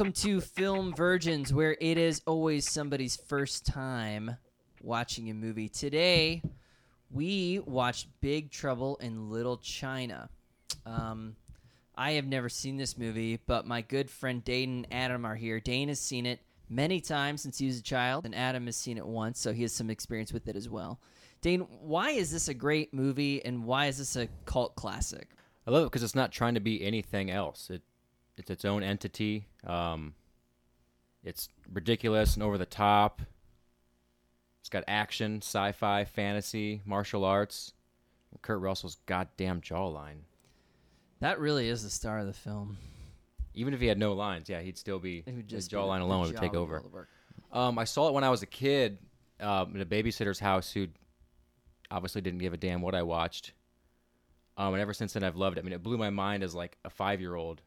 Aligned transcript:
welcome 0.00 0.12
to 0.14 0.40
Film 0.40 0.94
Virgins, 0.94 1.52
where 1.52 1.76
it 1.78 1.98
is 1.98 2.22
always 2.26 2.66
somebody's 2.66 3.16
first 3.16 3.66
time 3.66 4.34
watching 4.80 5.28
a 5.28 5.34
movie. 5.34 5.68
Today, 5.68 6.40
we 7.10 7.60
watched 7.66 8.08
Big 8.22 8.50
Trouble 8.50 8.96
in 9.02 9.28
Little 9.28 9.58
China. 9.58 10.30
Um, 10.86 11.36
I 11.98 12.12
have 12.12 12.24
never 12.24 12.48
seen 12.48 12.78
this 12.78 12.96
movie, 12.96 13.40
but 13.44 13.66
my 13.66 13.82
good 13.82 14.08
friend 14.08 14.42
Dayton 14.42 14.86
and 14.86 14.86
Adam 14.90 15.26
are 15.26 15.34
here. 15.34 15.60
Dane 15.60 15.88
has 15.88 16.00
seen 16.00 16.24
it 16.24 16.40
many 16.70 17.02
times 17.02 17.42
since 17.42 17.58
he 17.58 17.66
was 17.66 17.80
a 17.80 17.82
child, 17.82 18.24
and 18.24 18.34
Adam 18.34 18.64
has 18.64 18.76
seen 18.76 18.96
it 18.96 19.06
once, 19.06 19.38
so 19.38 19.52
he 19.52 19.60
has 19.60 19.72
some 19.74 19.90
experience 19.90 20.32
with 20.32 20.48
it 20.48 20.56
as 20.56 20.70
well. 20.70 20.98
Dane, 21.42 21.66
why 21.82 22.12
is 22.12 22.30
this 22.30 22.48
a 22.48 22.54
great 22.54 22.94
movie, 22.94 23.44
and 23.44 23.64
why 23.66 23.88
is 23.88 23.98
this 23.98 24.16
a 24.16 24.30
cult 24.46 24.76
classic? 24.76 25.28
I 25.66 25.72
love 25.72 25.82
it 25.82 25.86
because 25.88 26.02
it's 26.02 26.14
not 26.14 26.32
trying 26.32 26.54
to 26.54 26.60
be 26.60 26.82
anything 26.82 27.30
else. 27.30 27.68
It 27.68 27.82
it's 28.40 28.50
its 28.50 28.64
own 28.64 28.82
entity. 28.82 29.46
Um, 29.66 30.14
it's 31.22 31.48
ridiculous 31.72 32.34
and 32.34 32.42
over 32.42 32.56
the 32.56 32.66
top. 32.66 33.20
It's 34.60 34.70
got 34.70 34.84
action, 34.88 35.38
sci-fi, 35.42 36.04
fantasy, 36.04 36.80
martial 36.84 37.24
arts. 37.24 37.74
Kurt 38.42 38.60
Russell's 38.60 38.96
goddamn 39.06 39.60
jawline. 39.60 40.22
That 41.20 41.38
really 41.38 41.68
is 41.68 41.82
the 41.82 41.90
star 41.90 42.18
of 42.18 42.26
the 42.26 42.32
film. 42.32 42.78
Even 43.52 43.74
if 43.74 43.80
he 43.80 43.86
had 43.86 43.98
no 43.98 44.14
lines, 44.14 44.48
yeah, 44.48 44.60
he'd 44.60 44.78
still 44.78 44.98
be. 44.98 45.22
Would 45.26 45.34
his 45.34 45.44
just 45.44 45.70
be 45.70 45.76
jawline 45.76 45.98
the 45.98 46.04
alone 46.04 46.26
would 46.26 46.36
take 46.36 46.54
over. 46.54 47.08
Um, 47.52 47.78
I 47.78 47.84
saw 47.84 48.08
it 48.08 48.14
when 48.14 48.24
I 48.24 48.30
was 48.30 48.42
a 48.42 48.46
kid 48.46 48.98
um, 49.40 49.74
in 49.74 49.80
a 49.82 49.86
babysitter's 49.86 50.38
house 50.38 50.70
who 50.72 50.86
obviously 51.90 52.22
didn't 52.22 52.38
give 52.38 52.54
a 52.54 52.56
damn 52.56 52.80
what 52.80 52.94
I 52.94 53.02
watched. 53.02 53.52
Um, 54.56 54.72
and 54.74 54.80
ever 54.80 54.94
since 54.94 55.12
then, 55.12 55.24
I've 55.24 55.36
loved 55.36 55.58
it. 55.58 55.60
I 55.60 55.64
mean, 55.64 55.72
it 55.72 55.82
blew 55.82 55.98
my 55.98 56.10
mind 56.10 56.42
as 56.42 56.54
like 56.54 56.78
a 56.84 56.90
five 56.90 57.20
year 57.20 57.34
old. 57.34 57.60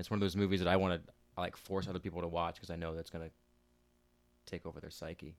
It's 0.00 0.10
one 0.10 0.16
of 0.16 0.22
those 0.22 0.36
movies 0.36 0.60
that 0.60 0.68
I 0.68 0.76
want 0.76 0.94
to 0.94 1.12
like 1.38 1.56
force 1.56 1.88
other 1.88 1.98
people 1.98 2.20
to 2.22 2.28
watch 2.28 2.56
because 2.56 2.70
I 2.70 2.76
know 2.76 2.94
that's 2.94 3.10
gonna 3.10 3.30
take 4.46 4.66
over 4.66 4.80
their 4.80 4.90
psyche. 4.90 5.34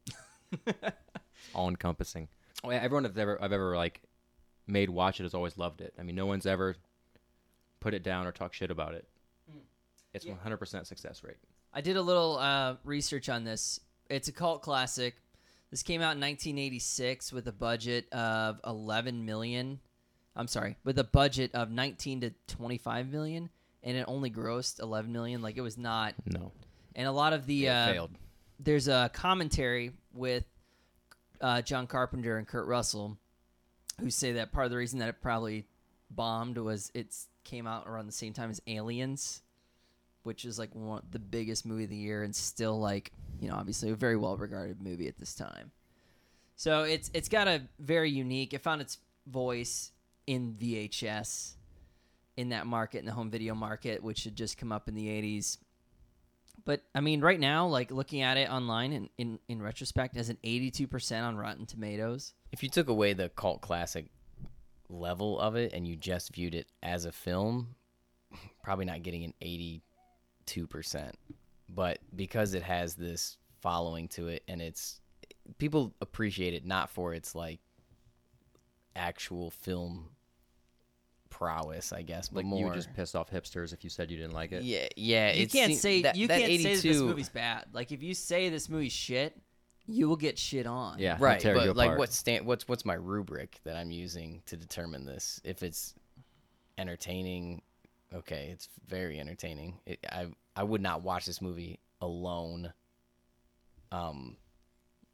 All 1.56 1.68
encompassing. 1.68 2.28
Oh, 2.64 2.72
yeah, 2.72 2.78
everyone 2.78 3.04
that's 3.04 3.18
ever 3.18 3.42
I've 3.42 3.52
ever 3.52 3.76
like 3.76 4.02
made 4.68 4.90
watch 4.90 5.20
it 5.20 5.24
has 5.24 5.34
always 5.34 5.58
loved 5.58 5.82
it. 5.82 5.94
I 6.00 6.04
mean, 6.04 6.16
no 6.16 6.26
one's 6.26 6.46
ever 6.46 6.76
put 7.80 7.94
it 7.94 8.04
down 8.04 8.28
or 8.28 8.32
talk 8.32 8.54
shit 8.54 8.72
about 8.72 8.94
it. 8.94 9.08
It's 10.14 10.26
100% 10.26 10.86
success 10.86 11.24
rate. 11.24 11.38
I 11.74 11.82
did 11.82 11.96
a 11.96 12.02
little 12.02 12.38
uh, 12.38 12.76
research 12.84 13.30
on 13.30 13.44
this. 13.44 13.80
It's 14.10 14.28
a 14.28 14.32
cult 14.32 14.62
classic. 14.62 15.16
This 15.70 15.84
came 15.84 16.02
out 16.02 16.16
in 16.16 16.22
1986 16.22 17.32
with 17.32 17.48
a 17.48 17.54
budget 17.54 18.12
of 18.12 18.60
11 18.66 19.26
million. 19.26 19.80
I'm 20.36 20.48
sorry, 20.48 20.76
with 20.84 21.00
a 21.00 21.04
budget 21.04 21.52
of 21.54 21.72
19 21.72 22.22
to 22.22 22.34
25 22.48 23.10
million, 23.10 23.50
and 23.84 23.98
it 23.98 24.06
only 24.08 24.30
grossed 24.30 24.80
11 24.82 25.12
million. 25.12 25.42
Like 25.42 25.58
it 25.58 25.62
was 25.62 25.78
not. 25.78 26.14
No, 26.26 26.52
And 26.96 27.08
a 27.08 27.12
lot 27.12 27.34
of 27.34 27.46
the 27.46 27.70
uh, 27.70 27.92
failed. 27.92 28.12
there's 28.60 28.88
a 28.88 29.10
commentary 29.14 29.92
with 30.14 30.46
uh, 31.40 31.62
John 31.62 31.88
Carpenter 31.88 32.38
and 32.38 32.48
Kurt 32.48 32.68
Russell, 32.68 33.18
who 34.00 34.10
say 34.10 34.34
that 34.34 34.52
part 34.52 34.66
of 34.66 34.72
the 34.72 34.78
reason 34.78 35.00
that 35.00 35.10
it 35.10 35.22
probably 35.22 35.66
bombed 36.10 36.58
was 36.58 36.92
it 36.94 37.16
came 37.44 37.66
out 37.66 37.88
around 37.88 38.06
the 38.06 38.12
same 38.12 38.34
time 38.34 38.50
as 38.52 38.62
Aliens, 38.68 39.42
which 40.24 40.46
is 40.46 40.60
like 40.60 40.74
one 40.76 41.02
the 41.10 41.20
biggest 41.20 41.66
movie 41.66 41.86
of 41.86 41.90
the 41.90 41.96
year 41.96 42.22
and 42.24 42.36
still 42.36 42.80
like 42.80 43.12
you 43.40 43.50
know 43.50 43.56
obviously 43.56 43.90
a 43.90 43.96
very 43.96 44.16
well 44.18 44.38
regarded 44.38 44.82
movie 44.82 45.08
at 45.08 45.18
this 45.18 45.34
time. 45.34 45.72
So 46.56 46.84
it's 46.84 47.10
it's 47.14 47.30
got 47.30 47.48
a 47.48 47.64
very 47.80 48.12
unique. 48.12 48.54
It 48.54 48.62
found 48.62 48.82
its 48.82 49.00
voice 49.26 49.92
in 50.28 50.54
VHS, 50.60 51.54
in 52.42 52.50
that 52.50 52.66
market, 52.66 53.00
in 53.00 53.06
the 53.06 53.12
home 53.12 53.30
video 53.30 53.56
market, 53.56 54.04
which 54.04 54.26
had 54.26 54.36
just 54.36 54.58
come 54.58 54.72
up 54.72 54.88
in 54.90 54.96
the 54.96 55.08
'80s. 55.08 55.58
But 56.66 56.82
I 56.94 57.02
mean, 57.02 57.22
right 57.22 57.40
now, 57.40 57.68
like 57.68 57.92
looking 57.92 58.22
at 58.22 58.38
it 58.38 58.50
online 58.50 58.92
in, 58.94 59.10
in, 59.18 59.40
in 59.48 59.62
retrospect, 59.62 60.18
as 60.18 60.30
an 60.30 60.38
82% 60.44 61.24
on 61.24 61.38
Rotten 61.38 61.66
Tomatoes. 61.66 62.34
If 62.52 62.62
you 62.62 62.70
took 62.70 62.90
away 62.90 63.14
the 63.14 63.30
cult 63.30 63.62
classic 63.62 64.08
level 64.90 65.40
of 65.40 65.56
it 65.56 65.74
and 65.74 65.88
you 65.88 65.96
just 65.96 66.34
viewed 66.34 66.54
it 66.54 66.68
as 66.84 67.06
a 67.06 67.12
film, 67.12 67.76
probably 68.64 68.86
not 68.86 69.04
getting 69.04 69.24
an 69.24 69.34
82%. 69.44 71.14
But 71.70 72.00
because 72.16 72.54
it 72.54 72.64
has 72.64 72.96
this 72.96 73.38
following 73.62 74.08
to 74.10 74.28
it 74.28 74.44
and 74.48 74.62
it's 74.62 75.00
people 75.58 75.94
appreciate 76.02 76.54
it 76.54 76.66
not 76.66 76.90
for 76.90 77.14
its 77.14 77.36
like 77.36 77.60
actual 78.96 79.52
film 79.52 80.10
prowess, 81.32 81.92
I 81.92 82.04
guess, 82.04 82.28
but 82.30 82.38
Like 82.38 82.46
more 82.46 82.60
you 82.60 82.66
would 82.66 82.76
just 82.76 82.94
piss 82.94 83.16
off 83.16 83.32
hipsters 83.32 83.74
if 83.74 83.84
you 83.84 83.90
said 83.90 84.12
you 84.12 84.18
didn't 84.18 84.34
like 84.34 84.52
it. 84.52 84.62
yeah, 84.62 84.88
yeah. 84.96 85.32
You 85.34 85.44
it 85.44 85.52
can't 85.52 85.72
seem- 85.72 85.78
say 85.80 86.02
that- 86.04 86.16
you 86.16 86.28
that 86.28 86.40
can't 86.40 86.62
say 86.62 86.76
that 86.76 86.84
this 86.84 87.00
movie's 87.00 87.30
bad. 87.30 87.66
Like 87.74 87.92
if 87.92 88.04
you 88.04 88.14
say 88.14 88.50
this 88.50 88.70
movie's 88.70 88.92
shit, 88.94 89.36
you 89.88 90.08
will 90.08 90.16
get 90.16 90.38
shit 90.38 90.68
on. 90.68 91.00
Yeah, 91.00 91.18
right 91.20 91.40
tear 91.40 91.56
you 91.56 91.68
but 91.70 91.76
like 91.76 91.88
apart. 91.88 92.00
what's 92.00 92.16
stand 92.16 92.46
what's 92.46 92.68
what's 92.68 92.86
my 92.86 92.94
rubric 92.94 93.60
that 93.64 93.76
i'm 93.76 93.90
using 93.92 94.42
to 94.46 94.56
determine 94.56 95.06
this 95.06 95.42
if 95.44 95.64
it's 95.64 95.96
entertaining 96.78 97.62
okay 98.14 98.50
it's 98.54 98.70
very 98.88 99.20
entertaining 99.20 99.80
it, 99.86 100.00
i 100.12 100.28
i 100.56 100.64
would 100.64 100.82
not 100.82 101.02
watch 101.02 101.26
this 101.26 101.42
movie 101.42 101.80
alone 102.00 102.72
um 103.92 104.38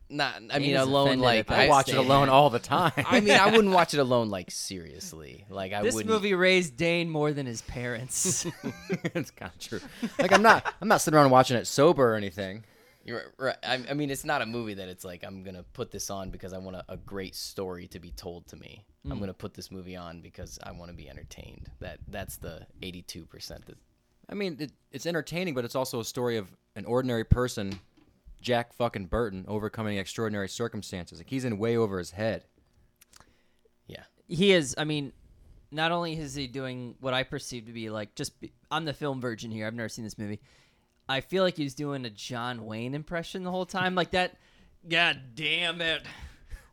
not 0.09 0.41
i 0.51 0.59
mean 0.59 0.75
is 0.75 0.81
alone 0.81 1.07
offended 1.07 1.25
like 1.25 1.39
at 1.39 1.47
that 1.47 1.59
I 1.59 1.67
watch 1.67 1.89
it 1.89 1.97
alone 1.97 2.29
all 2.29 2.49
the 2.49 2.59
time. 2.59 2.91
i 2.95 3.19
mean 3.19 3.37
i 3.37 3.51
wouldn't 3.51 3.73
watch 3.73 3.93
it 3.93 3.99
alone 3.99 4.29
like 4.29 4.51
seriously 4.51 5.45
like 5.49 5.73
i 5.73 5.81
This 5.81 5.93
wouldn't 5.93 6.13
movie 6.13 6.33
raised 6.33 6.77
Dane 6.77 7.09
more 7.09 7.33
than 7.33 7.45
his 7.45 7.61
parents. 7.63 8.45
it's 9.15 9.31
kind 9.31 9.51
of 9.53 9.59
true. 9.59 9.79
Like 10.19 10.31
I'm 10.31 10.41
not, 10.41 10.73
I'm 10.81 10.87
not 10.87 11.01
sitting 11.01 11.17
around 11.17 11.31
watching 11.31 11.57
it 11.57 11.65
sober 11.67 12.13
or 12.13 12.15
anything. 12.15 12.63
You're 13.03 13.33
right. 13.37 13.55
I, 13.63 13.81
I 13.89 13.93
mean, 13.93 14.09
it's 14.09 14.25
not 14.25 14.41
a 14.41 14.45
movie 14.45 14.73
that 14.75 14.89
it's 14.89 15.05
like 15.05 15.23
I'm 15.23 15.43
gonna 15.43 15.63
put 15.73 15.91
this 15.91 16.09
on 16.09 16.29
because 16.29 16.53
I 16.53 16.57
want 16.57 16.75
a, 16.75 16.85
a 16.89 16.97
great 16.97 17.35
story 17.35 17.87
to 17.89 17.99
be 17.99 18.11
told 18.11 18.47
to 18.47 18.57
me. 18.57 18.85
Mm. 19.05 19.11
I'm 19.11 19.19
gonna 19.19 19.33
put 19.33 19.53
this 19.53 19.71
movie 19.71 19.95
on 19.95 20.21
because 20.21 20.59
I 20.63 20.71
want 20.71 20.91
to 20.91 20.97
be 20.97 21.09
entertained. 21.09 21.71
That 21.79 21.99
that's 22.07 22.37
the 22.37 22.67
82 22.81 23.25
percent. 23.25 23.65
That 23.65 23.77
I 24.29 24.33
mean, 24.33 24.57
it, 24.59 24.71
it's 24.91 25.05
entertaining, 25.05 25.53
but 25.53 25.63
it's 25.63 25.75
also 25.75 26.01
a 26.01 26.05
story 26.05 26.37
of 26.37 26.49
an 26.75 26.85
ordinary 26.85 27.23
person, 27.23 27.79
Jack 28.41 28.73
fucking 28.73 29.07
Burton, 29.07 29.45
overcoming 29.47 29.97
extraordinary 29.97 30.49
circumstances. 30.49 31.19
Like 31.19 31.29
he's 31.29 31.45
in 31.45 31.57
way 31.57 31.77
over 31.77 31.97
his 31.97 32.11
head. 32.11 32.45
yeah. 33.87 34.03
he 34.27 34.51
is. 34.51 34.75
I 34.77 34.83
mean, 34.83 35.13
not 35.71 35.91
only 35.91 36.17
is 36.17 36.35
he 36.35 36.47
doing 36.47 36.95
what 36.99 37.13
I 37.13 37.23
perceive 37.23 37.65
to 37.65 37.73
be 37.73 37.89
like 37.89 38.15
just. 38.15 38.39
Be, 38.39 38.51
I'm 38.71 38.85
the 38.85 38.93
film 38.93 39.21
virgin 39.21 39.51
here. 39.51 39.67
I've 39.67 39.73
never 39.73 39.89
seen 39.89 40.03
this 40.03 40.17
movie. 40.17 40.39
I 41.09 41.21
feel 41.21 41.43
like 41.43 41.55
he's 41.55 41.73
doing 41.73 42.05
a 42.05 42.09
John 42.09 42.65
Wayne 42.65 42.93
impression 42.93 43.43
the 43.43 43.51
whole 43.51 43.65
time, 43.65 43.95
like 43.95 44.11
that. 44.11 44.35
God 44.87 45.19
damn 45.35 45.81
it! 45.81 46.03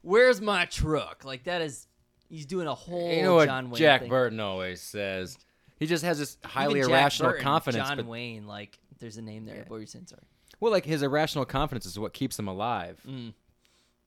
Where's 0.02 0.40
my 0.40 0.64
truck? 0.66 1.24
Like 1.24 1.44
that 1.44 1.62
is. 1.62 1.86
He's 2.28 2.46
doing 2.46 2.66
a 2.66 2.74
whole 2.74 3.12
you 3.12 3.22
know 3.22 3.36
what 3.36 3.46
John 3.46 3.70
Wayne 3.70 3.78
Jack 3.78 4.00
thing. 4.02 4.10
Burton 4.10 4.40
always 4.40 4.80
says. 4.80 5.38
He 5.78 5.86
just 5.86 6.04
has 6.04 6.18
this 6.18 6.36
highly 6.44 6.80
Even 6.80 6.90
irrational 6.90 7.32
Burton, 7.32 7.44
confidence. 7.44 7.88
John 7.88 7.96
but, 7.98 8.06
Wayne, 8.06 8.46
like 8.46 8.78
there's 8.98 9.18
a 9.18 9.22
name 9.22 9.44
there. 9.44 9.64
What 9.68 9.70
were 9.70 9.80
you 9.80 9.86
saying? 9.86 10.06
Sorry. 10.06 10.22
Well, 10.60 10.72
like 10.72 10.84
his 10.84 11.02
irrational 11.02 11.44
confidence 11.44 11.86
is 11.86 11.98
what 11.98 12.12
keeps 12.12 12.38
him 12.38 12.48
alive. 12.48 13.00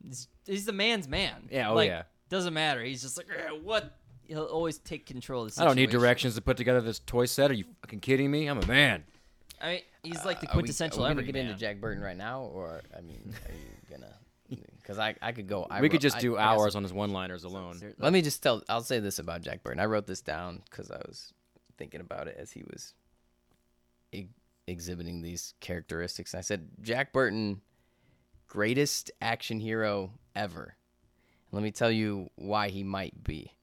He's, 0.07 0.27
he's 0.45 0.65
the 0.65 0.73
man's 0.73 1.07
man. 1.07 1.47
Yeah, 1.51 1.71
oh 1.71 1.75
like, 1.75 1.87
yeah. 1.89 2.03
Doesn't 2.29 2.53
matter. 2.53 2.83
He's 2.83 3.01
just 3.01 3.17
like 3.17 3.27
"Eh, 3.29 3.51
what. 3.63 3.95
He'll 4.23 4.43
always 4.43 4.77
take 4.79 5.05
control 5.05 5.45
of 5.45 5.55
the 5.55 5.61
I 5.61 5.65
don't 5.65 5.77
need 5.77 5.89
directions 5.89 6.35
to 6.35 6.41
put 6.41 6.57
together 6.57 6.81
this 6.81 6.99
toy 6.99 7.25
set. 7.27 7.49
Are 7.49 7.53
you 7.53 7.63
fucking 7.81 8.01
kidding 8.01 8.29
me? 8.29 8.47
I'm 8.47 8.61
a 8.61 8.65
man. 8.65 9.05
I 9.61 9.67
mean, 9.71 9.81
he's 10.03 10.25
like 10.25 10.41
the 10.41 10.47
Are 10.47 10.49
we- 10.49 10.53
quintessential 10.63 10.99
Are 10.99 11.07
we, 11.07 11.09
gonna 11.15 11.21
everyman. 11.21 11.45
get 11.45 11.49
into 11.51 11.59
Jack 11.59 11.79
Burton 11.79 12.03
right 12.03 12.17
now, 12.17 12.41
or 12.41 12.81
I 12.95 12.99
mean, 13.01 13.33
are 13.47 13.53
you 13.53 13.61
gonna? 13.97 14.13
Because 14.81 14.99
I 14.99 15.15
I 15.21 15.31
could 15.31 15.47
go. 15.47 15.65
I 15.69 15.79
we 15.79 15.83
wrote- 15.87 15.91
could 15.93 16.01
just 16.01 16.17
I- 16.17 16.19
do 16.19 16.35
I 16.35 16.43
got 16.43 16.57
hours 16.59 16.73
some- 16.73 16.79
on 16.79 16.83
his 16.83 16.91
one-liners 16.93 17.45
alone. 17.45 17.79
Let 17.97 18.11
me 18.11 18.21
just 18.21 18.43
tell. 18.43 18.61
I'll 18.67 18.81
say 18.81 18.99
this 18.99 19.17
about 19.19 19.41
Jack 19.41 19.63
Burton. 19.63 19.79
I 19.79 19.85
wrote 19.85 20.05
this 20.07 20.19
down 20.21 20.61
because 20.69 20.91
I 20.91 20.97
was 21.07 21.31
thinking 21.77 22.01
about 22.01 22.27
it 22.27 22.35
as 22.37 22.51
he 22.51 22.63
was 22.63 22.93
e- 24.11 24.25
exhibiting 24.67 25.21
these 25.21 25.53
characteristics. 25.59 26.35
I 26.35 26.41
said 26.41 26.67
Jack 26.81 27.13
Burton, 27.13 27.61
greatest 28.47 29.11
action 29.21 29.59
hero 29.59 30.11
ever. 30.35 30.75
Let 31.51 31.63
me 31.63 31.71
tell 31.71 31.91
you 31.91 32.29
why 32.35 32.69
he 32.69 32.83
might 32.83 33.23
be. 33.23 33.53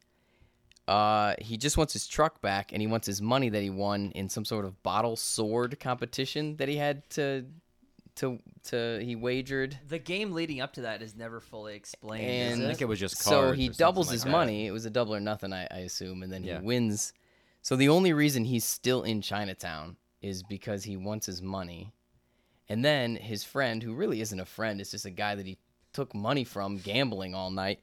Uh, 0.87 1.35
he 1.39 1.57
just 1.57 1.79
wants 1.79 1.93
his 1.95 2.07
truck 2.07 2.41
back, 2.43 2.73
and 2.73 2.81
he 2.83 2.87
wants 2.87 3.07
his 3.07 3.23
money 3.23 3.49
that 3.49 3.63
he 3.63 3.71
won 3.71 4.11
in 4.15 4.29
some 4.29 4.45
sort 4.45 4.65
of 4.67 4.83
bottle 4.83 5.17
sword 5.17 5.79
competition 5.81 6.57
that 6.57 6.69
he 6.69 6.77
had 6.77 7.09
to 7.11 7.47
to 8.17 8.39
to 8.63 9.01
he 9.03 9.17
wagered 9.17 9.77
The 9.89 9.99
game 9.99 10.33
leading 10.33 10.61
up 10.61 10.75
to 10.75 10.83
that 10.83 11.03
is 11.03 11.17
never 11.17 11.41
fully 11.41 11.75
explained. 11.75 12.25
and 12.25 12.53
is 12.55 12.61
I 12.61 12.63
it? 12.63 12.67
think 12.69 12.83
it 12.83 12.85
was 12.89 13.01
just 13.01 13.17
so 13.19 13.53
he 13.53 13.71
or 13.71 13.73
doubles 13.73 14.07
like 14.09 14.13
his 14.15 14.25
that. 14.25 14.31
money. 14.31 14.67
It 14.67 14.71
was 14.71 14.85
a 14.85 14.91
double 14.91 15.15
or 15.15 15.21
nothing, 15.21 15.53
I, 15.53 15.67
I 15.71 15.79
assume, 15.79 16.23
and 16.23 16.33
then 16.33 16.45
Yeah. 16.45 16.61
he 16.61 16.65
wins. 16.67 17.13
So 17.63 17.75
the 17.77 17.89
only 17.89 18.13
reason 18.13 18.45
he's 18.45 18.65
still 18.65 19.03
in 19.03 19.21
Chinatown 19.23 19.97
is 20.25 20.43
because 20.43 20.85
he 20.85 20.97
wants 20.97 21.27
his 21.27 21.43
money, 21.43 21.93
and 22.69 22.85
then 22.85 23.17
his 23.17 23.45
friend, 23.45 23.83
who 23.83 23.95
really 23.95 24.21
isn't 24.21 24.41
a 24.41 24.45
friend, 24.45 24.81
it's 24.81 24.91
just 24.91 25.05
a 25.05 25.11
guy 25.11 25.35
that 25.35 25.47
he 25.47 25.59
took 25.93 26.15
money 26.15 26.45
from 26.45 26.79
gambling 26.79 27.35
all 27.35 27.51
night, 27.51 27.81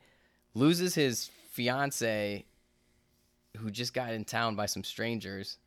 loses 0.56 0.96
his 0.96 1.30
fiance, 1.52 2.46
who 3.58 3.70
just 3.70 3.94
got 3.94 4.12
in 4.12 4.26
town 4.26 4.56
by 4.56 4.66
some 4.66 4.84
strangers, 4.84 5.58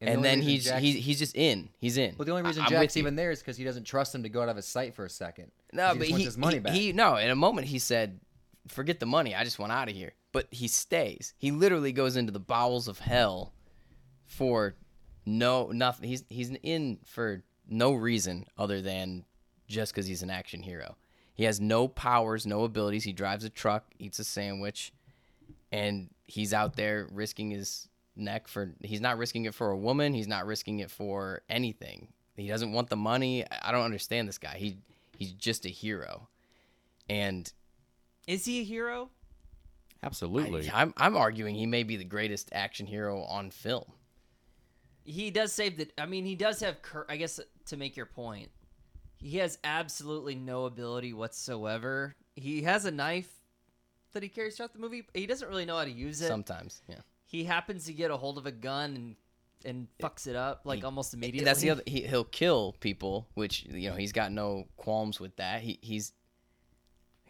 the 0.00 0.06
and, 0.06 0.16
only 0.18 0.28
then 0.28 0.42
he's 0.42 0.64
Jack's- 0.64 0.82
he's 0.82 1.04
he's 1.04 1.18
just 1.18 1.36
in. 1.36 1.70
He's 1.78 1.96
in. 1.96 2.14
Well, 2.16 2.26
the 2.26 2.32
only 2.32 2.42
reason 2.42 2.62
I'm 2.62 2.70
Jack's 2.70 2.96
even 2.96 3.16
there 3.16 3.30
is 3.30 3.40
because 3.40 3.56
he 3.56 3.64
doesn't 3.64 3.84
trust 3.84 4.14
him 4.14 4.22
to 4.22 4.28
go 4.28 4.42
out 4.42 4.48
of 4.48 4.56
his 4.56 4.66
sight 4.66 4.94
for 4.94 5.04
a 5.04 5.10
second. 5.10 5.50
No, 5.72 5.92
he 5.92 5.98
but 5.98 6.08
he, 6.08 6.24
his 6.24 6.38
money 6.38 6.54
he, 6.54 6.60
back. 6.60 6.72
he 6.72 6.92
no. 6.92 7.16
In 7.16 7.30
a 7.30 7.36
moment, 7.36 7.68
he 7.68 7.78
said, 7.78 8.20
"Forget 8.68 9.00
the 9.00 9.06
money. 9.06 9.34
I 9.34 9.44
just 9.44 9.58
want 9.58 9.72
out 9.72 9.88
of 9.88 9.94
here." 9.94 10.12
But 10.32 10.48
he 10.50 10.68
stays. 10.68 11.32
He 11.38 11.52
literally 11.52 11.92
goes 11.92 12.16
into 12.16 12.32
the 12.32 12.40
bowels 12.40 12.88
of 12.88 12.98
hell 12.98 13.52
for 14.26 14.74
no 15.26 15.70
nothing. 15.70 16.08
He's 16.08 16.24
he's 16.28 16.50
in 16.62 16.98
for 17.04 17.42
no 17.68 17.92
reason 17.92 18.46
other 18.58 18.80
than 18.80 19.24
just 19.68 19.92
because 19.92 20.06
he's 20.06 20.22
an 20.22 20.30
action 20.30 20.62
hero. 20.62 20.96
He 21.34 21.44
has 21.44 21.60
no 21.60 21.88
powers, 21.88 22.46
no 22.46 22.64
abilities. 22.64 23.04
He 23.04 23.12
drives 23.12 23.44
a 23.44 23.50
truck, 23.50 23.86
eats 23.98 24.18
a 24.18 24.24
sandwich, 24.24 24.92
and 25.72 26.10
he's 26.26 26.54
out 26.54 26.76
there 26.76 27.08
risking 27.10 27.50
his 27.50 27.88
neck 28.16 28.46
for. 28.46 28.72
He's 28.82 29.00
not 29.00 29.18
risking 29.18 29.44
it 29.46 29.54
for 29.54 29.70
a 29.70 29.76
woman. 29.76 30.14
He's 30.14 30.28
not 30.28 30.46
risking 30.46 30.78
it 30.78 30.90
for 30.90 31.42
anything. 31.48 32.08
He 32.36 32.48
doesn't 32.48 32.72
want 32.72 32.88
the 32.88 32.96
money. 32.96 33.44
I 33.44 33.68
I 33.68 33.72
don't 33.72 33.84
understand 33.84 34.28
this 34.28 34.38
guy. 34.38 34.56
He 34.58 34.78
he's 35.16 35.32
just 35.32 35.66
a 35.66 35.70
hero, 35.70 36.28
and 37.08 37.50
is 38.26 38.44
he 38.44 38.60
a 38.60 38.64
hero? 38.64 39.10
Absolutely. 40.02 40.70
I, 40.70 40.82
I'm 40.82 40.94
I'm 40.96 41.16
arguing 41.16 41.54
he 41.54 41.66
may 41.66 41.82
be 41.82 41.96
the 41.96 42.04
greatest 42.04 42.50
action 42.52 42.86
hero 42.86 43.22
on 43.22 43.50
film. 43.50 43.86
He 45.04 45.30
does 45.30 45.52
save 45.52 45.76
the. 45.76 45.88
I 45.98 46.06
mean, 46.06 46.24
he 46.24 46.34
does 46.34 46.60
have. 46.60 46.80
Cur- 46.82 47.06
I 47.08 47.16
guess 47.16 47.38
to 47.66 47.76
make 47.76 47.96
your 47.96 48.06
point, 48.06 48.50
he 49.18 49.38
has 49.38 49.58
absolutely 49.64 50.34
no 50.34 50.64
ability 50.64 51.12
whatsoever. 51.12 52.14
He 52.36 52.62
has 52.62 52.84
a 52.84 52.90
knife 52.90 53.30
that 54.12 54.22
he 54.22 54.28
carries 54.28 54.56
throughout 54.56 54.72
the 54.72 54.78
movie. 54.78 55.02
but 55.02 55.14
He 55.18 55.26
doesn't 55.26 55.48
really 55.48 55.64
know 55.66 55.76
how 55.76 55.84
to 55.84 55.90
use 55.90 56.20
it. 56.22 56.28
Sometimes, 56.28 56.82
yeah. 56.88 56.96
he 57.26 57.44
happens 57.44 57.84
to 57.86 57.92
get 57.92 58.10
a 58.10 58.16
hold 58.16 58.38
of 58.38 58.46
a 58.46 58.52
gun 58.52 58.94
and 58.96 59.16
and 59.66 59.88
fucks 59.98 60.26
it 60.26 60.36
up 60.36 60.62
like 60.64 60.80
He- 60.80 60.84
almost 60.84 61.14
immediately. 61.14 61.44
That's 61.44 61.60
the 61.60 61.70
other. 61.70 61.82
He, 61.86 62.02
he'll 62.02 62.24
kill 62.24 62.74
people, 62.80 63.26
which 63.34 63.64
you 63.64 63.90
know 63.90 63.96
he's 63.96 64.12
got 64.12 64.32
no 64.32 64.66
qualms 64.76 65.20
with 65.20 65.36
that. 65.36 65.60
He 65.62 65.78
he's 65.82 66.12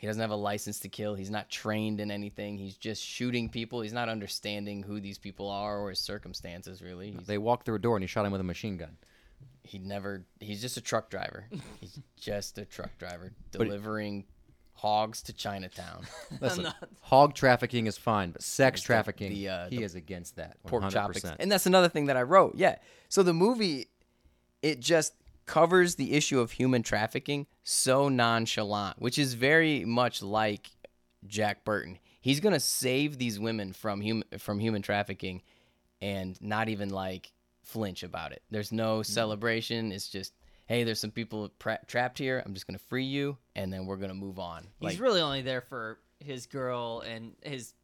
he 0.04 0.06
doesn't 0.06 0.20
have 0.20 0.30
a 0.30 0.36
license 0.36 0.80
to 0.80 0.90
kill. 0.90 1.14
He's 1.14 1.30
not 1.30 1.48
trained 1.48 1.98
in 1.98 2.10
anything. 2.10 2.58
He's 2.58 2.76
just 2.76 3.02
shooting 3.02 3.48
people. 3.48 3.80
He's 3.80 3.94
not 3.94 4.10
understanding 4.10 4.82
who 4.82 5.00
these 5.00 5.16
people 5.16 5.48
are 5.48 5.78
or 5.80 5.88
his 5.88 5.98
circumstances. 5.98 6.82
Really, 6.82 7.12
he's, 7.12 7.26
They 7.26 7.38
walked 7.38 7.64
through 7.64 7.76
a 7.76 7.78
door 7.78 7.96
and 7.96 8.02
he 8.02 8.06
shot 8.06 8.26
him 8.26 8.32
with 8.32 8.42
a 8.42 8.44
machine 8.44 8.76
gun. 8.76 8.98
he 9.62 9.78
never. 9.78 10.26
He's 10.40 10.60
just 10.60 10.76
a 10.76 10.82
truck 10.82 11.08
driver. 11.08 11.46
he's 11.80 11.98
just 12.20 12.58
a 12.58 12.66
truck 12.66 12.90
driver 12.98 13.32
But- 13.52 13.60
delivering 13.64 14.26
hogs 14.74 15.22
to 15.22 15.32
Chinatown. 15.32 16.04
Listen, 16.42 16.64
not- 16.64 16.76
hog 17.00 17.32
trafficking 17.34 17.86
is 17.86 17.96
fine, 17.96 18.30
but 18.32 18.42
sex 18.42 18.82
the- 18.82 18.86
trafficking, 18.86 19.32
the, 19.32 19.48
uh, 19.48 19.68
he 19.70 19.78
the 19.78 19.84
is 19.84 19.94
against 19.94 20.36
that. 20.36 20.58
100%. 20.64 20.68
pork 20.68 20.90
chop. 20.90 21.10
ex- 21.16 21.24
And 21.38 21.50
that's 21.50 21.64
another 21.64 21.88
thing 21.88 22.04
that 22.06 22.18
I 22.18 22.22
wrote. 22.24 22.56
Yeah. 22.56 22.76
So 23.08 23.22
the 23.22 23.32
movie, 23.32 23.86
it 24.60 24.80
just 24.80 25.14
covers 25.46 25.96
the 25.96 26.14
issue 26.14 26.40
of 26.40 26.52
human 26.52 26.82
trafficking 26.82 27.46
so 27.62 28.08
nonchalant, 28.08 29.00
which 29.00 29.18
is 29.18 29.34
very 29.34 29.84
much 29.84 30.22
like 30.22 30.70
Jack 31.26 31.64
Burton. 31.64 31.98
He's 32.20 32.40
gonna 32.40 32.60
save 32.60 33.18
these 33.18 33.38
women 33.38 33.72
from 33.72 34.00
human 34.00 34.26
from 34.38 34.58
human 34.58 34.82
trafficking, 34.82 35.42
and 36.00 36.40
not 36.40 36.68
even 36.68 36.90
like 36.90 37.32
flinch 37.62 38.02
about 38.02 38.32
it. 38.32 38.42
There's 38.50 38.72
no 38.72 39.00
mm-hmm. 39.00 39.12
celebration. 39.12 39.92
It's 39.92 40.08
just. 40.08 40.32
Hey, 40.66 40.82
there's 40.82 40.98
some 40.98 41.10
people 41.10 41.50
pra- 41.58 41.80
trapped 41.86 42.16
here. 42.16 42.42
I'm 42.44 42.54
just 42.54 42.66
gonna 42.66 42.78
free 42.78 43.04
you, 43.04 43.36
and 43.54 43.70
then 43.70 43.84
we're 43.84 43.98
gonna 43.98 44.14
move 44.14 44.38
on. 44.38 44.66
He's 44.80 44.92
Like, 44.92 45.00
really 45.00 45.20
only 45.20 45.42
there 45.42 45.60
for 45.60 45.98
his 46.20 46.46
girl 46.46 47.00
and 47.06 47.34
his. 47.42 47.74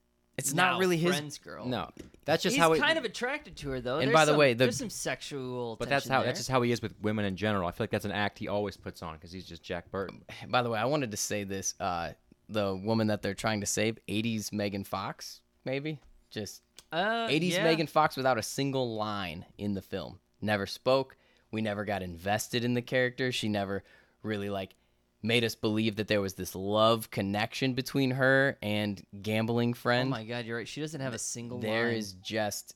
It's 0.40 0.54
now 0.54 0.72
not 0.72 0.80
really 0.80 0.96
his 0.96 1.10
friend's 1.16 1.38
girl. 1.38 1.66
No, 1.66 1.90
that's 2.24 2.42
just 2.42 2.56
He's 2.56 2.62
how 2.62 2.72
it. 2.72 2.80
kind 2.80 2.98
of 2.98 3.04
attracted 3.04 3.56
to 3.58 3.70
her 3.70 3.80
though. 3.80 3.98
And 3.98 4.08
There's 4.08 4.14
by 4.14 4.24
the 4.24 4.32
some- 4.32 4.38
way, 4.38 4.52
the- 4.54 4.64
there's 4.64 4.76
some 4.76 4.90
sexual. 4.90 5.76
but 5.76 5.88
that's 5.88 6.08
how 6.08 6.18
there. 6.20 6.26
that's 6.26 6.40
just 6.40 6.50
how 6.50 6.62
he 6.62 6.72
is 6.72 6.82
with 6.82 6.94
women 7.00 7.24
in 7.24 7.36
general. 7.36 7.68
I 7.68 7.72
feel 7.72 7.84
like 7.84 7.90
that's 7.90 8.04
an 8.04 8.12
act 8.12 8.38
he 8.38 8.48
always 8.48 8.76
puts 8.76 9.02
on 9.02 9.14
because 9.14 9.32
he's 9.32 9.44
just 9.46 9.62
Jack 9.62 9.90
Burton. 9.90 10.22
By 10.48 10.62
the 10.62 10.70
way, 10.70 10.78
I 10.78 10.84
wanted 10.86 11.10
to 11.12 11.16
say 11.16 11.44
this. 11.44 11.74
Uh, 11.80 12.10
the 12.48 12.74
woman 12.74 13.06
that 13.06 13.22
they're 13.22 13.34
trying 13.34 13.60
to 13.60 13.66
save, 13.66 13.98
80s 14.08 14.52
Megan 14.52 14.82
Fox, 14.84 15.40
maybe? 15.64 16.00
Just 16.30 16.62
uh, 16.92 17.28
80s 17.28 17.50
yeah. 17.52 17.62
Megan 17.64 17.86
Fox 17.86 18.16
without 18.16 18.38
a 18.38 18.42
single 18.42 18.96
line 18.96 19.44
in 19.58 19.74
the 19.74 19.82
film. 19.82 20.18
Never 20.40 20.66
spoke. 20.66 21.16
We 21.52 21.60
never 21.62 21.84
got 21.84 22.02
invested 22.02 22.64
in 22.64 22.74
the 22.74 22.82
character. 22.82 23.30
She 23.30 23.48
never 23.48 23.84
really, 24.22 24.50
like, 24.50 24.74
made 25.22 25.44
us 25.44 25.54
believe 25.54 25.96
that 25.96 26.08
there 26.08 26.20
was 26.20 26.34
this 26.34 26.54
love 26.54 27.10
connection 27.10 27.74
between 27.74 28.12
her 28.12 28.56
and 28.62 29.02
gambling 29.22 29.74
friend. 29.74 30.08
Oh 30.08 30.12
friend. 30.14 30.28
my 30.28 30.34
god, 30.34 30.46
you're 30.46 30.56
right. 30.58 30.68
She 30.68 30.80
doesn't 30.80 31.00
have 31.00 31.14
a 31.14 31.18
single. 31.18 31.58
There 31.60 31.86
line. 31.88 31.94
is 31.96 32.12
just, 32.14 32.74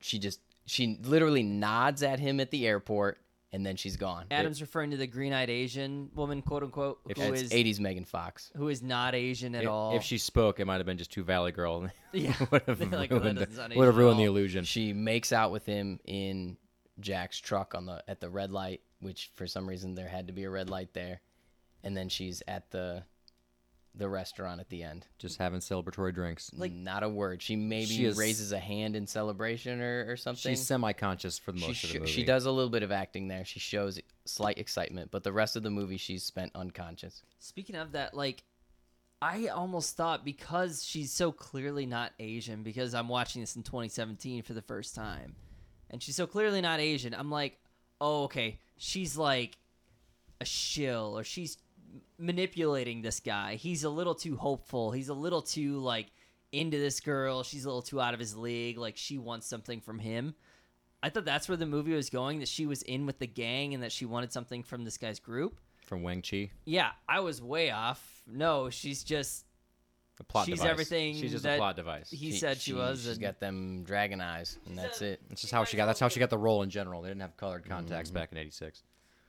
she 0.00 0.18
just, 0.18 0.40
she 0.66 0.98
literally 1.02 1.42
nods 1.42 2.02
at 2.02 2.18
him 2.20 2.40
at 2.40 2.50
the 2.50 2.66
airport 2.66 3.18
and 3.50 3.64
then 3.64 3.76
she's 3.76 3.96
gone. 3.96 4.26
Adam's 4.30 4.60
referring 4.60 4.90
to 4.90 4.98
the 4.98 5.06
green-eyed 5.06 5.48
Asian 5.48 6.10
woman, 6.14 6.42
quote 6.42 6.62
unquote, 6.62 7.00
If 7.08 7.16
who 7.16 7.32
It's 7.32 7.44
is 7.44 7.50
80s 7.50 7.80
Megan 7.80 8.04
Fox. 8.04 8.50
who 8.54 8.68
is 8.68 8.82
not 8.82 9.14
Asian 9.14 9.54
at 9.54 9.62
If, 9.64 9.70
all. 9.70 9.96
if 9.96 10.02
she 10.02 10.18
spoke, 10.18 10.60
it 10.60 10.66
might 10.66 10.76
have 10.76 10.84
been 10.84 10.98
just 10.98 11.10
too 11.12 11.24
Valley 11.24 11.52
Girl. 11.52 11.88
Yeah. 12.12 12.34
would 12.50 12.62
have 12.66 12.78
They're 12.78 12.88
like, 12.98 13.10
"Oh, 13.10 13.14
that 13.18 13.22
ruined, 13.24 13.38
doesn't 13.38 13.54
sound 13.54 13.74
would 13.74 13.86
have 13.86 13.96
ruined 13.96 14.18
the 14.20 14.24
illusion. 14.24 14.64
She 14.64 14.92
makes 14.92 15.32
out 15.32 15.50
with 15.50 15.64
him 15.64 15.98
in 16.04 16.58
Jack's 17.00 17.38
truck 17.38 17.74
on 17.74 17.86
the 17.86 18.02
at 18.08 18.20
the 18.20 18.28
red 18.28 18.50
light, 18.52 18.80
which 19.00 19.30
for 19.34 19.46
some 19.46 19.66
reason 19.68 19.94
there 19.94 20.08
had 20.08 20.26
to 20.26 20.32
be 20.34 20.44
a 20.44 20.50
red 20.50 20.68
light 20.68 20.92
there, 20.92 21.20
and 21.82 21.96
then 21.96 22.08
she's 22.08 22.42
at 22.48 22.70
the 22.70 23.02
the 23.94 24.08
restaurant 24.08 24.60
at 24.60 24.68
the 24.68 24.82
end. 24.84 25.06
Just 25.18 25.38
having 25.38 25.58
celebratory 25.58 26.14
drinks. 26.14 26.52
Like 26.56 26.72
not 26.72 27.02
a 27.02 27.08
word. 27.08 27.42
She 27.42 27.56
maybe 27.56 27.86
She 27.86 28.04
is- 28.04 28.16
raises 28.16 28.52
a 28.52 28.58
hand 28.58 28.94
in 28.94 29.06
celebration 29.08 29.80
or, 29.80 30.06
or 30.08 30.16
something. 30.16 30.52
She's 30.52 30.64
semi-conscious 30.64 31.38
for 31.38 31.50
the 31.50 31.58
she, 31.58 31.66
most 31.66 31.84
of 31.84 31.92
the 31.92 31.98
movie. 32.00 32.10
she 32.12 32.24
does 32.24 32.46
a 32.46 32.50
little 32.52 32.70
bit 32.70 32.84
of 32.84 32.92
acting 32.92 33.26
there. 33.26 33.44
She 33.44 33.58
shows 33.58 33.98
slight 34.24 34.58
excitement, 34.58 35.10
but 35.10 35.24
the 35.24 35.32
rest 35.32 35.56
of 35.56 35.64
the 35.64 35.70
movie 35.70 35.96
she's 35.96 36.22
spent 36.22 36.52
unconscious. 36.54 37.22
Speaking 37.40 37.74
of 37.74 37.92
that, 37.92 38.14
like, 38.14 38.44
I 39.20 39.48
almost 39.48 39.96
thought 39.96 40.24
because 40.24 40.84
she's 40.84 41.10
so 41.10 41.32
clearly 41.32 41.84
not 41.86 42.12
Asian, 42.20 42.62
because 42.62 42.94
I'm 42.94 43.08
watching 43.08 43.42
this 43.42 43.56
in 43.56 43.64
2017 43.64 44.42
for 44.42 44.52
the 44.54 44.62
first 44.62 44.94
time, 44.94 45.34
and 45.90 46.00
she's 46.00 46.14
so 46.14 46.26
clearly 46.28 46.60
not 46.60 46.78
Asian, 46.78 47.14
I'm 47.14 47.30
like, 47.32 47.58
oh, 48.00 48.24
okay, 48.24 48.60
she's 48.76 49.16
like 49.16 49.58
a 50.40 50.44
shill, 50.44 51.18
or 51.18 51.24
she's 51.24 51.56
manipulating 52.18 53.02
this 53.02 53.20
guy. 53.20 53.54
He's 53.54 53.84
a 53.84 53.90
little 53.90 54.14
too 54.14 54.36
hopeful. 54.36 54.90
He's 54.92 55.08
a 55.08 55.14
little 55.14 55.42
too, 55.42 55.78
like, 55.78 56.06
into 56.52 56.78
this 56.78 57.00
girl. 57.00 57.42
She's 57.42 57.64
a 57.64 57.68
little 57.68 57.82
too 57.82 58.00
out 58.00 58.14
of 58.14 58.20
his 58.20 58.36
league. 58.36 58.78
Like, 58.78 58.96
she 58.96 59.18
wants 59.18 59.46
something 59.46 59.80
from 59.80 59.98
him. 59.98 60.34
I 61.02 61.10
thought 61.10 61.24
that's 61.24 61.48
where 61.48 61.56
the 61.56 61.66
movie 61.66 61.92
was 61.94 62.10
going, 62.10 62.40
that 62.40 62.48
she 62.48 62.66
was 62.66 62.82
in 62.82 63.06
with 63.06 63.18
the 63.20 63.26
gang 63.26 63.72
and 63.72 63.82
that 63.84 63.92
she 63.92 64.04
wanted 64.04 64.32
something 64.32 64.62
from 64.64 64.84
this 64.84 64.98
guy's 64.98 65.20
group. 65.20 65.60
from 65.86 66.02
Wang 66.02 66.22
Chi. 66.22 66.50
Yeah, 66.64 66.90
I 67.08 67.20
was 67.20 67.40
way 67.40 67.70
off. 67.70 68.22
No, 68.26 68.68
she's 68.68 69.04
just 69.04 69.44
A 70.20 70.24
plot 70.24 70.46
She's 70.46 70.56
device. 70.58 70.70
everything 70.70 71.14
She's 71.14 71.30
just 71.30 71.44
that 71.44 71.54
a 71.54 71.58
plot 71.58 71.76
device. 71.76 72.10
he 72.10 72.32
said 72.32 72.58
she, 72.58 72.72
was. 72.72 72.98
She's 73.02 73.12
and- 73.12 73.20
got 73.20 73.38
them 73.38 73.84
dragon 73.84 74.20
eyes, 74.20 74.58
and 74.66 74.76
that's 74.76 75.00
it. 75.00 75.20
It's 75.30 75.40
just 75.40 75.52
how 75.52 75.62
she 75.64 75.76
got. 75.76 75.86
That's 75.86 76.00
how 76.00 76.08
she 76.08 76.18
got 76.18 76.30
the 76.30 76.36
role 76.36 76.62
in 76.62 76.68
general. 76.70 77.00
They 77.02 77.08
didn't 77.10 77.22
have 77.22 77.36
colored 77.36 77.64
contacts 77.64 78.10
Mm-hmm. 78.10 78.18
back 78.18 78.32
in 78.32 78.38
'86. 78.38 78.82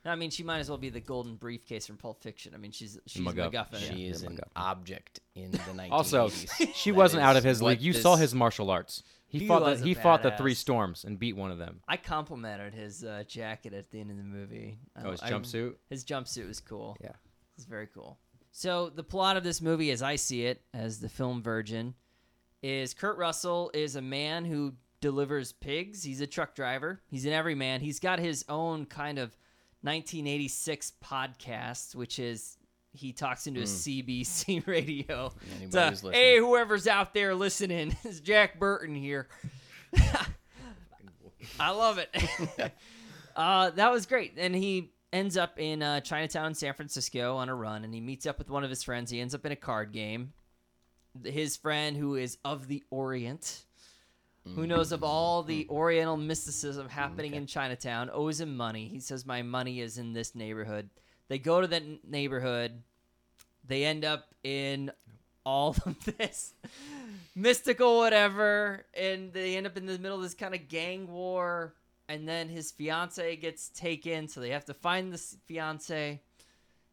I 0.06 0.16
mean, 0.16 0.30
she 0.30 0.44
might 0.44 0.60
as 0.60 0.70
well 0.70 0.78
be 0.78 0.90
the 0.90 1.02
golden 1.02 1.36
briefcase 1.36 1.86
from 1.86 1.98
Pulp 1.98 2.24
Fiction. 2.24 2.54
I 2.56 2.58
mean, 2.58 2.72
she's 2.72 2.98
she's 3.06 3.22
MacGuff- 3.26 3.52
MacGuffin. 3.52 3.78
She 3.80 4.04
Yeah, 4.06 4.12
is 4.12 4.24
an 4.24 4.40
object 4.56 5.20
in 5.36 5.52
the 5.52 5.58
1980s. 5.58 5.92
Also, 5.92 6.30
she 6.30 6.92
That 6.92 6.98
wasn't 6.98 7.24
out 7.24 7.36
of 7.36 7.44
his 7.44 7.62
what 7.62 7.72
league. 7.72 7.82
You 7.82 7.94
this- 7.94 8.02
saw 8.02 8.16
his 8.16 8.34
martial 8.34 8.70
arts. 8.72 9.04
He, 9.28 9.40
He 9.40 9.48
fought. 9.48 9.62
was 9.62 9.80
The, 9.82 9.86
a 9.86 9.88
he 9.90 9.94
fought 9.94 10.24
the 10.24 10.32
three 10.32 10.54
badass. 10.54 10.58
storms 10.58 11.04
and 11.04 11.20
beat 11.20 11.36
one 11.36 11.52
of 11.52 11.60
them. 11.60 11.82
I 11.88 11.98
complimented 11.98 12.74
his 12.74 13.04
uh, 13.04 13.24
jacket 13.28 13.74
at 13.74 13.92
the 13.92 14.00
end 14.00 14.10
of 14.10 14.18
the 14.18 14.24
movie. 14.24 14.80
Oh, 15.04 15.12
his 15.12 15.22
I- 15.22 15.30
jumpsuit. 15.32 15.76
His 15.90 16.04
jumpsuit 16.06 16.48
was 16.48 16.60
cool. 16.60 16.98
Yeah. 17.02 17.12
It's 17.56 17.66
very 17.66 17.86
cool. 17.88 18.18
So 18.52 18.90
the 18.90 19.04
plot 19.04 19.38
of 19.38 19.44
this 19.44 19.62
movie, 19.62 19.92
as 19.92 20.02
I 20.02 20.16
see 20.16 20.46
it, 20.46 20.62
as 20.74 21.00
the 21.00 21.10
film 21.10 21.44
virgin, 21.44 21.94
is 22.64 22.94
Kurt 22.96 23.18
Russell 23.18 23.70
is 23.74 23.96
a 23.96 24.02
man 24.02 24.46
who 24.46 24.74
delivers 25.02 25.52
pigs. 25.52 26.02
He's 26.04 26.22
a 26.22 26.28
truck 26.28 26.56
driver. 26.56 27.02
He's 27.08 27.26
an 27.26 27.32
everyman. 27.34 27.82
He's 27.82 28.00
got 28.00 28.18
his 28.20 28.44
own 28.50 28.86
kind 28.86 29.20
of 29.20 29.38
1986 29.82 30.94
podcast, 31.04 31.96
which 31.96 32.20
is 32.20 32.58
he 32.92 33.14
talks 33.14 33.48
into 33.48 33.62
a 33.62 33.64
CBC 33.64 34.66
radio. 34.68 35.32
Anybody 35.58 35.66
It's 35.66 35.76
a, 35.76 35.90
who's 35.90 36.04
listening. 36.04 36.22
hey, 36.22 36.38
whoever's 36.38 36.88
out 36.88 37.14
there 37.14 37.36
listening, 37.36 37.96
it's 38.04 38.20
Jack 38.20 38.60
Burton 38.60 38.96
here. 38.96 39.28
I 41.60 41.72
love 41.72 41.98
it. 41.98 42.10
uh, 43.36 43.70
that 43.72 43.92
was 43.92 44.06
great, 44.06 44.34
and 44.38 44.54
he 44.56 44.92
ends 45.14 45.38
up 45.38 45.58
in 45.60 45.82
uh, 45.82 46.02
Chinatown, 46.02 46.54
San 46.54 46.74
Francisco, 46.74 47.38
on 47.38 47.50
a 47.50 47.56
run, 47.56 47.84
and 47.84 47.94
he 47.94 48.02
meets 48.02 48.26
up 48.26 48.38
with 48.38 48.50
one 48.50 48.64
of 48.64 48.70
his 48.70 48.84
friends. 48.84 49.10
He 49.10 49.20
ends 49.22 49.34
up 49.34 49.46
in 49.46 49.52
a 49.52 49.56
card 49.56 49.92
game. 49.92 50.34
His 51.24 51.58
friend, 51.58 51.98
who 51.98 52.16
is 52.16 52.38
of 52.46 52.68
the 52.68 52.84
Orient, 52.92 53.66
who 54.56 54.66
mm. 54.66 54.68
knows 54.68 54.92
of 54.92 55.04
all 55.04 55.44
the 55.44 55.66
mm. 55.66 55.70
Oriental 55.70 56.18
mysticism 56.18 56.90
happening 56.90 57.34
in 57.34 57.46
Chinatown, 57.46 58.10
owes 58.12 58.40
him 58.40 58.56
money. 58.56 58.88
He 58.88 59.00
says, 59.00 59.26
"My 59.26 59.42
money 59.42 59.82
is 59.82 59.98
in 59.98 60.14
this 60.14 60.36
neighborhood." 60.36 60.90
They 61.28 61.40
go 61.40 61.62
to 61.62 61.68
that 61.68 61.84
neighborhood. 62.08 62.82
They 63.66 63.86
end 63.86 64.04
up 64.04 64.34
in 64.44 64.92
all 65.46 65.76
of 65.86 66.06
this 66.18 66.54
mystical 67.36 67.98
whatever, 67.98 68.86
and 68.94 69.32
they 69.34 69.56
end 69.56 69.68
up 69.68 69.78
in 69.78 69.86
the 69.86 69.98
middle 69.98 70.18
of 70.18 70.24
this 70.24 70.34
kind 70.34 70.54
of 70.54 70.68
gang 70.68 71.08
war. 71.08 71.74
And 72.08 72.28
then 72.28 72.50
his 72.50 72.72
fiance 72.72 73.36
gets 73.36 73.70
taken, 73.70 74.28
so 74.28 74.42
they 74.42 74.50
have 74.50 74.66
to 74.66 74.74
find 74.74 75.14
this 75.14 75.38
fiance. 75.46 76.22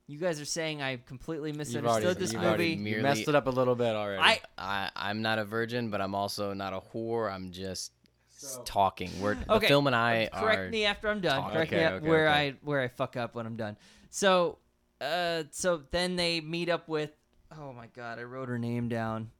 You 0.08 0.18
guys 0.18 0.40
are 0.40 0.44
saying 0.44 0.82
I 0.82 0.98
completely 1.04 1.52
misunderstood 1.52 2.04
already, 2.04 2.20
this 2.20 2.32
movie. 2.32 2.76
Merely- 2.76 2.96
you 2.98 3.02
messed 3.02 3.26
it 3.28 3.34
up 3.34 3.46
a 3.48 3.50
little 3.50 3.74
bit 3.74 3.94
already. 3.96 4.22
I 4.22 4.40
I, 4.56 4.90
I'm 4.94 5.20
not 5.22 5.38
a 5.40 5.44
virgin, 5.44 5.90
but 5.90 6.00
I'm 6.00 6.14
also 6.14 6.52
not 6.54 6.72
a 6.72 6.80
whore. 6.80 7.32
I'm 7.32 7.50
just 7.50 7.90
s- 8.36 8.60
talking. 8.64 9.10
We're, 9.20 9.34
the 9.34 9.54
Okay, 9.54 9.66
film 9.66 9.88
and 9.88 9.96
I 9.96 10.28
correct 10.32 10.60
are. 10.60 10.70
me 10.70 10.84
after 10.84 11.08
I'm 11.08 11.20
done. 11.20 11.40
talking. 11.40 11.54
Correct 11.56 11.70
me 11.72 11.76
Okay, 11.78 11.84
at 11.86 11.92
okay, 11.94 12.08
where 12.08 12.28
okay. 12.28 12.48
I 12.48 12.54
where 12.62 12.80
I 12.82 12.88
fuck 12.88 13.16
up 13.16 13.34
when 13.34 13.46
I'm 13.46 13.56
done. 13.56 13.76
So, 14.10 14.58
uh, 15.00 15.42
so 15.50 15.82
then 15.90 16.14
they 16.14 16.40
meet 16.40 16.68
up 16.68 16.88
with. 16.88 17.10
Oh 17.58 17.72
my 17.72 17.86
god, 17.88 18.20
I 18.20 18.22
wrote 18.22 18.48
her 18.48 18.58
name 18.58 18.88
down. 18.88 19.30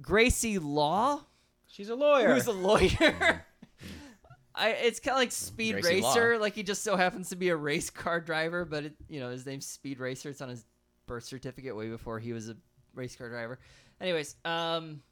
Gracie 0.00 0.58
Law, 0.58 1.20
She's 1.68 1.88
a 1.88 1.94
lawyer. 1.94 2.34
who's 2.34 2.46
a 2.48 2.52
lawyer. 2.52 3.44
I, 4.54 4.70
it's 4.70 5.00
kind 5.00 5.14
of 5.14 5.20
like 5.20 5.32
Speed 5.32 5.80
Gracie 5.80 6.00
Law. 6.00 6.14
Racer. 6.14 6.38
Like 6.38 6.54
he 6.54 6.62
just 6.62 6.82
so 6.82 6.96
happens 6.96 7.30
to 7.30 7.36
be 7.36 7.48
a 7.48 7.56
race 7.70 7.90
car 7.90 8.20
driver, 8.20 8.64
but 8.64 8.86
it, 8.86 8.94
you 9.08 9.20
know 9.20 9.30
his 9.30 9.46
name's 9.46 9.66
Speed 9.66 10.00
Racer. 10.00 10.30
It's 10.30 10.40
on 10.40 10.48
his 10.48 10.64
birth 11.06 11.24
certificate 11.24 11.76
way 11.76 11.88
before 11.88 12.18
he 12.18 12.32
was 12.32 12.48
a 12.48 12.56
race 12.94 13.16
car 13.16 13.28
driver. 13.28 13.58
Anyways, 14.00 14.36
um, 14.44 15.02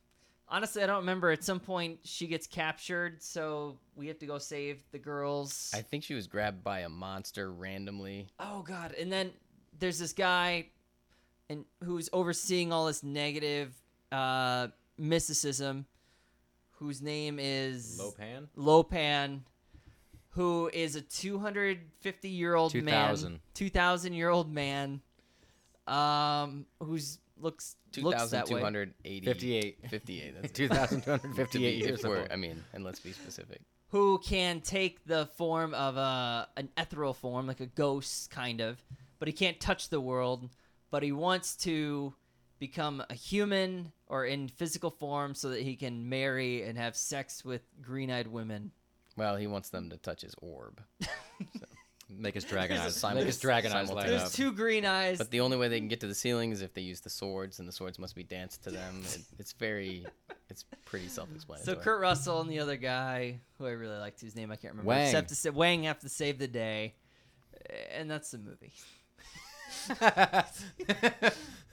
honestly, 0.49 0.83
I 0.83 0.87
don't 0.87 1.01
remember. 1.01 1.31
At 1.31 1.45
some 1.45 1.61
point, 1.61 2.01
she 2.05 2.27
gets 2.27 2.47
captured, 2.47 3.23
so 3.23 3.79
we 3.97 4.09
have 4.09 4.19
to 4.21 4.27
go 4.27 4.39
save 4.39 4.83
the 4.93 4.99
girls. 4.99 5.71
I 5.75 5.83
think 5.83 6.05
she 6.05 6.15
was 6.15 6.27
grabbed 6.27 6.65
by 6.65 6.81
a 6.81 6.89
monster 6.89 7.53
randomly. 7.53 8.29
oh 8.41 8.63
god! 8.63 8.95
And 8.99 9.13
then 9.13 9.31
there's 9.79 9.99
this 9.99 10.13
guy, 10.13 10.67
and 11.49 11.65
who's 11.85 12.09
overseeing 12.13 12.73
all 12.73 12.87
this 12.87 13.03
negative 13.03 13.73
uh, 14.11 14.69
mysticism, 14.97 15.87
whose 16.79 17.03
name 17.03 17.39
is 17.41 17.99
Lo 17.99 18.13
Pan. 18.13 18.49
Lopan, 18.57 19.41
who 20.31 20.71
is 20.73 20.97
a 20.97 21.01
250 21.03 22.29
year 22.29 22.55
old 22.55 22.75
man, 22.75 22.85
2000. 22.85 23.41
2,000 23.55 24.13
year 24.13 24.29
old 24.29 24.53
man, 24.53 25.01
um, 25.87 26.67
who's 26.81 27.19
looks 27.41 27.77
looks 27.97 28.31
that 28.31 28.49
way. 28.49 28.61
2,280. 28.61 29.27
58. 29.27 29.79
58. 29.91 30.35
That's 30.43 30.53
2,258 30.53 31.77
years 31.79 32.05
old. 32.05 32.27
I 32.31 32.37
mean, 32.37 32.63
and 32.73 32.85
let's 32.85 33.01
be 33.01 33.13
specific. 33.13 33.61
who 33.91 34.19
can 34.19 34.61
take 34.61 35.05
the 35.07 35.27
form 35.37 35.75
of 35.75 35.97
a 35.97 36.49
an 36.57 36.69
ethereal 36.77 37.15
form, 37.15 37.47
like 37.47 37.61
a 37.61 37.67
ghost 37.67 38.31
kind 38.31 38.61
of, 38.61 38.83
but 39.19 39.29
he 39.29 39.33
can't 39.33 39.59
touch 39.61 39.89
the 39.89 40.01
world. 40.01 40.49
But 40.91 41.03
he 41.03 41.13
wants 41.13 41.55
to 41.57 42.15
become 42.59 43.03
a 43.11 43.15
human 43.15 43.93
or 44.07 44.25
in 44.25 44.49
physical 44.49 44.91
form 44.91 45.35
so 45.35 45.51
that 45.51 45.63
he 45.63 45.77
can 45.77 46.09
marry 46.09 46.63
and 46.63 46.79
have 46.79 46.97
sex 46.97 47.45
with 47.45 47.63
green-eyed 47.81 48.27
women. 48.27 48.73
Well, 49.17 49.37
he 49.37 49.47
wants 49.47 49.71
them 49.71 49.91
to 49.91 49.97
touch 49.97 50.23
his 50.23 50.35
orb. 50.41 50.81
Make 52.11 52.35
his 52.35 52.45
dragon 52.45 52.79
eyes. 52.79 52.97
Simul- 52.97 53.17
Make 53.19 53.27
his 53.27 53.39
dragon 53.39 53.71
eyes 53.73 53.91
light 53.93 54.07
There's 54.07 54.23
up. 54.23 54.33
two 54.33 54.53
green 54.53 54.87
eyes. 54.87 55.19
But 55.19 55.31
the 55.31 55.41
only 55.41 55.59
way 55.59 55.69
they 55.69 55.79
can 55.79 55.89
get 55.89 56.01
to 56.01 56.07
the 56.07 56.15
ceiling 56.15 56.53
is 56.53 56.63
if 56.63 56.73
they 56.73 56.81
use 56.81 57.01
the 57.01 57.11
swords, 57.11 57.59
and 57.59 57.69
the 57.69 57.73
swords 57.73 57.99
must 57.99 58.15
be 58.15 58.23
danced 58.23 58.65
to 58.65 58.71
them. 58.71 59.03
It, 59.13 59.21
it's 59.39 59.53
very, 59.53 60.07
it's 60.49 60.65
pretty 60.87 61.09
self-explanatory. 61.09 61.77
So 61.77 61.83
Kurt 61.83 62.01
Russell 62.01 62.41
and 62.41 62.49
the 62.51 62.61
other 62.61 62.77
guy, 62.77 63.41
who 63.59 63.67
I 63.67 63.73
really 63.73 63.99
liked, 63.99 64.23
whose 64.23 64.35
name 64.35 64.51
I 64.51 64.57
can't 64.57 64.73
remember, 64.73 64.89
Wang. 64.89 65.05
except 65.05 65.29
to 65.29 65.35
say 65.35 65.51
Wang 65.51 65.83
have 65.83 65.99
to 65.99 66.09
save 66.09 66.39
the 66.39 66.49
day, 66.49 66.95
and 67.93 68.11
that's 68.11 68.31
the 68.31 68.39
movie. 68.39 68.73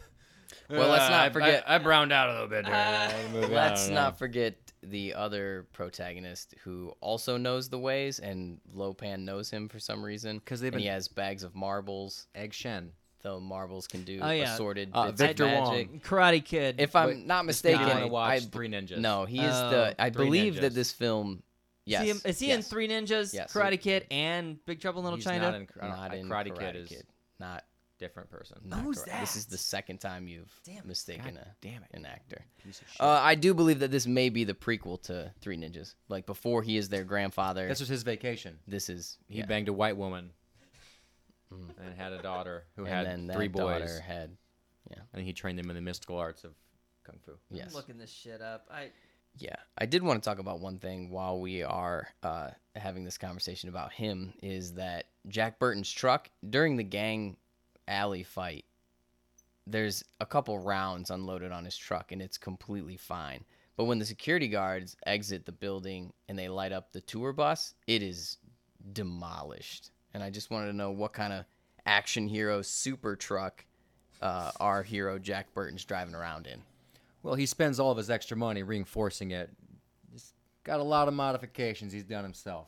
Well, 0.70 0.90
let's 0.90 1.10
not 1.10 1.32
forget- 1.34 1.64
I, 1.70 1.76
I 1.76 1.78
browned 1.78 2.12
out 2.12 2.30
a 2.30 2.34
little 2.34 2.48
bit 2.48 2.66
during. 2.66 3.52
Let's 3.54 3.86
don't 3.86 3.96
know. 3.96 4.12
forget 4.18 4.56
the 4.82 5.14
other 5.14 5.66
protagonist 5.74 6.54
who 6.64 6.94
also 7.02 7.38
knows 7.38 7.70
the 7.70 7.80
ways, 7.80 8.20
and 8.20 8.60
Lo 8.74 8.94
Pan 8.94 9.26
knows 9.26 9.50
him 9.50 9.68
for 9.70 9.80
some 9.80 10.04
reason. 10.04 10.40
'Cause 10.46 10.60
they've 10.62 10.74
and 10.74 10.82
he 10.82 10.88
has 10.88 11.08
bags 11.08 11.44
of 11.44 11.56
marbles. 11.56 12.28
Egg 12.36 12.54
Shen. 12.54 12.92
The 13.22 13.40
marbles 13.40 13.88
can 13.88 14.04
do 14.04 14.20
Oh, 14.22 14.30
yeah. 14.30 14.54
assorted 14.54 14.92
Uh, 14.94 15.08
bits 15.08 15.18
Victor 15.20 15.46
of 15.48 15.52
Wong. 15.54 15.72
magic. 15.74 16.04
Karate 16.04 16.46
Kid. 16.46 16.76
If 16.80 16.96
I'm 16.96 17.08
Wait, 17.08 17.26
not 17.26 17.46
mistaken, 17.46 17.82
wanna 18.12 18.14
I, 18.16 18.40
Three 18.40 18.70
Ninjas. 18.70 18.98
no, 19.00 19.26
he 19.26 19.40
is 19.40 19.52
Oh, 19.56 19.70
the. 19.72 19.96
I 20.00 20.12
Three 20.12 20.26
believe 20.26 20.62
that 20.62 20.76
this 20.76 20.92
film. 20.92 21.42
Yes, 21.88 22.04
is 22.08 22.22
he, 22.24 22.30
is 22.30 22.40
he 22.40 22.52
in. 22.52 22.62
Three 22.62 22.88
Ninjas, 22.88 23.34
Yes. 23.34 23.52
Karate 23.54 23.80
Kid, 23.82 24.06
and 24.12 24.64
Big 24.66 24.80
Trouble 24.80 25.00
in 25.02 25.04
Little 25.06 25.18
He's 25.18 25.26
China? 25.26 25.52
not 25.52 25.56
in, 25.56 25.68
don't- 25.80 26.14
in 26.20 26.30
Karate, 26.30 26.48
Karate, 26.52 26.60
Kid 26.60 26.76
is 26.76 27.04
Not. 27.40 27.64
Different 27.98 28.30
person. 28.30 28.60
not 28.64 28.82
Who's 28.82 29.02
correct. 29.02 29.22
This 29.22 29.36
is 29.36 29.46
the 29.46 29.58
second 29.58 30.00
time 30.00 30.28
you've 30.28 30.52
Damn 30.64 30.88
mistaken 30.88 31.36
God 31.36 31.46
a, 31.48 31.56
damn 31.62 31.84
it. 31.84 31.90
an 31.94 32.06
actor. 32.06 32.44
Piece 32.64 32.82
of 32.82 32.88
shit. 32.90 33.02
Uh, 33.02 33.20
I 33.22 33.36
do 33.36 33.54
believe 33.54 33.80
that 33.80 33.92
this 33.92 34.06
may 34.08 34.30
be 34.30 34.44
the 34.44 34.54
prequel 34.54 35.02
to 35.04 35.32
Three 35.42 35.58
Ninjas. 35.58 35.96
Like 36.10 36.26
before 36.26 36.62
he 36.64 36.78
is 36.78 36.90
their 36.90 37.04
grandfather. 37.04 37.68
This 37.68 37.80
was 37.80 37.90
his 37.90 38.04
vacation. 38.04 38.60
this 38.68 38.90
is 38.90 39.18
he 39.28 39.40
yeah. 39.40 39.46
banged 39.46 39.70
a 39.70 39.74
white 39.74 39.98
woman 39.98 40.32
and 41.52 41.96
had 41.98 42.12
a 42.12 42.22
daughter 42.22 42.66
who 42.76 42.84
and 42.86 42.94
had 42.94 43.06
then 43.06 43.28
that 43.28 43.36
three 43.36 43.48
boys, 43.48 43.80
daughter 43.80 44.00
had 44.02 44.38
and 45.16 45.24
he 45.26 45.34
trained 45.34 45.58
them 45.58 45.70
in 45.70 45.76
the 45.76 45.82
mystical 45.82 46.18
arts 46.18 46.44
of 46.44 46.54
kung 47.04 47.18
fu. 47.26 47.32
yes. 47.50 47.68
I'm 47.70 47.74
looking 47.74 47.98
this 47.98 48.12
shit 48.12 48.42
up. 48.42 48.68
I 48.72 48.90
Yeah, 49.38 49.56
I 49.78 49.86
did 49.86 50.04
want 50.04 50.22
to 50.22 50.30
talk 50.30 50.40
about 50.40 50.60
one 50.60 50.78
thing 50.80 51.10
while 51.10 51.40
we 51.40 51.64
are 51.64 52.08
uh, 52.22 52.50
having 52.76 53.04
this 53.04 53.18
conversation 53.18 53.70
about 53.70 53.94
him 53.94 54.34
is 54.42 54.74
that 54.74 55.06
Jack 55.28 55.58
Burton's 55.60 55.92
truck 55.92 56.30
during 56.48 56.76
the 56.76 56.84
gang 56.84 57.38
alley 57.88 58.24
fight, 58.24 58.66
there's 59.68 60.04
a 60.20 60.26
couple 60.26 60.60
rounds 60.60 61.10
unloaded 61.10 61.52
on 61.52 61.66
his 61.66 61.76
truck 61.76 62.12
and 62.12 62.22
it's 62.22 62.38
completely 62.38 62.98
fine. 62.98 63.44
But 63.78 63.86
when 63.86 64.00
the 64.00 64.06
security 64.06 64.48
guards 64.48 64.96
exit 65.06 65.46
the 65.46 65.52
building 65.52 66.14
and 66.30 66.38
they 66.40 66.48
light 66.48 66.72
up 66.72 66.92
the 66.92 67.02
tour 67.02 67.34
bus, 67.34 67.74
it 67.88 68.02
is 68.02 68.38
demolished. 68.94 69.92
And 70.14 70.24
I 70.24 70.30
just 70.30 70.50
wanted 70.50 70.68
to 70.68 70.78
know 70.78 70.92
what 70.92 71.14
kind 71.14 71.34
of 71.34 71.46
action 71.86 72.28
hero 72.28 72.62
super 72.62 73.16
truck 73.16 73.66
uh, 74.22 74.52
our 74.60 74.82
hero 74.82 75.20
Jack 75.20 75.54
Burton's 75.54 75.84
driving 75.84 76.16
around 76.16 76.48
in. 76.48 76.62
Well, 77.22 77.36
he 77.36 77.46
spends 77.46 77.80
all 77.80 77.92
of 77.92 77.98
his 77.98 78.10
extra 78.10 78.38
money 78.38 78.64
reinforcing 78.64 79.32
it. 79.32 79.50
He's 80.12 80.34
got 80.64 80.80
a 80.80 80.84
lot 80.84 81.08
of 81.08 81.14
modifications 81.14 81.92
he's 81.92 82.04
done 82.04 82.24
himself. 82.24 82.68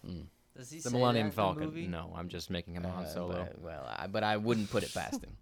Does 0.57 0.69
he 0.71 0.79
The 0.79 0.89
say 0.89 0.97
Millennium 0.97 1.13
that 1.13 1.19
in 1.25 1.29
the 1.29 1.35
Falcon. 1.35 1.63
movie? 1.65 1.87
No, 1.87 2.13
I'm 2.15 2.27
just 2.29 2.49
making 2.49 2.75
him 2.75 2.85
Uh, 2.85 2.89
on 2.89 3.07
solo. 3.07 3.45
But, 3.45 3.61
well, 3.61 3.85
I, 3.97 4.07
but 4.07 4.23
I 4.23 4.37
wouldn't 4.37 4.69
put 4.69 4.83
it 4.83 4.93
past 4.93 5.23
him. 5.23 5.37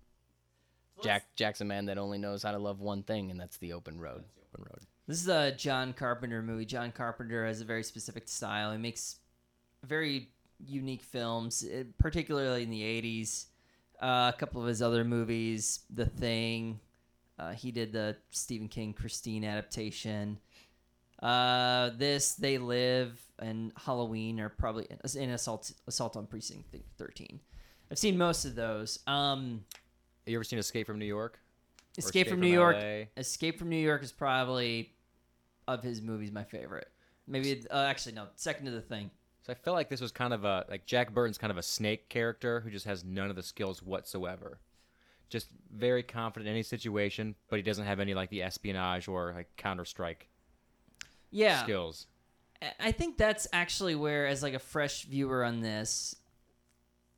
Jack 1.04 1.36
Jack's 1.36 1.62
a 1.62 1.66
man 1.66 1.86
that 1.88 1.98
only 1.98 2.18
knows 2.18 2.44
how 2.44 2.52
to 2.52 2.58
love 2.60 2.80
one 2.80 3.04
thing, 3.04 3.32
and 3.32 3.40
that's 3.40 3.58
the 3.58 3.74
open 3.74 4.00
road. 4.00 4.24
Open 4.54 4.66
road. 4.70 4.80
This 5.08 5.22
is 5.22 5.28
a 5.28 5.52
John 5.52 5.94
Carpenter 5.94 6.42
movie. 6.42 6.66
John 6.66 6.92
Carpenter 6.92 7.46
has 7.46 7.62
a 7.62 7.66
very 7.66 7.84
specific 7.84 8.28
style. 8.28 8.72
He 8.72 8.78
makes 8.78 9.18
very 9.84 10.30
unique 10.66 11.04
films, 11.04 11.66
eh, 11.70 11.84
particularly 12.00 12.64
in 12.64 12.70
the 12.70 12.82
80s. 12.82 13.46
Uh, 14.02 14.32
a 14.34 14.38
couple 14.38 14.62
of 14.62 14.68
his 14.68 14.82
other 14.82 15.04
movies, 15.04 15.82
The 15.94 16.06
Thing. 16.06 16.80
Uh, 17.38 17.52
he 17.52 17.72
did 17.72 17.92
the 17.92 18.16
Stephen 18.32 18.68
King 18.70 18.94
Christine 18.94 19.44
adaptation. 19.44 20.40
Uh, 21.26 21.90
this, 21.98 22.36
They 22.36 22.60
Live, 22.60 23.20
and 23.40 23.72
Halloween 23.76 24.40
are 24.40 24.50
probably 24.50 24.86
in 25.16 25.32
Assault 25.32 25.72
Assault 25.88 26.16
on 26.16 26.28
Precinct 26.28 26.76
13. 27.00 27.40
I've 27.90 27.98
seen 27.98 28.16
most 28.16 28.46
of 28.46 28.54
those. 28.54 29.00
Um, 29.08 29.66
You 30.28 30.38
ever 30.38 30.44
seen 30.44 30.60
Escape 30.60 30.86
from 30.86 31.00
New 31.00 31.06
York? 31.06 31.40
Or 31.98 32.00
Escape, 32.00 32.28
from 32.28 32.42
New 32.42 32.48
York. 32.48 32.76
LA? 32.76 33.06
Escape 33.18 33.58
from 33.58 33.70
New 33.70 33.78
York 33.78 34.04
is 34.04 34.12
probably 34.12 34.94
of 35.68 35.82
his 35.82 36.00
movies 36.00 36.32
my 36.32 36.44
favorite. 36.44 36.90
Maybe 37.26 37.66
uh, 37.72 37.86
actually 37.88 38.14
no, 38.14 38.28
second 38.36 38.66
to 38.66 38.72
the 38.72 38.82
thing. 38.82 39.10
So 39.48 39.52
I 39.52 39.56
feel 39.56 39.74
like 39.74 39.90
this 39.90 40.02
was 40.02 40.12
kind 40.12 40.32
of 40.32 40.46
a 40.46 40.66
like 40.70 40.86
Jack 40.86 41.12
Burton's 41.12 41.40
kind 41.40 41.50
of 41.50 41.58
a 41.58 41.64
snake 41.64 42.08
character 42.08 42.60
who 42.60 42.70
just 42.70 42.86
has 42.86 43.04
none 43.04 43.32
of 43.32 43.36
the 43.36 43.42
skills 43.42 43.82
whatsoever. 43.82 44.60
Just 45.30 45.48
very 45.76 46.04
confident 46.04 46.48
in 46.48 46.54
any 46.54 46.62
situation, 46.62 47.34
but 47.50 47.56
he 47.56 47.64
doesn't 47.64 47.86
have 47.86 48.00
any 48.00 48.14
like 48.14 48.30
the 48.30 48.44
espionage 48.44 49.08
or 49.08 49.34
like 49.34 49.50
Counter 49.58 49.86
Strike 49.86 50.28
Yeah, 51.36 51.64
skills. 51.64 52.08
I- 52.80 52.92
think 52.94 53.18
that's 53.18 53.48
actually 53.52 53.96
where, 53.96 54.26
as 54.26 54.42
like 54.42 54.54
a 54.54 54.60
fresh 54.60 55.04
viewer 55.04 55.44
on 55.44 55.60
this, 55.60 56.16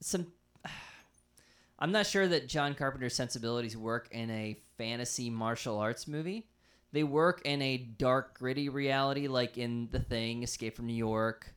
some 0.02 0.28
I'm 1.80 1.92
not 1.92 2.08
sure 2.08 2.28
that 2.28 2.48
John 2.48 2.74
Carpenter's 2.74 3.14
sensibilities 3.14 3.78
work 3.78 4.08
in 4.12 4.32
a 4.32 4.60
fantasy 4.78 5.30
martial 5.30 5.78
arts 5.78 6.08
movie. 6.08 6.48
They 6.92 7.04
work 7.04 7.42
in 7.46 7.62
a 7.62 7.78
dark, 7.78 8.40
gritty 8.40 8.70
reality, 8.70 9.28
like 9.28 9.58
in 9.58 9.90
The 9.92 10.00
Thing, 10.00 10.42
Escape 10.42 10.76
from 10.76 10.88
New 10.88 10.94
York, 10.94 11.54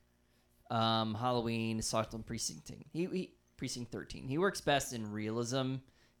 um, 0.69 1.15
Halloween, 1.15 1.81
on 1.93 2.23
Precinct. 2.23 2.71
He, 2.91 3.05
he 3.05 3.33
Precinct 3.57 3.91
13. 3.91 4.27
He 4.27 4.37
works 4.37 4.61
best 4.61 4.93
in 4.93 5.11
realism, 5.11 5.75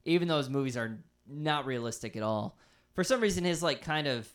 even 0.05 0.27
though 0.27 0.37
his 0.37 0.49
movies 0.49 0.77
are 0.77 0.97
not 1.27 1.65
realistic 1.67 2.15
at 2.15 2.23
all. 2.23 2.57
For 2.93 3.03
some 3.03 3.21
reason, 3.21 3.43
his 3.43 3.61
like 3.61 3.83
kind 3.83 4.07
of 4.07 4.27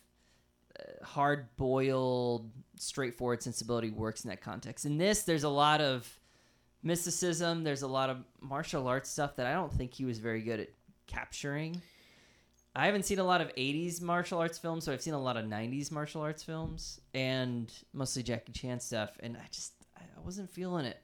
hard 1.03 1.55
boiled, 1.57 2.49
straightforward 2.77 3.41
sensibility 3.41 3.89
works 3.89 4.23
in 4.23 4.29
that 4.29 4.41
context. 4.41 4.85
In 4.85 4.97
this, 4.97 5.23
there's 5.23 5.43
a 5.43 5.49
lot 5.49 5.81
of 5.81 6.07
mysticism. 6.83 7.63
There's 7.63 7.81
a 7.81 7.87
lot 7.87 8.09
of 8.09 8.17
martial 8.41 8.87
arts 8.87 9.09
stuff 9.09 9.35
that 9.37 9.45
I 9.45 9.53
don't 9.53 9.73
think 9.73 9.93
he 9.93 10.05
was 10.05 10.19
very 10.19 10.41
good 10.41 10.59
at 10.59 10.69
capturing. 11.07 11.81
I 12.75 12.85
haven't 12.85 13.05
seen 13.05 13.17
a 13.17 13.23
lot 13.23 13.41
of 13.41 13.53
80s 13.55 14.01
martial 14.01 14.39
arts 14.39 14.59
films, 14.59 14.83
so 14.83 14.93
I've 14.93 15.01
seen 15.01 15.15
a 15.15 15.21
lot 15.21 15.35
of 15.35 15.45
90s 15.45 15.91
martial 15.91 16.21
arts 16.21 16.43
films 16.43 17.01
and 17.15 17.71
mostly 17.91 18.21
Jackie 18.21 18.51
Chan 18.51 18.81
stuff, 18.81 19.17
and 19.19 19.35
I 19.35 19.47
just 19.51 19.73
I 19.97 20.03
wasn't 20.23 20.49
feeling 20.51 20.85
it. 20.85 21.01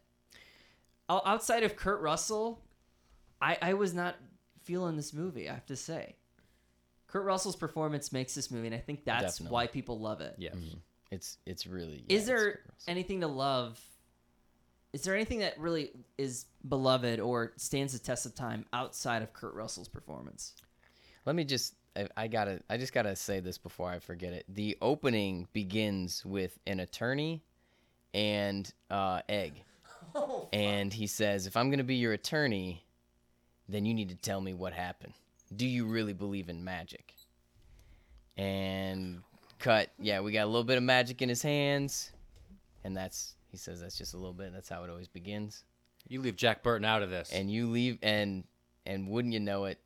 Outside 1.09 1.63
of 1.63 1.75
Kurt 1.75 2.01
Russell, 2.01 2.61
I 3.41 3.57
I 3.61 3.73
was 3.73 3.93
not 3.93 4.17
feeling 4.61 4.95
this 4.95 5.13
movie. 5.13 5.49
I 5.49 5.53
have 5.53 5.65
to 5.65 5.75
say, 5.75 6.15
Kurt 7.13 7.25
Russell's 7.25 7.55
performance 7.55 8.11
makes 8.11 8.33
this 8.33 8.49
movie, 8.49 8.65
and 8.65 8.75
I 8.75 8.79
think 8.79 9.05
that's 9.05 9.37
Definitely. 9.37 9.53
why 9.53 9.67
people 9.67 9.99
love 9.99 10.19
it. 10.19 10.33
Yes. 10.39 10.55
It's 11.11 11.37
it's 11.45 11.67
really. 11.67 12.03
Is 12.09 12.09
yeah, 12.09 12.17
it's 12.17 12.25
there 12.25 12.59
anything 12.87 13.21
to 13.21 13.27
love? 13.27 13.79
Is 14.93 15.03
there 15.03 15.13
anything 15.13 15.39
that 15.39 15.59
really 15.59 15.91
is 16.17 16.45
beloved 16.67 17.19
or 17.19 17.53
stands 17.55 17.93
the 17.93 17.99
test 17.99 18.25
of 18.25 18.33
time 18.33 18.65
outside 18.73 19.21
of 19.21 19.31
Kurt 19.31 19.53
Russell's 19.53 19.87
performance? 19.87 20.53
Let 21.27 21.35
me 21.35 21.43
just. 21.43 21.75
I, 21.95 22.07
I 22.17 22.27
gotta. 22.27 22.61
I 22.67 22.77
just 22.77 22.93
gotta 22.93 23.15
say 23.15 23.39
this 23.41 23.59
before 23.59 23.91
I 23.91 23.99
forget 23.99 24.33
it. 24.33 24.45
The 24.49 24.75
opening 24.81 25.47
begins 25.53 26.25
with 26.25 26.57
an 26.65 26.79
attorney 26.79 27.43
and 28.15 28.73
uh, 28.89 29.21
egg, 29.29 29.61
and 30.51 30.91
he 30.91 31.05
says, 31.05 31.45
"If 31.45 31.57
I'm 31.57 31.69
gonna 31.69 31.83
be 31.83 31.97
your 31.97 32.13
attorney, 32.13 32.83
then 33.69 33.85
you 33.85 33.93
need 33.93 34.09
to 34.09 34.15
tell 34.15 34.41
me 34.41 34.55
what 34.55 34.73
happened. 34.73 35.13
Do 35.55 35.67
you 35.67 35.85
really 35.85 36.13
believe 36.13 36.49
in 36.49 36.63
magic?" 36.63 37.13
And 38.37 39.21
cut. 39.59 39.89
Yeah, 39.99 40.21
we 40.21 40.31
got 40.31 40.43
a 40.43 40.47
little 40.47 40.63
bit 40.63 40.77
of 40.77 40.83
magic 40.83 41.21
in 41.21 41.29
his 41.29 41.41
hands, 41.41 42.11
and 42.83 42.95
that's. 42.95 43.35
He 43.49 43.57
says 43.57 43.79
that's 43.81 43.97
just 43.97 44.15
a 44.15 44.17
little 44.17 44.33
bit. 44.33 44.51
That's 44.51 44.67
how 44.69 44.83
it 44.83 44.89
always 44.89 45.07
begins. 45.07 45.63
You 46.07 46.21
leave 46.21 46.35
Jack 46.35 46.63
Burton 46.63 46.85
out 46.85 47.03
of 47.03 47.09
this. 47.09 47.31
and 47.31 47.51
you 47.51 47.69
leave 47.69 47.99
and 48.01 48.43
and 48.85 49.07
wouldn't 49.07 49.33
you 49.33 49.39
know 49.39 49.65
it 49.65 49.79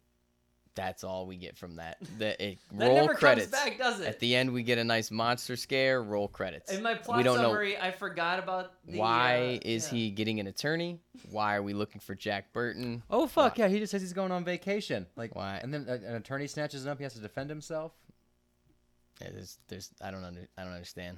that's 0.78 1.04
all 1.04 1.26
we 1.26 1.36
get 1.36 1.58
from 1.58 1.76
that 1.76 1.98
the 2.20 2.42
it, 2.42 2.60
That 2.74 2.88
roll 2.88 2.96
never 2.96 3.16
credits 3.16 3.50
comes 3.50 3.64
back, 3.66 3.78
does 3.80 4.00
it? 4.00 4.08
at 4.08 4.20
the 4.20 4.36
end 4.36 4.54
we 4.54 4.62
get 4.64 4.78
a 4.78 4.84
nice 4.84 5.10
monster 5.12 5.56
scare 5.58 6.02
roll 6.04 6.28
credits 6.28 6.72
In 6.72 6.84
my 6.84 6.94
plot 6.94 7.18
we 7.18 7.24
don't 7.24 7.38
summary, 7.38 7.78
I 7.78 7.92
forgot 7.92 8.38
about 8.40 8.72
know 8.86 8.94
the, 8.94 9.00
why 9.00 9.60
uh, 9.64 9.68
is 9.68 9.92
yeah. 9.92 9.98
he 9.98 10.12
getting 10.12 10.40
an 10.40 10.46
attorney 10.48 11.00
why 11.32 11.56
are 11.56 11.64
we 11.64 11.74
looking 11.74 12.00
for 12.00 12.14
jack 12.16 12.54
burton 12.54 13.02
Oh 13.10 13.26
fuck 13.28 13.58
yeah! 13.58 13.68
He 13.68 13.80
just 13.80 13.92
says 13.92 14.02
he's 14.02 14.14
going 14.14 14.32
on 14.32 14.46
vacation. 14.46 15.08
Like 15.16 15.36
Why? 15.36 15.60
And 15.62 15.74
then 15.74 15.88
an 15.90 16.16
attorney 16.16 16.46
snatches 16.48 16.86
him 16.86 16.92
up. 16.92 16.98
He 17.00 17.04
has 17.04 17.16
to 17.16 17.20
defend 17.20 17.50
himself. 17.50 17.92
Yeah, 19.22 19.30
there's, 19.34 19.58
there's 19.68 19.90
i 20.00 20.12
don't 20.12 20.24
under, 20.24 20.48
i 20.58 20.64
don't 20.64 20.74
understand 20.74 21.18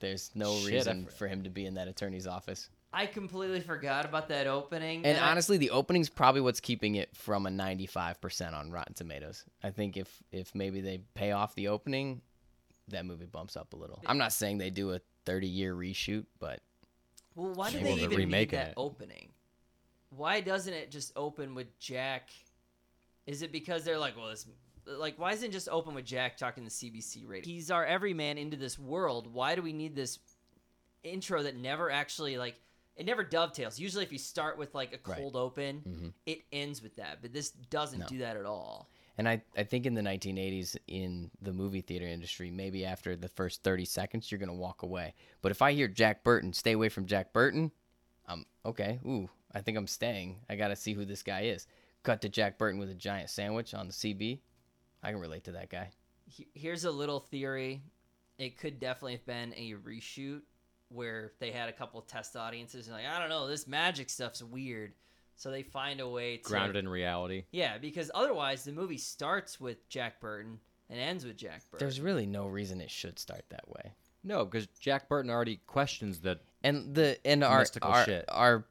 there's 0.00 0.30
no 0.34 0.54
Shit, 0.60 0.72
reason 0.72 1.04
for- 1.04 1.10
for 1.12 1.28
him 1.28 1.42
to 1.44 1.50
be 1.50 1.66
in 1.66 1.74
that 1.74 1.88
attorney's 1.88 2.26
office 2.26 2.70
I 2.92 3.06
completely 3.06 3.60
forgot 3.60 4.04
about 4.06 4.28
that 4.28 4.46
opening. 4.46 5.04
and 5.04 5.18
I- 5.18 5.30
honestly 5.30 5.56
the 5.58 5.70
opening's 5.70 6.08
probably 6.08 6.40
what's 6.40 6.60
keeping 6.60 6.94
it 6.94 7.14
from 7.14 7.46
a 7.46 7.50
95% 7.50 8.54
on 8.54 8.70
rotten 8.70 8.94
tomatoes 8.94 9.44
i 9.62 9.70
think 9.70 9.96
if 9.96 10.22
if 10.32 10.54
maybe 10.54 10.80
they 10.80 10.98
pay 11.14 11.32
off 11.32 11.54
the 11.54 11.68
opening 11.68 12.22
that 12.88 13.04
movie 13.04 13.26
bumps 13.26 13.56
up 13.56 13.72
a 13.74 13.76
little 13.76 14.02
i'm 14.06 14.16
not 14.18 14.32
saying 14.32 14.56
they 14.58 14.70
do 14.70 14.92
a 14.92 15.00
30 15.26 15.46
year 15.46 15.74
reshoot 15.74 16.24
but 16.40 16.60
well, 17.34 17.52
why 17.54 17.70
do 17.70 17.76
Maybe 17.80 18.00
they 18.00 18.06
they're 18.06 18.12
even 18.20 18.30
need 18.30 18.50
that 18.50 18.68
it. 18.68 18.74
opening? 18.76 19.28
Why 20.10 20.40
doesn't 20.40 20.72
it 20.74 20.90
just 20.90 21.12
open 21.14 21.54
with 21.54 21.78
Jack? 21.78 22.30
Is 23.28 23.42
it 23.42 23.52
because 23.52 23.84
they're 23.84 23.98
like, 23.98 24.16
well, 24.16 24.30
this, 24.30 24.44
like, 24.86 25.20
why 25.20 25.32
isn't 25.34 25.50
it 25.50 25.52
just 25.52 25.68
open 25.68 25.94
with 25.94 26.04
Jack 26.04 26.36
talking 26.36 26.64
to 26.64 26.70
CBC 26.70 27.28
radio? 27.28 27.44
He's 27.48 27.70
our 27.70 27.86
everyman 27.86 28.38
into 28.38 28.56
this 28.56 28.76
world. 28.76 29.32
Why 29.32 29.54
do 29.54 29.62
we 29.62 29.72
need 29.72 29.94
this 29.94 30.18
intro 31.04 31.44
that 31.44 31.54
never 31.54 31.92
actually 31.92 32.38
like? 32.38 32.56
It 32.98 33.06
never 33.06 33.22
dovetails. 33.24 33.78
Usually, 33.78 34.02
if 34.04 34.12
you 34.12 34.18
start 34.18 34.58
with 34.58 34.74
like 34.74 34.92
a 34.92 34.98
Right. 35.08 35.18
cold 35.18 35.36
open, 35.36 35.82
Mhm. 35.86 36.12
it 36.26 36.42
ends 36.52 36.82
with 36.82 36.96
that. 36.96 37.22
But 37.22 37.32
this 37.32 37.50
doesn't 37.52 38.00
No. 38.00 38.06
do 38.06 38.18
that 38.18 38.36
at 38.36 38.44
all. 38.44 38.90
And 39.16 39.28
I, 39.28 39.42
I 39.56 39.64
think 39.64 39.86
in 39.86 39.94
the 39.94 40.02
1980s 40.02 40.76
in 40.88 41.30
the 41.40 41.52
movie 41.52 41.80
theater 41.80 42.06
industry, 42.06 42.50
maybe 42.50 42.84
after 42.84 43.16
the 43.16 43.28
first 43.28 43.62
30 43.62 43.84
seconds, 43.84 44.30
you're 44.30 44.38
going 44.38 44.48
to 44.48 44.54
walk 44.54 44.82
away. 44.82 45.14
But 45.42 45.50
if 45.52 45.62
I 45.62 45.72
hear 45.72 45.88
Jack 45.88 46.22
Burton, 46.24 46.52
stay 46.52 46.72
away 46.72 46.88
from 46.88 47.06
Jack 47.06 47.32
Burton, 47.32 47.72
I'm 48.26 48.44
okay. 48.64 49.00
Ooh, 49.06 49.30
I 49.52 49.60
think 49.60 49.78
I'm 49.78 49.86
staying. 49.86 50.44
I 50.48 50.56
got 50.56 50.68
to 50.68 50.76
see 50.76 50.92
who 50.92 51.04
this 51.04 51.22
guy 51.22 51.42
is. 51.42 51.66
Cut 52.02 52.20
to 52.22 52.28
Jack 52.28 52.58
Burton 52.58 52.78
with 52.78 52.90
a 52.90 52.94
giant 52.94 53.30
sandwich 53.30 53.74
on 53.74 53.86
the 53.86 53.92
CB. 53.92 54.40
I 55.02 55.10
can 55.12 55.20
relate 55.20 55.44
to 55.44 55.52
that 55.52 55.68
guy. 55.70 55.90
Here's 56.54 56.84
a 56.84 56.90
little 56.90 57.20
theory. 57.20 57.82
It 58.38 58.56
could 58.58 58.78
definitely 58.78 59.12
have 59.12 59.26
been 59.26 59.52
a 59.56 59.72
reshoot 59.74 60.42
where 60.90 61.32
they 61.38 61.50
had 61.50 61.68
a 61.68 61.72
couple 61.72 62.00
test 62.02 62.36
audiences 62.36 62.86
and 62.86 62.96
like, 62.96 63.06
I 63.06 63.18
don't 63.18 63.28
know, 63.28 63.46
this 63.46 63.66
magic 63.66 64.10
stuff's 64.10 64.42
weird. 64.42 64.92
So 65.36 65.50
they 65.52 65.62
find 65.62 66.00
a 66.00 66.08
way 66.08 66.38
to 66.38 66.42
Grounded 66.42 66.76
in 66.76 66.88
reality. 66.88 67.44
Yeah, 67.52 67.78
because 67.78 68.10
otherwise 68.12 68.64
the 68.64 68.72
movie 68.72 68.98
starts 68.98 69.60
with 69.60 69.88
Jack 69.88 70.20
Burton 70.20 70.58
and 70.90 70.98
ends 70.98 71.24
with 71.24 71.36
Jack 71.36 71.62
Burton. 71.70 71.84
There's 71.84 72.00
really 72.00 72.26
no 72.26 72.46
reason 72.46 72.80
it 72.80 72.90
should 72.90 73.18
start 73.18 73.44
that 73.50 73.68
way. 73.68 73.92
No, 74.24 74.44
because 74.44 74.66
Jack 74.80 75.08
Burton 75.08 75.30
already 75.30 75.60
questions 75.66 76.20
that. 76.20 76.40
And 76.64 76.92
the 76.92 77.18
and 77.24 77.44
our 77.44 77.64
our, 77.82 78.04
shit. 78.04 78.24
our 78.28 78.66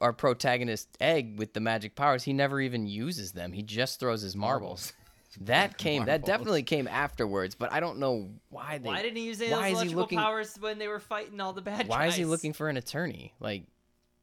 our 0.00 0.12
protagonist 0.12 0.88
Egg 1.00 1.38
with 1.38 1.52
the 1.52 1.60
magic 1.60 1.94
powers, 1.94 2.24
he 2.24 2.32
never 2.32 2.60
even 2.60 2.86
uses 2.86 3.32
them. 3.32 3.52
He 3.52 3.62
just 3.62 4.00
throws 4.00 4.22
his 4.22 4.34
marbles. 4.34 4.92
That 5.42 5.76
came 5.78 6.04
that 6.06 6.20
Marbles. 6.22 6.26
definitely 6.26 6.62
came 6.62 6.88
afterwards, 6.88 7.54
but 7.54 7.72
I 7.72 7.80
don't 7.80 7.98
know 7.98 8.30
why 8.48 8.78
they 8.78 8.88
why 8.88 9.02
didn't 9.02 9.16
he 9.16 9.24
use 9.26 9.40
any 9.40 9.52
why 9.52 9.68
of 9.68 9.72
is 9.72 9.78
those 9.78 9.88
he 9.88 9.92
electrical 9.92 10.00
looking- 10.02 10.18
powers 10.18 10.56
when 10.60 10.78
they 10.78 10.88
were 10.88 11.00
fighting 11.00 11.40
all 11.40 11.52
the 11.52 11.62
bad 11.62 11.88
why 11.88 11.96
guys? 11.96 11.98
Why 11.98 12.06
is 12.08 12.14
he 12.16 12.24
looking 12.24 12.52
for 12.52 12.68
an 12.68 12.76
attorney? 12.76 13.34
Like 13.40 13.64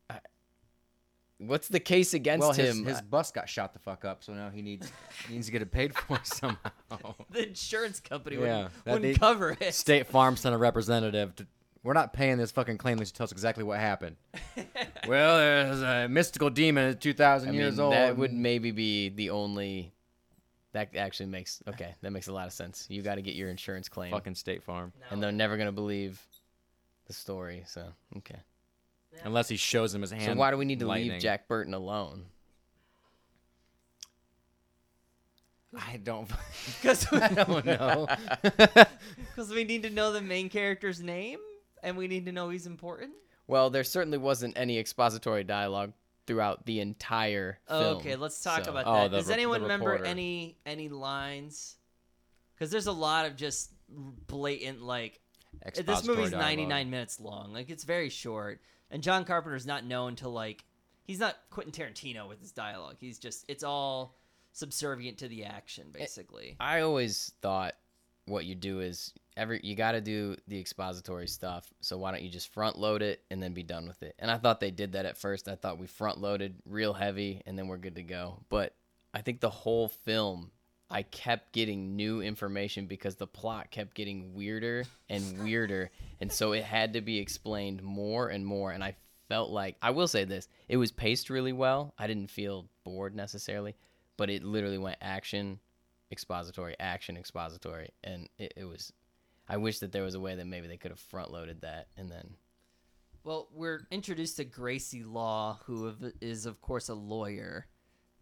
I, 0.10 0.20
what's 1.38 1.68
the 1.68 1.80
case 1.80 2.14
against 2.14 2.42
well, 2.42 2.54
his, 2.54 2.78
him? 2.78 2.86
his 2.86 3.02
bus 3.02 3.32
got 3.32 3.50
shot 3.50 3.74
the 3.74 3.80
fuck 3.80 4.06
up, 4.06 4.24
so 4.24 4.34
now 4.34 4.50
he 4.50 4.62
needs 4.62 4.92
he 5.28 5.34
needs 5.36 5.48
to 5.48 5.52
get 5.52 5.62
it 5.62 5.72
paid 5.72 5.94
for 5.96 6.20
somehow. 6.24 6.58
The 7.32 7.48
insurance 7.48 8.00
company 8.00 8.38
Yeah, 8.38 8.42
wouldn't, 8.42 8.86
wouldn't 8.86 9.02
they- 9.02 9.14
cover 9.16 9.58
it. 9.60 9.74
State 9.74 10.08
Farm 10.08 10.36
sent 10.38 10.54
a 10.56 10.58
representative 10.58 11.36
to. 11.38 11.48
We're 11.84 11.92
not 11.94 12.14
paying 12.14 12.38
this 12.38 12.50
fucking 12.52 12.78
claim 12.78 12.94
unless 12.94 13.10
you 13.10 13.14
tell 13.16 13.26
us 13.26 13.34
exactly 13.34 13.66
what 13.66 13.78
happened. 13.78 14.16
well, 15.06 15.38
there's 15.38 15.82
a 15.82 16.08
mystical 16.08 16.50
demon 16.50 16.98
2,000 16.98 17.54
years 17.54 17.74
mean, 17.76 17.80
old. 17.82 17.94
that 17.94 18.16
would 18.18 18.32
maybe 18.32 18.72
be 18.72 19.10
the 19.10 19.32
only 19.32 19.92
that 20.74 20.96
actually 20.96 21.28
makes 21.28 21.62
okay, 21.70 21.96
that 22.02 22.12
makes 22.12 22.28
a 22.28 22.34
lot 22.34 22.48
of 22.48 22.54
sense. 22.54 22.86
You 22.90 23.02
got 23.02 23.16
to 23.16 23.22
get 23.22 23.36
your 23.36 23.50
insurance 23.50 23.88
claim 23.88 24.12
Fucking 24.12 24.36
State 24.36 24.64
Farm. 24.64 24.92
and 25.10 25.22
they're 25.22 25.32
never 25.32 25.56
going 25.56 25.68
to 25.68 25.74
believe 25.74 26.22
the 27.08 27.14
story, 27.14 27.64
so 27.66 27.88
okay. 28.18 28.40
Unless 29.24 29.48
he 29.48 29.58
shows 29.58 29.94
him 29.94 30.02
his 30.02 30.12
hand. 30.12 30.24
So 30.24 30.34
why 30.34 30.52
do 30.52 30.58
we 30.58 30.66
need 30.66 30.80
to 30.80 30.88
lightning. 30.88 31.12
leave 31.12 31.22
Jack 31.22 31.48
Burton 31.48 31.74
alone? 31.74 32.26
I 35.76 35.98
don't. 35.98 36.30
Because 36.82 37.08
I 37.12 37.28
don't 37.30 37.66
know. 37.66 38.08
because 38.44 39.50
we 39.50 39.64
need 39.64 39.84
to 39.84 39.90
know 39.90 40.12
the 40.12 40.22
main 40.22 40.50
character's 40.50 41.02
name 41.02 41.40
and 41.82 41.98
we 41.98 42.08
need 42.08 42.26
to 42.26 42.32
know 42.32 42.50
he's 42.50 42.68
important. 42.68 43.12
Well, 43.48 43.70
there 43.70 43.84
certainly 43.84 44.18
wasn't 44.18 44.58
any 44.58 44.80
expository 44.80 45.44
dialogue 45.44 45.94
throughout 46.26 46.66
the 46.66 46.80
entire 46.80 47.60
film. 47.68 47.98
okay, 47.98 48.16
let's 48.16 48.42
talk 48.42 48.66
so- 48.66 48.72
about 48.72 48.86
Oh, 48.88 48.94
that. 49.04 49.12
the 49.12 49.18
Does 49.18 49.28
re- 49.28 49.34
anyone 49.34 49.62
remember 49.64 50.04
any 50.04 50.58
any 50.66 50.90
lines? 50.90 51.78
Because 52.56 52.72
there's 52.72 52.88
a 52.88 52.92
lot 52.94 53.26
of 53.26 53.36
just 53.36 53.72
blatant 53.90 54.82
like 54.82 55.20
this 55.66 55.80
Expository 55.80 56.18
movie's 56.18 56.32
dialogue. 56.32 56.48
99 56.50 56.90
minutes 56.90 57.20
long. 57.20 57.54
Like 57.54 57.70
it's 57.70 57.84
very 57.84 58.10
short, 58.10 58.62
and 58.90 59.04
John 59.04 59.26
Carpenter's 59.26 59.66
not 59.66 59.86
known 59.86 60.16
to 60.18 60.30
like 60.30 60.64
he's 61.04 61.20
not 61.20 61.36
Quentin 61.50 61.74
Tarantino 61.74 62.28
with 62.28 62.40
his 62.40 62.52
dialogue. 62.52 62.96
He's 63.00 63.20
just 63.20 63.46
it's 63.48 63.64
all 63.64 64.18
subservient 64.54 65.18
to 65.20 65.28
the 65.28 65.44
action 65.46 65.88
basically. 65.92 66.56
I 66.60 66.82
always 66.82 67.34
thought 67.42 67.74
what 68.26 68.46
you 68.46 68.56
do 68.56 68.80
is 68.80 69.14
every 69.36 69.60
you 69.64 69.76
got 69.76 69.94
to 69.94 70.02
do 70.02 70.36
the 70.48 70.60
expository 70.60 71.28
stuff. 71.28 71.72
So 71.82 71.98
why 71.98 72.12
don't 72.12 72.24
you 72.24 72.30
just 72.30 72.54
front 72.54 72.78
load 72.78 73.02
it 73.02 73.22
and 73.30 73.42
then 73.42 73.54
be 73.54 73.64
done 73.64 73.88
with 73.88 74.02
it? 74.04 74.16
And 74.20 74.32
I 74.32 74.38
thought 74.38 74.60
they 74.60 74.72
did 74.72 74.94
that 74.94 75.06
at 75.06 75.18
first. 75.18 75.48
I 75.48 75.56
thought 75.56 75.80
we 75.80 75.88
front 75.88 76.20
loaded 76.20 76.56
real 76.66 76.94
heavy 76.94 77.42
and 77.46 77.58
then 77.58 77.68
we're 77.68 77.78
good 77.78 77.96
to 77.96 78.04
go. 78.04 78.40
But 78.50 78.76
I 79.14 79.22
think 79.22 79.40
the 79.40 79.50
whole 79.50 79.90
film 79.90 80.52
I 80.90 81.02
kept 81.02 81.54
getting 81.54 81.96
new 81.96 82.22
information 82.22 82.86
because 82.86 83.16
the 83.16 83.28
plot 83.28 83.72
kept 83.72 83.96
getting 83.96 84.34
weirder 84.36 84.86
and 85.10 85.40
weirder 85.44 85.90
and 86.22 86.32
so 86.32 86.52
it 86.52 86.64
had 86.64 86.94
to 86.94 87.02
be 87.02 87.18
explained 87.18 87.82
more 87.82 88.30
and 88.30 88.46
more 88.46 88.72
and 88.72 88.84
I 88.84 88.96
felt 89.28 89.50
like 89.50 89.76
I 89.82 89.92
will 89.92 90.08
say 90.08 90.26
this, 90.26 90.48
it 90.68 90.78
was 90.78 90.92
paced 90.92 91.30
really 91.30 91.54
well. 91.54 91.94
I 91.98 92.08
didn't 92.08 92.30
feel 92.30 92.68
bored 92.84 93.16
necessarily, 93.16 93.76
but 94.18 94.30
it 94.30 94.44
literally 94.44 94.78
went 94.78 94.98
action 95.02 95.60
expository, 96.14 96.76
action, 96.80 97.18
expository, 97.18 97.90
and 98.04 98.30
it, 98.38 98.54
it 98.56 98.64
was. 98.64 98.94
I 99.50 99.58
wish 99.58 99.80
that 99.80 99.92
there 99.92 100.04
was 100.04 100.16
a 100.16 100.22
way 100.22 100.36
that 100.36 100.48
maybe 100.48 100.68
they 100.68 100.78
could 100.78 100.92
have 100.92 101.00
front 101.00 101.30
loaded 101.30 101.62
that 101.62 101.88
and 101.98 102.10
then. 102.10 102.36
Well, 103.26 103.50
we're 103.54 103.86
introduced 103.92 104.38
to 104.38 104.46
Gracie 104.46 105.04
Law, 105.04 105.60
who 105.66 105.94
is 106.22 106.46
of- 106.46 106.62
course, 106.62 106.88
a 106.88 106.94
lawyer. 106.94 107.68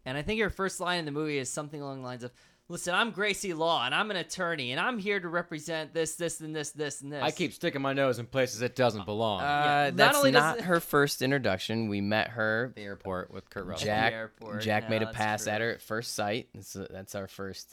And 0.04 0.18
I 0.18 0.22
think 0.22 0.40
her 0.40 0.50
first 0.50 0.80
line 0.80 0.98
in 0.98 1.04
the 1.04 1.12
movie 1.12 1.38
is 1.38 1.48
something 1.48 1.80
along 1.80 2.00
the 2.00 2.06
lines 2.06 2.24
of 2.24 2.32
Listen, 2.68 2.94
I'm 2.94 3.10
Gracie 3.10 3.52
Law, 3.52 3.84
and 3.84 3.94
I'm 3.94 4.10
an 4.10 4.16
attorney, 4.16 4.70
and 4.70 4.80
I'm 4.80 4.96
here 4.96 5.20
to 5.20 5.28
represent 5.28 5.92
this, 5.92 6.14
this, 6.14 6.40
and 6.40 6.56
this, 6.56 6.70
this, 6.70 7.02
and 7.02 7.12
this. 7.12 7.22
I 7.22 7.30
keep 7.30 7.52
sticking 7.52 7.82
my 7.82 7.92
nose 7.92 8.18
in 8.18 8.24
places 8.24 8.62
it 8.62 8.74
doesn't 8.76 9.04
belong. 9.04 9.42
Uh, 9.42 9.44
not 9.90 9.96
that's 9.96 10.16
only 10.16 10.30
not 10.30 10.58
it- 10.58 10.64
her 10.64 10.80
first 10.80 11.20
introduction. 11.20 11.88
We 11.88 12.00
met 12.00 12.28
her. 12.28 12.72
the 12.74 12.82
airport 12.82 13.30
with 13.30 13.50
Kurt 13.50 13.66
Russell. 13.66 13.84
Jack- 13.84 14.12
Jack 14.12 14.18
airport. 14.18 14.62
Jack 14.62 14.84
No, 14.84 14.88
made 14.90 15.02
a 15.02 15.08
pass 15.08 15.44
true. 15.44 15.52
at 15.52 15.60
her 15.60 15.70
at 15.72 15.82
first 15.82 16.14
sight. 16.14 16.48
That's, 16.54 16.72
that's 16.72 17.14
our 17.14 17.26
first. 17.26 17.70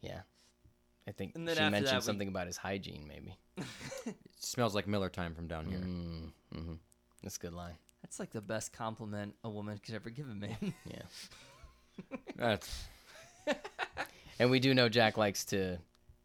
Yeah, 0.00 0.20
I 1.06 1.12
think 1.12 1.34
And 1.34 1.46
then 1.48 1.56
she 1.56 1.60
after 1.62 1.70
mentioned 1.70 1.92
that, 1.92 1.96
we- 1.96 2.04
something 2.06 2.28
about 2.28 2.46
his 2.46 2.56
hygiene. 2.56 3.06
Maybe. 3.08 3.36
smells 4.38 4.74
like 4.74 4.86
Miller 4.86 5.08
time 5.10 5.34
from 5.34 5.46
down 5.48 5.66
here. 5.66 5.78
Mm, 5.80 6.32
hmm 6.54 6.72
That's 7.22 7.36
a 7.36 7.40
good 7.40 7.52
line. 7.52 7.74
That's 8.02 8.20
like 8.20 8.30
the 8.30 8.40
best 8.40 8.72
compliment 8.72 9.34
a 9.42 9.50
woman 9.50 9.78
could 9.84 9.94
ever 9.94 10.10
give 10.10 10.28
a 10.28 10.34
man. 10.34 10.56
Yeah, 10.86 11.02
That's 12.36 12.84
and 14.38 14.50
we 14.50 14.60
do 14.60 14.72
know 14.74 14.88
Jack 14.88 15.16
likes 15.16 15.44
to 15.46 15.78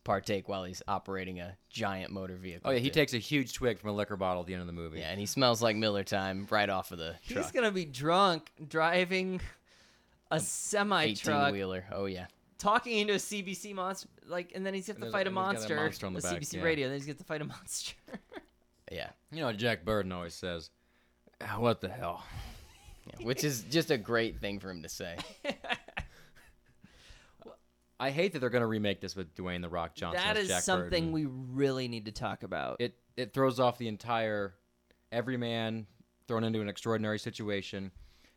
partake 0.04 0.48
while 0.50 0.66
he's 0.66 0.82
operating 0.88 1.40
a 1.40 1.58
giant 1.70 2.12
motor 2.12 2.36
vehicle. 2.36 2.70
oh 2.70 2.74
yeah, 2.74 2.80
he 2.80 2.90
too. 2.90 2.94
takes 2.94 3.14
a 3.14 3.18
huge 3.18 3.54
twig 3.54 3.80
from 3.80 3.90
a 3.90 3.94
liquor 3.94 4.18
bottle 4.18 4.42
at 4.42 4.48
the 4.48 4.54
end 4.54 4.62
of 4.62 4.68
the 4.68 4.74
movie. 4.74 5.00
Yeah, 5.00 5.10
and 5.10 5.20
he 5.20 5.26
smells 5.26 5.62
like 5.64 5.76
Miller 5.76 6.04
time 6.04 6.46
right 6.52 6.70
off 6.70 6.92
of 6.92 7.00
the 7.00 7.16
He's 7.22 7.38
truck. 7.38 7.54
gonna 7.54 7.72
be 7.72 7.86
drunk 7.86 8.52
driving 8.68 9.42
a 10.30 10.40
semi 10.40 11.04
Eighteen 11.06 11.16
truck, 11.34 11.54
wheeler. 11.54 11.86
Oh 11.92 12.06
yeah. 12.06 12.28
Talking 12.64 12.98
into 13.00 13.14
a 13.14 13.18
CBC 13.18 13.74
monster, 13.76 14.08
like, 14.28 14.52
and 14.56 14.66
then 14.66 14.74
he's 14.74 14.88
got 14.88 15.00
to 15.00 15.12
fight 15.12 15.28
a 15.28 15.30
and 15.30 15.38
a 15.38 15.42
monster, 15.42 15.76
monster 15.76 16.08
on 16.08 16.14
the 16.14 16.20
a 16.20 16.22
back, 16.22 16.42
CBC 16.42 16.54
yeah. 16.58 16.64
radio. 16.64 16.88
Then 16.88 16.98
he's 16.98 17.06
got 17.08 17.18
to 17.18 17.24
fight 17.24 17.42
a 17.42 17.46
monster. 17.56 17.94
Yeah. 18.92 19.10
You 19.32 19.40
know 19.42 19.48
what 19.48 19.58
Jack 19.58 19.84
Burton 19.86 20.12
always 20.12 20.34
says? 20.34 20.70
"Ah, 21.42 21.60
What 21.60 21.82
the 21.82 21.90
hell? 21.90 22.24
yeah. 23.08 23.26
Which 23.26 23.44
is 23.44 23.64
just 23.64 23.92
a 23.92 23.98
great 23.98 24.40
thing 24.40 24.60
for 24.60 24.70
him 24.70 24.82
to 24.84 24.90
say. 24.90 25.18
I 28.00 28.10
hate 28.10 28.34
that 28.34 28.40
they're 28.40 28.50
going 28.50 28.62
to 28.62 28.68
remake 28.68 29.02
this 29.02 29.16
with 29.16 29.34
Dwayne 29.36 29.62
the 29.62 29.70
Rock 29.70 29.96
Johnson. 29.96 30.22
that 30.26 30.36
is 30.38 30.48
Jack 30.50 30.64
something 30.64 31.12
Burton. 31.12 31.12
we 31.12 31.26
really 31.26 31.88
need 31.88 32.06
to 32.06 32.12
talk 32.12 32.44
about. 32.44 32.78
it 32.80 32.96
it 33.16 33.34
throws 33.34 33.60
off 33.60 33.78
the 33.78 33.88
entire 33.88 34.56
every 35.12 35.38
man 35.38 35.86
thrown 36.28 36.44
into 36.44 36.60
an 36.62 36.68
extraordinary 36.68 37.20
situation 37.20 37.92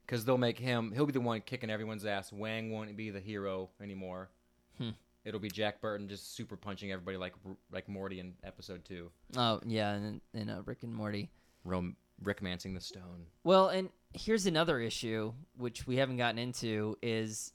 because 0.06 0.24
they'll 0.24 0.38
make 0.38 0.58
him 0.58 0.92
he'll 0.94 1.06
be 1.06 1.12
the 1.12 1.20
one 1.20 1.40
kicking 1.40 1.70
everyone's 1.70 2.04
ass. 2.04 2.32
Wang 2.32 2.70
won't 2.70 2.96
be 2.96 3.10
the 3.10 3.20
hero 3.20 3.70
anymore. 3.82 4.30
Hmm. 4.78 4.90
It'll 5.24 5.40
be 5.40 5.48
Jack 5.48 5.80
Burton 5.80 6.08
just 6.08 6.36
super 6.36 6.56
punching 6.56 6.92
everybody 6.92 7.16
like 7.16 7.34
like 7.72 7.88
Morty 7.88 8.20
in 8.20 8.34
episode 8.44 8.84
two. 8.84 9.10
oh 9.36 9.60
yeah, 9.66 9.92
and, 9.92 10.20
and 10.34 10.50
uh, 10.50 10.62
Rick 10.64 10.82
and 10.82 10.94
Morty. 10.94 11.30
Rom- 11.64 11.96
Rick 12.22 12.42
Mancing 12.42 12.74
the 12.74 12.80
Stone. 12.80 13.26
Well, 13.44 13.68
and 13.68 13.90
here's 14.14 14.46
another 14.46 14.78
issue 14.80 15.32
which 15.56 15.86
we 15.86 15.96
haven't 15.96 16.16
gotten 16.16 16.38
into 16.38 16.96
is 17.02 17.52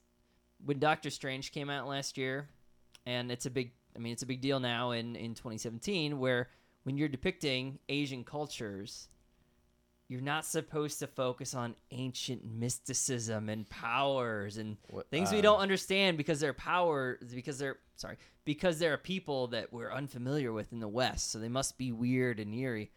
when 0.65 0.79
Doctor 0.79 1.09
Strange 1.09 1.51
came 1.51 1.69
out 1.69 1.87
last 1.87 2.17
year, 2.17 2.49
and 3.05 3.31
it's 3.31 3.45
a 3.45 3.49
big. 3.49 3.71
I 3.95 3.99
mean, 3.99 4.13
it's 4.13 4.23
a 4.23 4.27
big 4.27 4.41
deal 4.41 4.59
now 4.59 4.91
in 4.91 5.15
in 5.15 5.33
2017 5.33 6.19
where 6.19 6.49
when 6.83 6.97
you're 6.97 7.07
depicting 7.09 7.79
Asian 7.89 8.23
cultures, 8.23 9.07
you're 10.11 10.19
not 10.19 10.43
supposed 10.43 10.99
to 10.99 11.07
focus 11.07 11.53
on 11.55 11.73
ancient 11.91 12.43
mysticism 12.43 13.47
and 13.47 13.69
powers 13.69 14.57
and 14.57 14.75
What- 14.89 15.09
things 15.09 15.31
we 15.31 15.39
uh, 15.39 15.41
don't 15.41 15.59
understand 15.59 16.17
because 16.17 16.41
they're 16.41 16.51
power 16.53 17.17
because 17.33 17.57
they're 17.57 17.77
sorry 17.95 18.17
because 18.43 18.77
they're 18.77 18.95
a 18.95 18.97
people 18.97 19.47
that 19.47 19.71
we're 19.71 19.89
unfamiliar 19.89 20.51
with 20.51 20.73
in 20.73 20.81
the 20.81 20.87
West, 20.89 21.31
so 21.31 21.39
they 21.39 21.47
must 21.47 21.77
be 21.77 21.93
weird 21.93 22.41
and 22.41 22.53
eerie. 22.53 22.91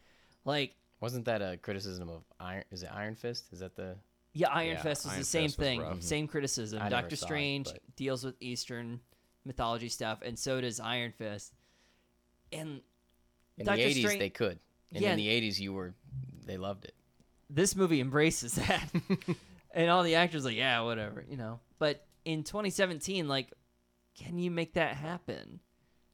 Like 0.45 0.75
Wasn't 1.01 1.25
that 1.27 1.41
a 1.41 1.57
criticism 1.57 2.09
of 2.09 2.25
Iron? 2.41 2.65
Is 2.73 2.83
it 2.83 2.91
Iron 2.93 3.15
Fist? 3.15 3.45
Is 3.53 3.61
that 3.61 3.77
the? 3.77 3.95
Yeah, 4.33 4.49
Iron 4.51 4.71
Yeah, 4.75 4.83
Fist 4.83 5.05
was 5.05 5.13
Iron 5.13 5.21
the 5.21 5.25
same 5.27 5.49
Fist 5.51 5.59
thing, 5.61 5.81
rough. 5.83 6.03
same 6.03 6.27
criticism. 6.27 6.83
I 6.83 6.89
Doctor 6.89 7.15
saw 7.15 7.27
it, 7.27 7.29
Strange 7.29 7.67
but- 7.67 7.95
deals 7.95 8.25
with 8.25 8.35
Eastern 8.41 8.99
mythology 9.45 9.89
stuff, 9.89 10.19
and 10.23 10.37
so 10.37 10.61
does 10.61 10.81
Iron 10.81 11.13
Fist. 11.13 11.53
And 12.51 12.81
In 13.57 13.67
Doctor 13.67 13.85
the 13.85 13.91
'80s, 13.91 13.99
Strange- 14.01 14.19
they 14.19 14.31
could. 14.31 14.59
And 14.93 15.01
Yeah. 15.03 15.13
in 15.13 15.17
the 15.19 15.29
'80s, 15.29 15.61
you 15.61 15.73
were. 15.73 15.95
They 16.45 16.57
loved 16.57 16.87
it. 16.87 16.95
This 17.51 17.77
movie 17.77 18.01
embraces 18.01 18.55
that, 18.55 18.89
and 19.73 19.91
all 19.91 20.03
the 20.03 20.15
actors 20.15 20.45
like, 20.45 20.57
yeah, 20.57 20.81
whatever, 20.81 21.25
you 21.29 21.37
know. 21.37 21.61
But 21.79 22.07
in 22.25 22.45
2017, 22.45 23.29
like, 23.29 23.53
can 24.19 24.39
you 24.39 24.51
make 24.51 24.75
that 24.75 24.97
happen? 24.97 25.61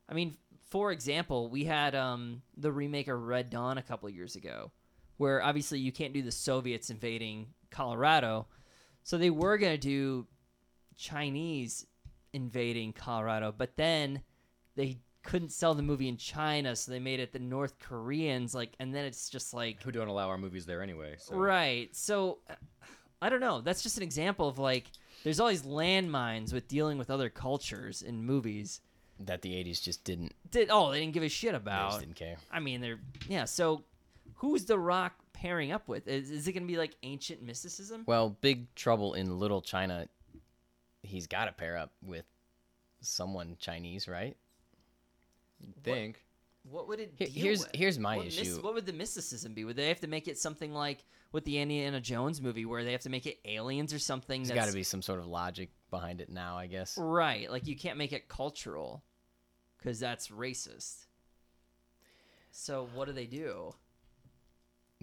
I 0.09 0.15
mean, 0.15 0.37
for 0.71 0.93
example, 0.93 1.51
we 1.51 1.65
had 1.65 1.95
um 1.95 2.43
the 2.57 2.73
remake 2.73 3.09
of 3.09 3.23
Red 3.23 3.51
Dawn 3.51 3.79
a 3.79 3.83
couple 3.83 4.09
years 4.09 4.37
ago, 4.37 4.71
where 5.17 5.43
obviously 5.43 5.79
you 5.81 5.93
can't 5.93 6.15
do 6.15 6.23
the 6.23 6.33
Soviets 6.33 6.91
invading 6.91 7.49
Colorado, 7.71 8.47
so 9.03 9.19
they 9.19 9.31
were 9.31 9.59
gonna 9.59 9.79
do 9.79 10.27
Chinese 10.97 11.87
invading 12.33 12.93
Colorado, 12.93 13.53
but 13.57 13.77
then 13.77 14.23
they 14.77 14.99
couldn't 15.23 15.51
sell 15.53 15.75
the 15.75 15.83
movie 15.83 16.09
in 16.09 16.17
China, 16.17 16.75
so 16.75 16.91
they 16.93 16.99
made 16.99 17.21
it 17.21 17.33
the 17.33 17.39
North 17.39 17.79
Koreans 17.79 18.55
like, 18.55 18.73
and 18.81 18.95
then 18.95 19.05
it's 19.05 19.29
just 19.29 19.53
like 19.55 19.83
Who 19.83 19.93
don't 19.93 20.09
allow 20.09 20.29
our 20.29 20.39
movies 20.39 20.67
there 20.67 20.83
anyway? 20.83 21.17
So. 21.19 21.37
Right. 21.37 21.95
So 21.95 22.39
uh, 22.49 22.55
I 23.23 23.29
don't 23.29 23.41
know. 23.41 23.61
That's 23.61 23.83
just 23.83 23.97
an 23.97 24.03
example 24.03 24.49
of 24.49 24.59
like 24.59 24.87
there's 25.25 25.39
all 25.41 25.49
these 25.49 25.63
landmines 25.63 26.53
with 26.53 26.69
dealing 26.69 26.97
with 26.99 27.11
other 27.11 27.29
cultures 27.29 28.03
in 28.03 28.25
movies. 28.25 28.81
That 29.21 29.43
the 29.43 29.53
'80s 29.53 29.83
just 29.83 30.03
didn't. 30.05 30.33
Did 30.51 30.69
oh 30.71 30.91
they 30.91 31.01
didn't 31.01 31.13
give 31.13 31.23
a 31.23 31.29
shit 31.29 31.53
They 31.53 31.59
just 31.59 31.63
about. 31.63 32.01
didn't 32.01 32.17
care. 32.17 32.37
I 32.51 32.61
mean 32.61 32.81
they're 32.81 33.01
yeah. 33.29 33.45
So 33.45 33.85
who's 34.37 34.65
The 34.65 34.79
Rock 34.79 35.13
pairing 35.35 35.73
up 35.73 35.89
with? 35.89 36.09
Is, 36.09 36.31
is 36.31 36.49
it 36.49 36.53
gonna 36.53 36.65
be 36.65 36.79
like 36.79 36.97
ancient 37.03 37.43
mysticism? 37.43 38.05
Well, 38.07 38.31
Big 38.41 38.75
Trouble 38.75 39.13
in 39.15 39.39
Little 39.39 39.61
China. 39.61 40.09
He's 41.03 41.27
got 41.27 41.47
to 41.47 41.53
pair 41.53 41.77
up 41.77 41.93
with 42.03 42.25
someone 43.01 43.57
Chinese, 43.59 44.07
right? 44.09 44.37
Think. 45.83 46.25
What 46.65 46.89
would 46.89 47.01
it? 47.01 47.15
Here- 47.17 47.29
deal 47.29 47.43
here's- 47.45 47.59
with? 47.61 47.71
here's 47.75 47.99
my 47.99 48.17
what 48.17 48.27
mys- 48.27 48.39
issue. 48.39 48.61
what 48.63 48.75
would 48.75 48.87
the 48.87 48.93
mysticism 48.93 49.55
be? 49.55 49.65
Would 49.65 49.77
they 49.77 49.89
have 49.89 50.01
to 50.01 50.07
make 50.09 50.29
it 50.29 50.39
something 50.39 50.73
like 50.75 51.05
with 51.33 51.45
the 51.45 51.59
Indiana 51.59 52.01
Jones 52.01 52.41
movie, 52.43 52.65
where 52.67 52.85
they 52.85 52.93
have 52.93 53.01
to 53.03 53.09
make 53.11 53.27
it 53.27 53.39
aliens 53.45 53.95
or 53.95 53.99
something? 53.99 54.43
There's 54.43 54.51
that's 54.51 54.67
got 54.67 54.71
to 54.71 54.75
be 54.75 54.83
some 54.83 55.01
sort 55.03 55.21
of 55.21 55.27
logic 55.27 55.71
behind 55.91 56.21
it 56.21 56.29
now, 56.29 56.59
I 56.59 56.67
guess. 56.67 56.99
Right. 56.99 57.51
Like 57.51 57.67
you 57.67 57.77
can't 57.77 57.97
make 57.97 58.13
it 58.13 58.29
cultural 58.29 59.03
because 59.79 59.99
that's 59.99 60.29
racist. 60.29 61.07
So 62.51 62.89
what 62.95 63.07
do 63.07 63.13
they 63.13 63.27
do? 63.27 63.75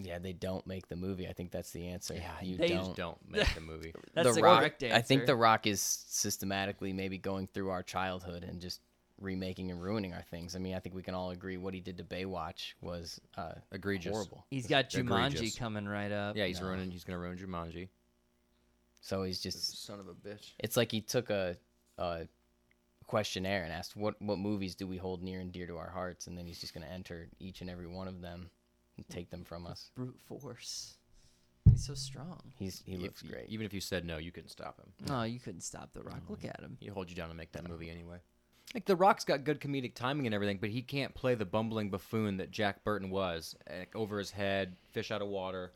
Yeah, 0.00 0.20
they 0.20 0.32
don't 0.32 0.64
make 0.64 0.86
the 0.86 0.94
movie. 0.94 1.26
I 1.26 1.32
think 1.32 1.50
that's 1.50 1.72
the 1.72 1.88
answer. 1.88 2.14
Yeah, 2.14 2.30
you 2.40 2.56
they 2.56 2.68
They 2.68 2.74
don't. 2.74 2.84
just 2.84 2.96
don't 2.96 3.18
make 3.28 3.52
the 3.52 3.60
movie. 3.60 3.92
That's 4.14 4.28
the 4.28 4.34
the 4.34 4.42
Rock. 4.42 4.60
correct 4.60 4.82
answer. 4.84 4.94
I 4.96 5.00
think 5.02 5.26
The 5.26 5.34
Rock 5.34 5.66
is 5.66 5.82
systematically 5.82 6.92
maybe 6.92 7.18
going 7.18 7.48
through 7.48 7.70
our 7.70 7.82
childhood 7.82 8.44
and 8.44 8.60
just 8.60 8.80
remaking 9.20 9.70
and 9.70 9.82
ruining 9.82 10.12
our 10.14 10.22
things. 10.22 10.54
I 10.54 10.58
mean, 10.58 10.74
I 10.74 10.78
think 10.78 10.94
we 10.94 11.02
can 11.02 11.14
all 11.14 11.30
agree 11.30 11.56
what 11.56 11.74
he 11.74 11.80
did 11.80 11.96
to 11.98 12.04
Baywatch 12.04 12.74
was 12.80 13.20
uh, 13.36 13.52
Egregious. 13.72 14.12
horrible. 14.12 14.44
he's 14.50 14.66
got 14.66 14.90
Jumanji 14.90 15.34
Egregious. 15.34 15.58
coming 15.58 15.86
right 15.88 16.12
up. 16.12 16.36
Yeah, 16.36 16.46
he's 16.46 16.60
No. 16.60 16.68
ruining. 16.68 16.90
He's 16.90 17.04
gonna 17.04 17.18
ruin 17.18 17.36
Jumanji. 17.38 17.88
So 19.00 19.22
he's 19.22 19.40
just. 19.40 19.84
Son 19.86 20.00
of 20.00 20.08
a 20.08 20.14
bitch. 20.14 20.52
It's 20.58 20.76
like 20.76 20.90
he 20.92 21.00
took 21.00 21.30
a, 21.30 21.56
a 21.98 22.26
questionnaire 23.06 23.64
and 23.64 23.72
asked 23.72 23.96
what 23.96 24.20
what 24.20 24.38
movies 24.38 24.74
do 24.74 24.86
we 24.86 24.96
hold 24.96 25.22
near 25.22 25.40
and 25.40 25.52
dear 25.52 25.66
to 25.66 25.76
our 25.76 25.90
hearts, 25.90 26.26
and 26.26 26.36
then 26.36 26.46
he's 26.46 26.60
just 26.60 26.74
going 26.74 26.86
to 26.86 26.92
enter 26.92 27.28
each 27.38 27.60
and 27.60 27.70
every 27.70 27.86
one 27.86 28.08
of 28.08 28.20
them 28.20 28.50
and 28.96 29.08
take 29.08 29.30
them 29.30 29.44
from 29.44 29.66
us. 29.66 29.90
Brute 29.94 30.18
force. 30.26 30.94
He's 31.70 31.84
so 31.86 31.94
strong. 31.94 32.40
He's 32.58 32.82
he 32.86 32.96
looks 32.96 33.22
great. 33.22 33.46
Even 33.48 33.66
if 33.66 33.72
you 33.74 33.80
said 33.80 34.04
no, 34.04 34.18
you 34.18 34.32
couldn't 34.32 34.48
stop 34.50 34.78
him. 34.78 34.92
No, 35.06 35.22
you 35.22 35.38
couldn't 35.38 35.60
stop 35.62 35.92
the 35.92 36.02
Rock. 36.02 36.22
Look 36.28 36.44
at 36.44 36.60
him. 36.60 36.76
He'd 36.80 36.90
hold 36.90 37.08
you 37.10 37.16
down 37.16 37.28
to 37.28 37.34
make 37.34 37.52
that 37.52 37.68
movie 37.68 37.90
anyway. 37.90 38.18
Like 38.74 38.84
The 38.84 38.96
Rock's 38.96 39.24
got 39.24 39.44
good 39.44 39.60
comedic 39.60 39.94
timing 39.94 40.26
and 40.26 40.34
everything, 40.34 40.58
but 40.60 40.70
he 40.70 40.82
can't 40.82 41.14
play 41.14 41.34
the 41.34 41.46
bumbling 41.46 41.90
buffoon 41.90 42.36
that 42.36 42.50
Jack 42.50 42.84
Burton 42.84 43.10
was, 43.10 43.56
like, 43.68 43.94
over 43.96 44.18
his 44.18 44.30
head, 44.30 44.76
fish 44.92 45.10
out 45.10 45.22
of 45.22 45.28
water. 45.28 45.72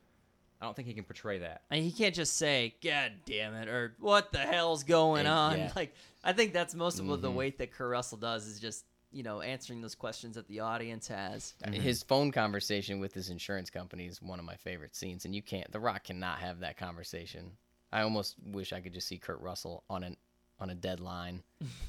I 0.60 0.64
don't 0.66 0.76
think 0.76 0.86
he 0.88 0.94
can 0.94 1.04
portray 1.04 1.38
that. 1.38 1.62
And 1.70 1.82
he 1.82 1.90
can't 1.90 2.14
just 2.14 2.36
say 2.36 2.74
"God 2.84 3.12
damn 3.26 3.54
it" 3.54 3.66
or 3.68 3.94
"What 3.98 4.30
the 4.30 4.38
hell's 4.38 4.84
going 4.84 5.26
Eh, 5.26 5.30
on?" 5.30 5.58
yeah. 5.58 5.72
Like 5.76 5.94
I 6.22 6.32
think 6.32 6.52
that's 6.52 6.74
most 6.74 7.00
of 7.00 7.06
what 7.08 7.20
the 7.20 7.30
weight 7.32 7.58
that 7.58 7.72
Kurt 7.72 7.90
Russell 7.90 8.18
does 8.18 8.46
is 8.46 8.60
just 8.60 8.84
you 9.10 9.24
know 9.24 9.40
answering 9.40 9.80
those 9.80 9.96
questions 9.96 10.36
that 10.36 10.46
the 10.46 10.60
audience 10.60 11.08
has. 11.08 11.54
His 11.72 12.04
phone 12.04 12.30
conversation 12.30 13.00
with 13.00 13.12
his 13.12 13.28
insurance 13.28 13.70
company 13.70 14.06
is 14.06 14.22
one 14.22 14.38
of 14.38 14.44
my 14.44 14.54
favorite 14.54 14.94
scenes, 14.94 15.24
and 15.24 15.34
you 15.34 15.42
can't. 15.42 15.68
The 15.72 15.80
Rock 15.80 16.04
cannot 16.04 16.38
have 16.38 16.60
that 16.60 16.76
conversation. 16.76 17.50
I 17.92 18.02
almost 18.02 18.36
wish 18.46 18.72
I 18.72 18.80
could 18.80 18.92
just 18.94 19.08
see 19.08 19.18
Kurt 19.18 19.40
Russell 19.40 19.82
on 19.90 20.04
an 20.04 20.16
on 20.60 20.70
a 20.70 20.74
deadline, 20.74 21.42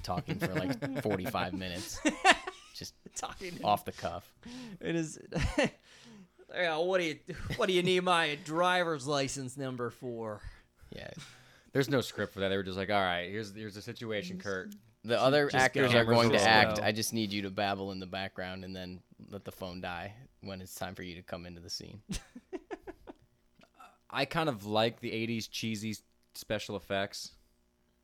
talking 0.04 0.40
for 0.40 0.54
like 0.54 1.02
forty 1.04 1.26
five 1.26 1.54
minutes, 1.54 2.00
just 2.76 2.94
Talking 3.16 3.60
off 3.64 3.86
the 3.86 3.92
cuff. 3.92 4.28
It 4.82 4.96
is. 4.96 5.20
yeah, 6.54 6.78
what 6.78 7.00
do 7.00 7.06
you 7.06 7.20
what 7.58 7.68
do 7.68 7.74
you 7.74 7.84
need 7.84 8.04
my 8.04 8.38
driver's 8.44 9.06
license 9.06 9.56
number 9.56 9.90
for? 9.92 10.42
Yeah, 10.90 11.10
There's 11.74 11.90
no 11.90 12.02
script 12.02 12.34
for 12.34 12.40
that. 12.40 12.50
They 12.50 12.58
were 12.58 12.64
just 12.64 12.78
like, 12.78 12.90
all 12.90 13.02
right, 13.02 13.30
here's 13.30 13.54
here's 13.56 13.76
the 13.76 13.82
situation, 13.82 14.40
Kurt. 14.40 14.74
The 15.04 15.20
other 15.20 15.46
just 15.50 15.64
actors 15.64 15.94
are 15.94 16.06
going 16.06 16.32
to 16.32 16.42
act. 16.42 16.78
go. 16.78 16.84
I 16.84 16.92
just 16.92 17.14
need 17.14 17.32
you 17.32 17.44
to 17.44 17.50
babble 17.50 17.92
in 17.92 18.00
the 18.00 18.06
background 18.08 18.64
and 18.64 18.76
then 18.76 19.02
let 19.30 19.44
the 19.44 19.52
phone 19.52 19.82
die 19.82 20.14
when 20.42 20.62
it's 20.62 20.74
time 20.76 20.96
for 20.96 21.04
you 21.04 21.16
to 21.16 21.22
come 21.22 21.46
into 21.46 21.62
the 21.62 21.70
scene. 21.70 22.02
I 24.10 24.26
kind 24.26 24.50
of 24.50 24.66
like 24.66 25.02
the 25.02 25.12
'80s 25.12 25.50
cheesy 25.52 25.98
special 26.34 26.76
effects. 26.78 27.32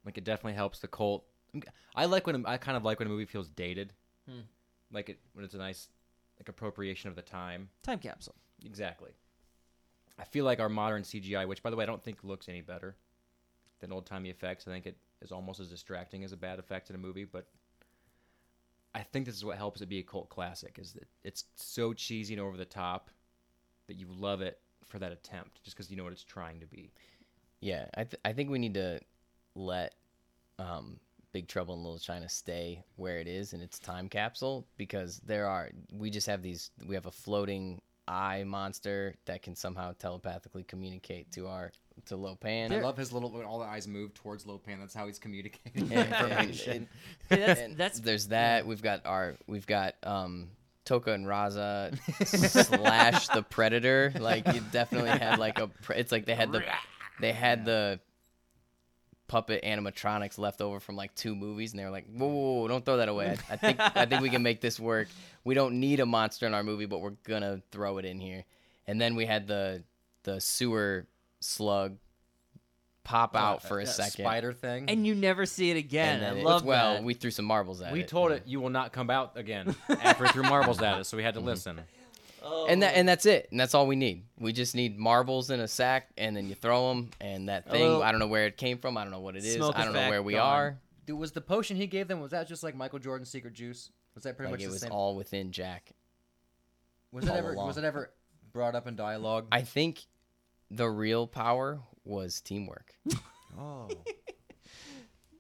Like 0.10 0.18
it 0.18 0.24
definitely 0.24 0.54
helps 0.54 0.80
the 0.80 0.88
cult. 0.88 1.24
I 1.94 2.06
like 2.06 2.26
when 2.26 2.44
I 2.48 2.58
kind 2.58 2.76
of 2.76 2.84
like 2.84 2.98
when 2.98 3.08
a 3.08 3.12
movie 3.12 3.26
feels 3.26 3.48
dated, 3.48 3.94
Hmm. 4.28 4.40
like 4.92 5.08
it 5.10 5.20
when 5.34 5.46
it's 5.46 5.54
a 5.54 5.60
nice 5.60 5.88
like 6.40 6.50
appropriation 6.50 7.12
of 7.12 7.16
the 7.16 7.22
time. 7.22 7.70
Time 7.84 8.00
capsule. 8.00 8.34
Exactly. 8.66 9.12
I 10.18 10.24
feel 10.24 10.46
like 10.46 10.60
our 10.60 10.68
modern 10.68 11.04
CGI, 11.04 11.46
which 11.46 11.62
by 11.62 11.70
the 11.70 11.76
way 11.76 11.84
I 11.84 11.86
don't 11.86 12.04
think 12.04 12.24
looks 12.24 12.50
any 12.50 12.62
better 12.62 12.96
than 13.82 13.92
old 13.92 14.08
timey 14.08 14.32
effects. 14.32 14.68
I 14.68 14.72
think 14.72 14.88
it 14.88 14.98
is 15.22 15.32
almost 15.32 15.60
as 15.60 15.70
distracting 15.70 16.24
as 16.24 16.32
a 16.32 16.38
bad 16.38 16.58
effect 16.58 16.90
in 16.90 16.96
a 16.96 17.00
movie, 17.00 17.24
but 17.26 17.46
I 18.96 19.04
think 19.04 19.28
this 19.28 19.36
is 19.36 19.46
what 19.46 19.58
helps 19.58 19.82
it 19.82 19.90
be 19.90 20.00
a 20.00 20.04
cult 20.04 20.30
classic 20.30 20.80
is 20.80 20.94
that 20.94 21.08
it's 21.24 21.46
so 21.56 21.94
cheesy 21.94 22.34
and 22.34 22.42
over 22.42 22.58
the 22.58 22.66
top 22.66 23.12
that 23.86 23.94
you 23.98 24.08
love 24.10 24.42
it 24.42 24.60
for 24.88 24.98
that 24.98 25.12
attempt 25.12 25.64
just 25.64 25.78
because 25.78 25.92
you 25.92 25.98
know 25.98 26.04
what 26.04 26.14
it's 26.14 26.24
trying 26.24 26.60
to 26.62 26.66
be. 26.66 26.92
Yeah, 27.62 27.86
I 27.96 28.06
th- 28.06 28.20
I 28.26 28.34
think 28.34 28.50
we 28.50 28.58
need 28.60 28.74
to 28.74 29.00
let 29.56 29.94
um, 30.60 31.00
Big 31.32 31.48
Trouble 31.48 31.74
in 31.76 31.84
Little 31.84 32.00
China 32.00 32.28
stay 32.30 32.84
where 32.96 33.18
it 33.20 33.28
is 33.28 33.54
in 33.54 33.62
its 33.62 33.80
time 33.80 34.08
capsule 34.10 34.68
because 34.78 35.20
there 35.20 35.48
are 35.48 35.70
we 35.92 36.10
just 36.10 36.28
have 36.28 36.42
these 36.42 36.72
we 36.88 36.96
have 36.96 37.06
a 37.06 37.12
floating 37.12 37.82
eye 38.08 38.44
monster 38.44 39.14
that 39.26 39.42
can 39.44 39.56
somehow 39.56 39.94
telepathically 40.00 40.64
communicate 40.64 41.32
to 41.32 41.48
our 41.48 41.72
to 42.06 42.16
Lo 42.16 42.36
Pan. 42.36 42.72
I 42.74 42.80
love 42.80 42.98
his 42.98 43.12
little 43.14 43.30
when 43.30 43.46
all 43.46 43.60
the 43.60 43.66
eyes 43.66 43.88
move 43.88 44.14
towards 44.14 44.46
Lo 44.48 44.58
Pan. 44.58 44.80
That's 44.80 44.94
how 44.96 45.06
he's 45.06 45.20
communicating 45.20 45.84
And- 45.94 46.08
information. 46.14 46.88
and- 47.30 47.40
Yeah, 47.40 47.46
that's, 47.48 47.60
and 47.62 47.78
that's 47.78 48.00
there's 48.00 48.28
that. 48.30 48.66
We've 48.66 48.82
got 48.82 49.06
our 49.06 49.36
we've 49.48 49.68
got 49.68 49.96
um 50.04 50.48
Toka 50.86 51.12
and 51.14 51.28
Raza 51.28 51.96
slash 52.26 53.28
the 53.28 53.44
Predator. 53.44 54.12
Like 54.20 54.52
you 54.54 54.62
definitely 54.72 55.12
had 55.12 55.38
like 55.38 55.60
a. 55.60 55.68
pre- 55.68 55.98
It's 55.98 56.12
like 56.12 56.26
they 56.26 56.34
had 56.36 56.52
the 56.52 56.64
they 57.22 57.32
had 57.34 57.66
the 57.66 58.00
puppet 59.30 59.64
animatronics 59.64 60.38
left 60.38 60.60
over 60.60 60.82
from 60.82 60.98
like 60.98 61.16
two 61.16 61.34
movies, 61.34 61.72
and 61.72 61.80
they 61.80 61.86
were 61.86 61.92
like, 61.92 62.06
"Whoa, 62.12 62.28
whoa, 62.28 62.54
whoa, 62.62 62.68
don't 62.68 62.84
throw 62.84 62.98
that 62.98 63.08
away." 63.08 63.38
I, 63.50 63.54
I 63.54 63.56
think 63.56 63.80
I 63.80 64.06
think 64.06 64.22
we 64.22 64.30
can 64.30 64.44
make 64.44 64.60
this 64.60 64.78
work. 64.78 65.08
We 65.46 65.56
don't 65.56 65.80
need 65.80 66.02
a 66.02 66.06
monster 66.06 66.46
in 66.46 66.54
our 66.54 66.64
movie, 66.64 66.86
but 66.86 67.00
we're 67.00 67.16
gonna 67.24 67.62
throw 67.72 68.00
it 68.00 68.06
in 68.06 68.20
here. 68.20 68.44
And 68.88 69.00
then 69.00 69.16
we 69.16 69.26
had 69.26 69.48
the 69.48 69.84
the 70.24 70.42
sewer 70.42 71.08
slug 71.40 71.98
pop 73.06 73.32
oh, 73.34 73.40
out 73.40 73.64
for 73.64 73.80
a 73.80 73.86
That 73.86 73.92
second. 73.92 74.26
spider 74.26 74.54
thing. 74.54 74.90
and 74.90 75.08
you 75.08 75.16
never 75.16 75.46
see 75.46 75.72
it 75.72 75.78
again. 75.78 76.16
and 76.16 76.24
then 76.24 76.34
I 76.34 76.40
it- 76.40 76.46
love 76.46 76.66
well, 76.66 76.96
that. 76.96 77.04
we 77.04 77.14
threw 77.14 77.32
some 77.32 77.46
marbles 77.46 77.82
at 77.82 77.90
it. 77.90 77.94
We 77.94 78.02
it. 78.02 78.08
told 78.08 78.32
it 78.32 78.44
you 78.46 78.60
will 78.60 78.70
not 78.70 78.92
come 78.92 79.10
out 79.10 79.38
again 79.38 79.76
after 79.90 80.24
we 80.24 80.30
threw 80.30 80.44
marbles 80.44 80.82
at 80.82 81.00
it, 81.00 81.06
so 81.06 81.18
we 81.18 81.24
had 81.24 81.36
to 81.36 81.40
mm-hmm. 81.40 81.48
listen. 81.48 81.80
And 82.70 82.82
that 82.84 82.96
and 82.96 83.08
that's 83.08 83.26
it 83.26 83.48
and 83.52 83.60
that's 83.60 83.74
all 83.74 83.88
we 83.88 83.96
need 83.96 84.24
we 84.40 84.54
just 84.54 84.76
need 84.76 84.98
marbles 84.98 85.50
in 85.50 85.60
a 85.60 85.68
sack 85.68 86.10
and 86.18 86.36
then 86.36 86.48
you 86.48 86.56
throw 86.56 86.90
them 86.90 87.10
and 87.20 87.50
that 87.50 87.70
thing 87.70 87.82
little 87.82 88.04
i 88.04 88.12
don't 88.12 88.20
know 88.20 88.28
where 88.28 88.46
it 88.46 88.58
came 88.58 88.78
from 88.78 88.98
i 88.98 89.04
don't 89.04 89.12
know 89.12 89.20
what 89.20 89.36
it 89.36 89.44
is 89.44 89.56
smoke 89.56 89.74
i 89.78 89.84
don't 89.84 89.94
know 89.94 90.00
effect 90.00 90.10
where 90.12 90.24
we 90.24 90.34
gone. 90.34 90.42
are 90.56 90.80
Dude, 91.06 91.18
was 91.20 91.32
the 91.32 91.42
potion 91.42 91.76
he 91.76 91.88
gave 91.88 92.08
them 92.08 92.20
was 92.22 92.32
that 92.32 92.48
just 92.48 92.62
like 92.64 92.76
Michael 92.76 93.00
Jordan's 93.00 93.30
secret 93.32 93.54
juice? 93.56 93.90
Was 94.14 94.24
that 94.26 94.38
pretty 94.38 94.52
like 94.52 94.60
much 94.60 94.64
it 94.64 94.68
the 94.68 94.72
was 94.74 94.82
same? 94.82 94.92
all 94.92 95.16
within 95.16 95.52
jack 95.52 95.92
was 97.12 97.26
it 97.26 97.32
all 97.32 97.36
ever 97.38 97.54
along. 97.54 97.68
was 97.68 97.78
it 97.78 97.84
ever 97.84 98.12
brought 98.54 98.76
up 98.76 98.86
in 98.88 98.96
dialogue? 98.96 99.48
i 99.52 99.62
think 99.62 100.06
the 100.70 100.88
real 100.90 101.26
power 101.26 101.80
was 102.06 102.42
teamwork 102.42 102.94
oh, 103.60 103.88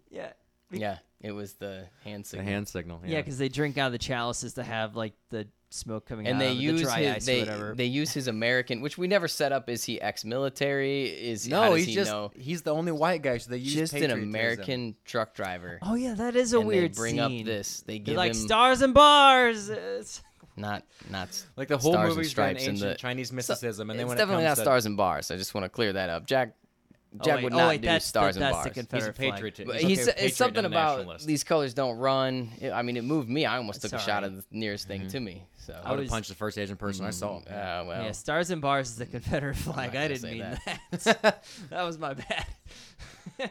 yeah. 0.09 0.31
yeah 0.71 0.97
it 1.21 1.31
was 1.31 1.53
the 1.55 1.87
hand 2.03 2.25
signal. 2.25 2.45
The 2.45 2.51
signal 2.51 2.53
hand 2.53 2.67
signal. 2.69 2.99
Yeah, 3.05 3.17
because 3.19 3.37
they 3.37 3.49
drink 3.49 3.77
out 3.77 3.87
of 3.87 3.91
the 3.91 3.97
chalices 3.97 4.53
to 4.55 4.63
have 4.63 4.95
like 4.95 5.13
the 5.29 5.47
smoke 5.71 6.07
coming 6.07 6.25
and 6.25 6.37
out 6.37 6.39
they 6.39 6.51
of 6.53 6.57
use 6.57 6.79
the 6.79 6.85
dry 6.87 6.99
his 7.01 7.15
ice 7.17 7.25
they, 7.27 7.37
or 7.37 7.39
whatever. 7.41 7.75
they 7.75 7.85
use 7.85 8.11
his 8.11 8.27
american 8.27 8.81
which 8.81 8.97
we 8.97 9.05
never 9.05 9.27
set 9.27 9.51
up 9.51 9.69
is 9.69 9.83
he 9.83 10.01
ex-military 10.01 11.03
is 11.05 11.47
how 11.47 11.65
no, 11.65 11.69
does 11.75 11.77
he's 11.81 11.85
he 11.89 11.93
just 11.93 12.09
know 12.09 12.31
he's 12.35 12.61
the 12.63 12.73
only 12.73 12.91
white 12.91 13.21
guy. 13.21 13.37
So 13.37 13.51
they 13.51 13.57
use 13.57 13.75
just 13.75 13.93
an 13.93 14.09
american 14.09 14.95
truck 15.05 15.35
driver 15.35 15.77
oh 15.83 15.93
yeah, 15.93 16.15
that 16.15 16.35
is 16.35 16.53
a 16.53 16.59
and 16.59 16.67
weird 16.67 16.93
they 16.93 16.97
bring 16.97 17.15
scene. 17.17 17.39
up 17.41 17.45
this 17.45 17.81
they 17.81 17.99
They're 17.99 18.05
give 18.05 18.15
like 18.17 18.31
him 18.31 18.37
stars 18.37 18.81
and 18.81 18.93
bars. 18.95 19.69
It's- 19.69 20.23
not 20.55 20.83
not 21.09 21.29
Like 21.55 21.67
the 21.67 21.77
whole 21.77 21.93
Stars 21.93 22.09
and 22.09 22.15
movie's 22.17 22.27
been 22.29 22.31
Stripes 22.31 22.63
and 22.63 22.71
ancient 22.73 22.91
the- 22.91 22.97
Chinese 22.97 23.29
So, 23.29 23.35
mysticism, 23.35 23.89
and 23.91 23.99
then 23.99 24.05
it's 24.05 24.09
when 24.09 24.17
definitely 24.17 24.43
it 24.43 24.47
not 24.47 24.49
comes 24.51 24.57
to, 24.59 24.63
stars 24.63 24.85
and 24.87 24.97
bars. 24.97 25.31
I 25.31 25.37
just 25.37 25.53
want 25.53 25.63
to 25.65 25.69
clear 25.69 25.93
that 25.93 26.09
up. 26.09 26.25
Jack, 26.25 26.55
Jack 27.23 27.37
wait, 27.37 27.43
would 27.45 27.53
oh, 27.53 27.57
not 27.57 27.67
wait, 27.69 27.81
do 27.81 27.87
that's 27.87 28.05
stars 28.05 28.35
the, 28.35 28.41
and 28.45 28.53
that's 28.53 28.55
bars. 28.55 28.63
the 28.65 28.69
he's 28.69 28.77
a 28.77 28.87
Confederate 28.87 29.15
flag. 29.15 29.33
patriot. 29.33 29.67
But 29.67 29.75
He's, 29.77 29.87
he's, 29.87 29.99
okay 30.09 30.15
with 30.15 30.23
it's 30.25 30.37
something 30.37 30.63
and 30.63 30.67
about 30.73 31.19
these 31.21 31.43
colors 31.43 31.73
don't 31.73 31.97
run. 31.97 32.51
It- 32.61 32.71
I 32.71 32.83
mean, 32.83 32.97
it 32.97 33.03
moved 33.03 33.27
me. 33.29 33.45
I 33.47 33.57
almost 33.57 33.81
took 33.81 33.93
a 33.93 33.97
shot 33.97 34.05
Sorry. 34.21 34.25
at 34.25 34.35
the 34.35 34.43
nearest 34.51 34.87
thing 34.87 35.07
to 35.07 35.19
me. 35.19 35.47
So 35.57 35.73
I 35.83 35.89
would 35.89 35.99
was- 36.01 36.07
have 36.09 36.11
punched 36.11 36.29
the 36.29 36.35
first 36.35 36.57
Asian 36.59 36.77
person 36.77 37.05
I 37.07 37.09
saw. 37.09 37.37
uh, 37.37 37.41
well, 37.87 38.03
Yeah, 38.03 38.11
stars 38.11 38.51
and 38.51 38.61
bars 38.61 38.89
is 38.89 38.95
the 38.97 39.07
Confederate 39.07 39.55
flag. 39.55 39.95
I 39.95 40.07
didn't 40.07 40.29
mean 40.29 40.39
that. 40.39 40.79
that. 41.03 41.43
that 41.71 41.81
was 41.83 41.97
my 41.97 42.13
bad. 42.13 42.45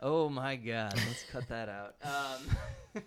oh 0.00 0.28
my 0.28 0.56
god, 0.56 0.94
let's 1.06 1.24
cut 1.30 1.46
that 1.48 1.68
out. 1.68 1.94
Um, 2.02 3.02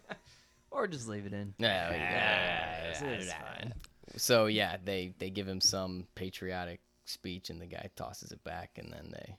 or 0.72 0.88
just 0.88 1.08
leave 1.10 1.26
it 1.26 1.34
in. 1.34 1.54
yeah, 1.58 1.92
yeah, 1.92 2.90
It's- 2.92 3.02
it's 3.24 3.34
fine. 3.34 3.74
So 4.16 4.46
yeah, 4.46 4.78
they 4.84 5.14
they 5.18 5.30
give 5.32 5.48
him 5.48 5.60
some 5.60 6.06
patriotic 6.16 6.80
speech, 7.06 7.50
and 7.50 7.62
the 7.62 7.66
guy 7.66 7.90
tosses 7.96 8.32
it 8.32 8.44
back, 8.44 8.78
and 8.78 8.92
then 8.92 9.10
they 9.12 9.38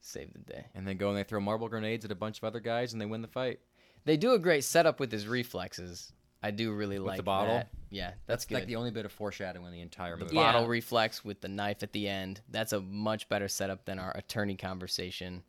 save 0.00 0.32
the 0.32 0.38
day. 0.40 0.66
And 0.74 0.86
then 0.86 0.96
go 0.96 1.08
and 1.10 1.18
they 1.18 1.24
throw 1.24 1.40
marble 1.40 1.68
grenades 1.68 2.04
at 2.04 2.10
a 2.10 2.14
bunch 2.16 2.38
of 2.38 2.44
other 2.44 2.60
guys, 2.60 2.92
and 2.92 3.00
they 3.00 3.06
win 3.06 3.22
the 3.22 3.28
fight. 3.28 3.60
They 4.04 4.16
do 4.16 4.32
a 4.32 4.38
great 4.38 4.64
setup 4.64 4.98
with 4.98 5.12
his 5.12 5.26
reflexes. 5.26 6.12
I 6.42 6.52
do 6.52 6.72
really 6.72 6.98
With 6.98 7.08
like 7.08 7.16
the 7.18 7.22
bottle? 7.22 7.54
that. 7.56 7.68
Yeah, 7.90 8.06
that's, 8.08 8.16
That's 8.26 8.44
good. 8.46 8.54
like 8.54 8.66
the 8.66 8.76
only 8.76 8.90
bit 8.90 9.04
of 9.04 9.12
foreshadowing 9.12 9.66
in 9.66 9.72
the 9.72 9.80
entire 9.82 10.16
the 10.16 10.24
movie. 10.24 10.36
Yeah. 10.36 10.52
bottle 10.52 10.68
reflex 10.68 11.22
with 11.22 11.42
the 11.42 11.48
knife 11.48 11.82
at 11.82 11.92
the 11.92 12.08
end. 12.08 12.40
That's 12.48 12.72
a 12.72 12.80
much 12.80 13.28
better 13.28 13.46
setup 13.46 13.84
than 13.84 13.98
our 13.98 14.16
attorney 14.16 14.56
conversation 14.56 15.42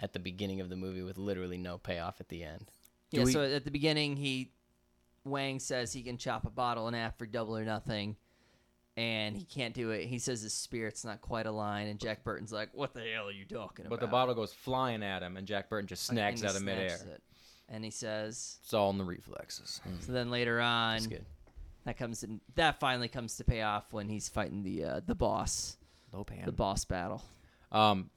at 0.00 0.12
the 0.12 0.18
beginning 0.18 0.60
of 0.60 0.68
the 0.68 0.74
movie 0.76 1.02
with 1.02 1.16
literally 1.16 1.58
no 1.58 1.78
payoff 1.78 2.20
at 2.20 2.28
the 2.28 2.42
end. 2.42 2.70
Yeah, 3.12 3.22
we- 3.22 3.32
so 3.32 3.44
at 3.44 3.64
the 3.64 3.70
beginning, 3.70 4.16
he 4.16 4.50
Wang 5.24 5.60
says 5.60 5.92
he 5.92 6.02
can 6.02 6.18
chop 6.18 6.44
a 6.44 6.50
bottle 6.50 6.88
in 6.88 6.94
half 6.94 7.16
for 7.18 7.26
double 7.26 7.56
or 7.56 7.64
nothing, 7.64 8.16
and 8.96 9.36
he 9.36 9.44
can't 9.44 9.74
do 9.74 9.90
it. 9.90 10.04
He 10.06 10.18
says 10.18 10.40
his 10.40 10.54
spirit's 10.54 11.04
not 11.04 11.20
quite 11.20 11.46
aligned, 11.46 11.90
and 11.90 12.00
Jack 12.00 12.24
Burton's 12.24 12.52
like, 12.52 12.70
"What 12.72 12.94
the 12.94 13.00
hell 13.00 13.28
are 13.28 13.32
you 13.32 13.44
talking 13.44 13.86
about?" 13.86 13.98
But 13.98 14.00
the 14.00 14.10
bottle 14.10 14.34
goes 14.34 14.52
flying 14.52 15.02
at 15.02 15.22
him, 15.22 15.36
and 15.36 15.46
Jack 15.46 15.68
Burton 15.68 15.86
just 15.86 16.06
snags 16.06 16.42
out 16.42 16.56
of 16.56 16.62
midair. 16.62 16.96
it. 17.12 17.22
and 17.68 17.84
he 17.84 17.90
says. 17.90 18.58
It's 18.62 18.72
all 18.72 18.90
in 18.90 18.98
the 18.98 19.04
reflexes. 19.04 19.80
So 20.00 20.12
then 20.12 20.30
later 20.30 20.60
on, 20.60 21.00
that 21.84 21.96
comes 21.96 22.22
in. 22.22 22.40
That 22.54 22.80
finally 22.80 23.08
comes 23.08 23.36
to 23.36 23.44
pay 23.44 23.62
off 23.62 23.92
when 23.92 24.08
he's 24.08 24.28
fighting 24.28 24.62
the 24.62 24.84
uh, 24.84 25.00
the 25.06 25.14
boss, 25.14 25.76
the 26.46 26.52
boss 26.52 26.84
battle. 26.84 27.22
Um, 27.72 28.10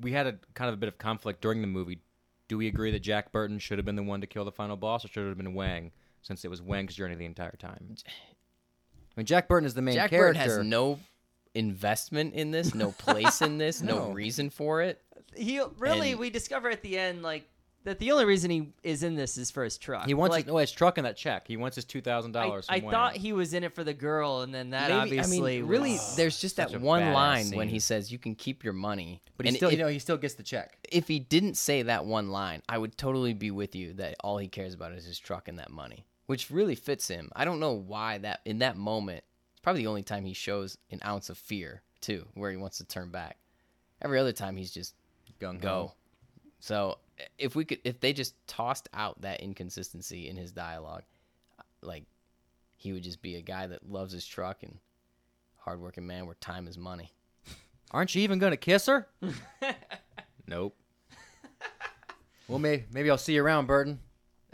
we 0.00 0.12
had 0.12 0.26
a 0.26 0.38
kind 0.54 0.68
of 0.68 0.74
a 0.74 0.78
bit 0.78 0.88
of 0.88 0.98
conflict 0.98 1.40
during 1.40 1.60
the 1.60 1.66
movie. 1.68 2.00
Do 2.48 2.56
we 2.58 2.66
agree 2.66 2.90
that 2.92 3.00
Jack 3.00 3.30
Burton 3.30 3.58
should 3.58 3.78
have 3.78 3.84
been 3.84 3.96
the 3.96 4.02
one 4.02 4.20
to 4.22 4.26
kill 4.26 4.44
the 4.44 4.52
final 4.52 4.76
boss, 4.76 5.04
or 5.04 5.08
should 5.08 5.24
it 5.26 5.28
have 5.28 5.36
been 5.36 5.54
Wang, 5.54 5.92
since 6.22 6.44
it 6.44 6.48
was 6.48 6.62
Wang's 6.62 6.94
journey 6.94 7.14
the 7.14 7.26
entire 7.26 7.56
time? 7.58 7.94
I 9.18 9.20
mean, 9.20 9.26
Jack 9.26 9.48
Burton 9.48 9.66
is 9.66 9.74
the 9.74 9.82
main 9.82 9.96
Jack 9.96 10.10
character. 10.10 10.38
Burton 10.38 10.58
has 10.58 10.64
no 10.64 11.00
investment 11.52 12.34
in 12.34 12.52
this, 12.52 12.72
no 12.72 12.92
place 12.92 13.42
in 13.42 13.58
this, 13.58 13.82
no. 13.82 13.96
No. 14.08 14.12
reason 14.12 14.48
for 14.48 14.80
it. 14.80 15.02
He 15.34 15.60
really, 15.78 16.12
And- 16.12 16.20
we 16.20 16.30
discover 16.30 16.70
at 16.70 16.82
the 16.82 16.96
end 16.96 17.24
like 17.24 17.44
that 17.82 17.98
the 17.98 18.12
only 18.12 18.26
reason 18.26 18.48
he 18.48 18.68
is 18.84 19.02
in 19.02 19.16
this 19.16 19.36
is 19.36 19.50
for 19.50 19.64
his 19.64 19.76
truck. 19.76 20.06
He 20.06 20.14
wants 20.14 20.34
like. 20.34 20.44
his, 20.44 20.52
no, 20.52 20.58
his 20.58 20.70
truck 20.70 20.98
and 20.98 21.04
that 21.04 21.16
check. 21.16 21.48
He 21.48 21.56
wants 21.56 21.74
his 21.74 21.84
two 21.84 22.00
thousand 22.00 22.30
dollars. 22.30 22.66
I 22.68 22.78
thought 22.78 23.16
he 23.16 23.32
was 23.32 23.54
in 23.54 23.64
it 23.64 23.74
for 23.74 23.82
the 23.82 23.92
girl, 23.92 24.42
and 24.42 24.54
then 24.54 24.70
that 24.70 24.88
Maybe- 24.88 25.18
obviously 25.18 25.56
I 25.56 25.60
mean, 25.62 25.68
really, 25.68 25.92
was- 25.94 26.14
there's 26.14 26.40
just 26.40 26.54
that 26.58 26.80
one 26.80 27.02
badass 27.02 27.14
line 27.14 27.50
when 27.50 27.68
he 27.68 27.80
says, 27.80 28.12
"You 28.12 28.20
can 28.20 28.36
keep 28.36 28.62
your 28.62 28.72
money," 28.72 29.20
but 29.36 29.46
he 29.46 29.48
and 29.48 29.56
still, 29.56 29.70
if, 29.70 29.72
you 29.72 29.82
know, 29.82 29.88
he 29.88 29.98
still 29.98 30.16
gets 30.16 30.34
the 30.34 30.44
check. 30.44 30.78
if 30.92 31.08
he 31.08 31.18
didn't 31.18 31.56
say 31.56 31.82
that 31.82 32.04
one 32.04 32.28
line, 32.30 32.62
I 32.68 32.78
would 32.78 32.96
totally 32.96 33.32
be 33.34 33.50
with 33.50 33.74
you 33.74 33.94
that 33.94 34.14
all 34.20 34.38
he 34.38 34.46
cares 34.48 34.74
about 34.74 34.92
is 34.92 35.04
his 35.04 35.18
truck 35.18 35.48
and 35.48 35.58
that 35.58 35.70
money, 35.70 36.04
which 36.28 36.50
really 36.50 36.74
fits 36.74 37.08
him. 37.08 37.30
I 37.34 37.46
don't 37.46 37.58
know 37.58 37.72
why 37.72 38.18
that 38.18 38.40
in 38.44 38.58
that 38.58 38.76
moment, 38.76 39.24
it's 39.52 39.60
probably 39.62 39.80
the 39.80 39.88
only 39.88 40.02
time 40.02 40.26
he 40.26 40.34
shows 40.34 40.76
an 40.90 41.00
ounce 41.02 41.30
of 41.30 41.38
fear 41.38 41.80
too, 42.02 42.26
where 42.34 42.50
he 42.50 42.58
wants 42.58 42.76
to 42.78 42.84
turn 42.84 43.08
back. 43.08 43.38
Every 44.02 44.18
other 44.18 44.32
time 44.32 44.54
he's 44.54 44.70
just 44.70 44.94
Gung 45.40 45.58
go. 45.58 45.94
So 46.60 46.98
if 47.38 47.56
we 47.56 47.64
could, 47.64 47.78
if 47.82 48.00
they 48.00 48.12
just 48.12 48.34
tossed 48.46 48.90
out 48.92 49.22
that 49.22 49.40
inconsistency 49.40 50.28
in 50.28 50.36
his 50.36 50.52
dialogue, 50.52 51.04
like 51.80 52.04
he 52.76 52.92
would 52.92 53.04
just 53.04 53.22
be 53.22 53.36
a 53.36 53.42
guy 53.42 53.66
that 53.66 53.90
loves 53.90 54.12
his 54.12 54.26
truck 54.26 54.62
and 54.62 54.76
hardworking 55.56 56.06
man 56.06 56.26
where 56.26 56.34
time 56.34 56.68
is 56.68 56.76
money. 56.76 57.10
Aren't 57.90 58.14
you 58.14 58.20
even 58.20 58.38
gonna 58.38 58.58
kiss 58.58 58.84
her? 58.84 59.08
nope. 60.46 60.76
Well, 62.48 62.58
maybe 62.58 62.84
maybe 62.92 63.10
I'll 63.10 63.16
see 63.16 63.34
you 63.34 63.42
around, 63.42 63.66
Burton. 63.66 64.00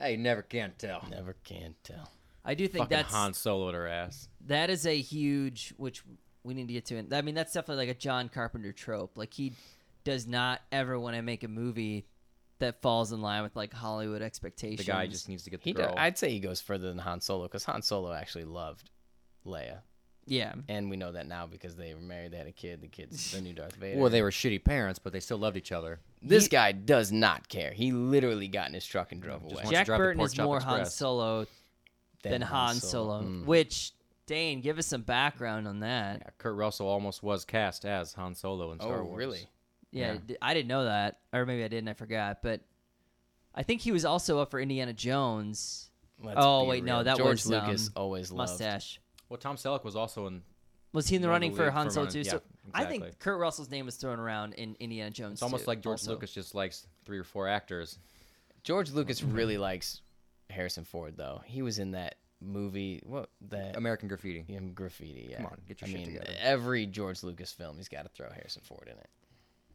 Hey, 0.05 0.17
never 0.17 0.43
can 0.43 0.73
tell. 0.77 1.07
Never 1.11 1.35
can 1.45 1.75
tell. 1.83 2.11
I 2.45 2.55
do 2.55 2.69
think 2.69 2.85
Fucking 2.85 2.97
that's 2.97 3.13
Han 3.13 3.33
Soloed 3.33 3.73
her 3.73 3.89
ass. 3.89 4.29
that 4.49 4.69
is 4.69 4.87
a 4.87 5.01
huge 5.01 5.73
which 5.79 6.03
we 6.43 6.53
need 6.53 6.67
to 6.69 6.75
get 6.75 6.85
to. 6.87 6.97
And 6.97 7.13
I 7.15 7.23
mean, 7.23 7.35
that's 7.35 7.55
definitely 7.55 7.87
like 7.87 7.97
a 7.97 7.99
John 7.99 8.29
Carpenter 8.29 8.73
trope. 8.73 9.17
Like 9.17 9.33
he 9.33 9.55
does 10.05 10.27
not 10.27 10.61
ever 10.71 11.01
want 11.01 11.17
to 11.17 11.23
make 11.23 11.43
a 11.43 11.49
movie 11.49 12.07
that 12.59 12.83
falls 12.83 13.13
in 13.13 13.23
line 13.23 13.43
with 13.43 13.57
like 13.57 13.73
Hollywood 13.73 14.21
expectations. 14.21 14.85
The 14.85 14.93
guy 14.93 15.07
just 15.07 15.29
needs 15.29 15.45
to 15.45 15.51
get 15.51 15.63
the 15.63 15.71
He, 15.71 15.73
do, 15.73 15.83
girl. 15.83 15.95
I'd 15.97 16.19
say 16.19 16.31
he 16.31 16.41
goes 16.41 16.61
further 16.61 16.89
than 16.89 16.99
Han 16.99 17.23
Solo 17.23 17.45
because 17.45 17.65
Han 17.65 17.81
Solo 17.81 18.13
actually 18.13 18.45
loved 18.45 18.91
Leia, 19.47 19.79
yeah. 20.27 20.55
and 20.69 20.91
we 20.91 20.97
know 20.97 21.13
that 21.13 21.27
now 21.27 21.47
because 21.47 21.77
they 21.77 21.95
were 21.95 22.01
married, 22.01 22.33
they 22.33 22.37
had 22.39 22.47
a 22.47 22.53
kid. 22.53 22.81
The 22.81 22.89
kid's 22.89 23.33
the 23.33 23.41
new 23.41 23.53
Darth 23.53 23.77
Vader. 23.81 24.01
Well, 24.01 24.11
they 24.11 24.23
were 24.23 24.31
shitty 24.31 24.65
parents, 24.65 24.99
but 24.99 25.13
they 25.13 25.21
still 25.21 25.39
loved 25.39 25.57
each 25.57 25.73
other. 25.73 26.01
This 26.23 26.49
guy 26.49 26.73
does 26.73 27.13
not 27.13 27.49
care. 27.49 27.73
He 27.73 27.93
literally 27.93 28.49
got 28.49 28.69
in 28.69 28.75
his 28.75 28.87
truck 28.87 29.13
and 29.13 29.21
drove 29.23 29.43
just 29.43 29.53
away. 29.53 29.63
wants- 29.65 29.71
Jack 29.71 29.87
drive 29.87 29.99
the 29.99 30.05
Burton 30.05 30.19
Pork 30.19 30.27
is 30.27 30.33
Chop 30.35 30.45
more 30.47 30.61
Han 30.61 30.81
Express. 30.81 30.95
Solo 30.95 31.47
than 32.23 32.41
Han 32.43 32.75
Solo, 32.77 33.23
Mm. 33.23 33.45
which 33.45 33.93
Dane, 34.27 34.63
give 34.63 34.79
us 34.79 34.87
some 34.87 35.03
background 35.03 35.69
on 35.69 35.81
that. 35.81 36.21
Yeah, 36.25 36.31
Kurt 36.39 36.55
Russell 36.57 36.87
almost 36.89 37.23
was 37.23 37.45
cast 37.45 37.85
as 37.85 38.15
Han 38.15 38.35
Solo 38.35 38.73
in 38.73 38.81
Star 38.81 39.01
Oh, 39.01 39.05
Wars. 39.05 39.19
really? 39.19 39.47
Yeah, 39.91 40.15
Yeah. 40.15 40.19
d- 40.27 40.37
I 40.41 40.55
didn't 40.55 40.69
know 40.69 40.85
that, 40.85 41.19
or 41.35 41.45
maybe 41.45 41.63
I 41.63 41.69
didn't. 41.69 41.89
I 41.89 41.93
forgot. 41.95 42.41
But 42.43 42.63
I 43.55 43.63
think 43.63 43.83
he 43.83 43.93
was 43.93 44.07
also 44.07 44.39
up 44.39 44.51
for 44.51 44.59
Indiana 44.61 44.95
Jones. 44.95 45.91
Let's 46.23 46.39
Oh, 46.41 46.63
be 46.63 46.69
wait, 46.71 46.85
no, 46.85 46.95
real. 46.97 47.05
that 47.05 47.17
George 47.19 47.45
was, 47.45 47.47
Lucas 47.49 47.87
um, 47.89 47.93
always 47.97 48.33
loved. 48.33 48.53
Mustache. 48.53 48.99
Well, 49.35 49.41
Tom 49.41 49.57
Selleck 49.57 49.83
was 49.83 49.97
also 49.97 50.29
in. 50.29 50.43
Was 50.93 51.09
he 51.09 51.17
in 51.17 51.23
the 51.23 51.27
One 51.27 51.35
of 51.35 51.41
the 51.41 51.47
running 51.49 51.57
for 51.57 51.65
lead 51.65 51.73
Han 51.73 51.91
Solo 51.91 52.07
too? 52.09 52.21
yeah, 52.21 52.31
so 52.31 52.43
I 52.73 52.85
think. 52.85 53.19
Kurt 53.19 53.41
Russell's 53.41 53.69
name 53.69 53.85
was 53.85 53.97
thrown 53.97 54.21
around 54.21 54.53
in 54.53 54.77
Indiana 54.79 55.11
Jones. 55.11 55.33
It's 55.33 55.43
almost 55.43 55.65
too, 55.65 55.71
like 55.73 55.81
George 55.81 55.99
also. 55.99 56.13
Lucas 56.13 56.31
just 56.31 56.55
likes 56.55 56.87
three 57.05 57.19
or 57.19 57.25
four 57.25 57.49
actors. 57.49 57.99
George 58.63 58.93
Lucas 58.93 59.23
really 59.25 59.59
likes 59.59 60.03
Harrison 60.51 60.85
Ford, 60.85 61.17
though. 61.17 61.43
He 61.47 61.63
was 61.63 61.81
in 61.81 61.91
that 61.91 62.15
movie. 62.41 63.03
What 63.05 63.29
the 63.41 63.77
American 63.77 64.07
Graffiti. 64.07 64.45
yeah, 64.47 64.61
graffiti? 64.73 65.27
Yeah. 65.31 65.39
Come 65.39 65.47
on, 65.47 65.59
get 65.67 65.81
your 65.81 65.89
I 65.89 65.91
shit 65.91 65.99
mean, 65.99 66.07
together. 66.13 66.33
every 66.41 66.87
George 66.87 67.25
Lucas 67.25 67.51
film, 67.51 67.77
he's 67.77 67.89
got 67.89 68.05
to 68.05 68.09
throw 68.11 68.31
Harrison 68.31 68.63
Ford 68.65 68.89
in 68.89 68.97
it. 68.97 69.09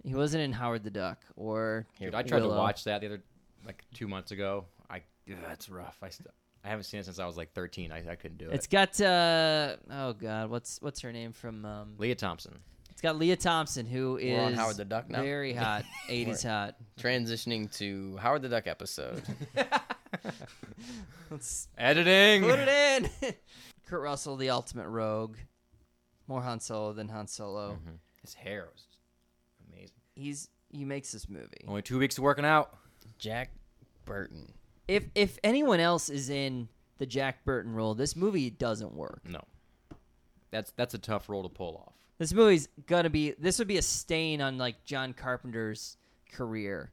He 0.06 0.16
wasn't 0.16 0.44
in 0.44 0.54
Howard 0.54 0.86
the 0.86 0.90
Duck 0.90 1.18
or 1.36 1.86
Dude, 2.00 2.16
I 2.16 2.24
tried 2.24 2.44
Willow. 2.44 2.54
to 2.54 2.60
watch 2.62 2.86
that 2.86 3.02
the 3.02 3.08
other 3.08 3.24
like 3.66 3.84
two 3.94 4.08
months 4.08 4.32
ago. 4.32 4.68
I 4.90 5.02
ugh, 5.30 5.36
that's 5.46 5.68
rough. 5.68 5.98
I 6.02 6.08
st- 6.08 6.30
I 6.64 6.68
haven't 6.70 6.84
seen 6.84 7.00
it 7.00 7.06
since 7.06 7.20
I 7.20 7.26
was 7.26 7.38
like 7.38 7.54
13. 7.54 7.92
I, 7.92 8.12
I 8.12 8.16
couldn't 8.16 8.38
do 8.38 8.50
it. 8.50 8.54
It's 8.56 8.68
got 8.68 9.00
uh 9.02 9.78
oh 9.92 10.14
god, 10.14 10.50
what's 10.50 10.82
what's 10.82 11.00
her 11.02 11.12
name 11.12 11.32
from 11.32 11.64
um 11.66 11.94
Lea 11.98 12.16
Thompson. 12.16 12.60
It's 12.92 13.02
got 13.02 13.18
Lea 13.18 13.36
Thompson 13.38 13.86
who 13.86 14.18
is 14.18 14.38
We're 14.38 14.44
on 14.46 14.54
Howard 14.54 14.76
the 14.78 14.84
Duck 14.86 15.10
now? 15.10 15.22
Very 15.22 15.54
hot, 15.54 15.86
80s 16.10 16.46
hot. 16.46 16.76
Transitioning 17.00 17.72
to 17.78 18.18
Howard 18.18 18.42
the 18.42 18.50
Duck 18.50 18.68
episode. 18.68 19.24
Let's 21.30 21.68
Editing. 21.78 22.44
put 22.44 22.60
it 22.60 23.10
in. 23.24 23.34
Kurt 23.88 24.02
Russell, 24.02 24.36
the 24.36 24.50
ultimate 24.50 24.88
rogue. 24.88 25.38
More 26.28 26.42
Han 26.42 26.60
Solo 26.60 26.94
than 26.94 27.08
Han 27.10 27.28
Solo. 27.28 27.74
Mhm. 27.86 27.98
His 28.22 28.34
hair 28.34 28.68
was 28.72 28.82
just 28.84 28.98
amazing. 29.72 29.96
He's 30.16 30.50
he 30.72 30.86
makes 30.86 31.12
this 31.12 31.30
movie. 31.30 31.64
Only 31.68 31.82
two 31.82 31.98
weeks 32.00 32.18
of 32.18 32.24
working 32.24 32.46
out. 32.46 32.76
Jack 33.18 33.52
Burton. 34.06 34.54
If 34.90 35.06
if 35.14 35.38
anyone 35.44 35.80
else 35.80 36.10
is 36.10 36.30
in 36.32 36.68
the 36.98 37.06
Jack 37.06 37.46
Burton 37.46 37.74
role, 37.76 37.94
this 37.94 38.16
movie 38.16 38.50
doesn't 38.50 38.94
work. 38.94 39.22
No, 39.24 39.42
that's 40.52 40.72
that's 40.76 40.96
a 40.96 40.98
tough 40.98 41.30
role 41.30 41.44
to 41.44 41.50
pull 41.50 41.78
off. 41.78 41.94
This 42.18 42.34
movie's 42.34 42.68
gonna 42.88 43.10
be 43.12 43.36
this 43.38 43.60
would 43.60 43.68
be 43.68 43.78
a 43.78 43.82
stain 43.84 44.42
on 44.42 44.58
like 44.58 44.84
John 44.86 45.14
Carpenter's 45.14 45.96
career 46.32 46.92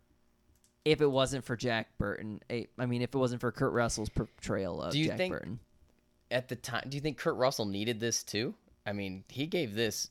if 0.84 1.00
it 1.00 1.10
wasn't 1.10 1.42
for 1.44 1.56
Jack 1.56 1.88
Burton. 1.96 2.40
I 2.50 2.86
mean, 2.86 3.00
if 3.00 3.14
it 3.14 3.18
wasn't 3.18 3.40
for 3.40 3.50
Kurt 3.50 3.72
Russell's 3.72 4.10
portrayal 4.10 4.82
of 4.82 4.92
Do 4.92 4.98
you 4.98 5.06
Jack 5.08 5.16
think- 5.16 5.32
Burton. 5.32 5.60
At 6.30 6.48
the 6.48 6.56
time, 6.56 6.82
do 6.88 6.96
you 6.96 7.00
think 7.00 7.18
Kurt 7.18 7.36
Russell 7.36 7.66
needed 7.66 7.98
this 8.00 8.22
too? 8.24 8.52
I 8.84 8.92
mean, 8.92 9.22
he 9.28 9.46
gave 9.46 9.74
this. 9.74 10.10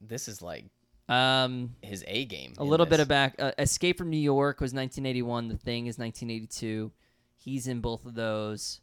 This 0.00 0.26
is 0.28 0.42
like 0.42 0.64
Um, 1.08 1.74
his 1.82 2.04
A 2.06 2.24
game. 2.26 2.54
a 2.58 2.62
in 2.62 2.68
little 2.68 2.86
bit 2.86 2.96
this. 2.96 3.00
of 3.00 3.08
back. 3.08 3.36
Uh, 3.38 3.52
Escape 3.58 3.96
from 3.98 4.10
New 4.10 4.18
York 4.18 4.60
was 4.60 4.72
1981. 4.74 5.48
The 5.48 5.56
Thing 5.56 5.86
is 5.86 5.98
1982. 5.98 6.92
He's 7.36 7.66
in 7.66 7.80
both 7.80 8.04
of 8.04 8.14
those. 8.14 8.80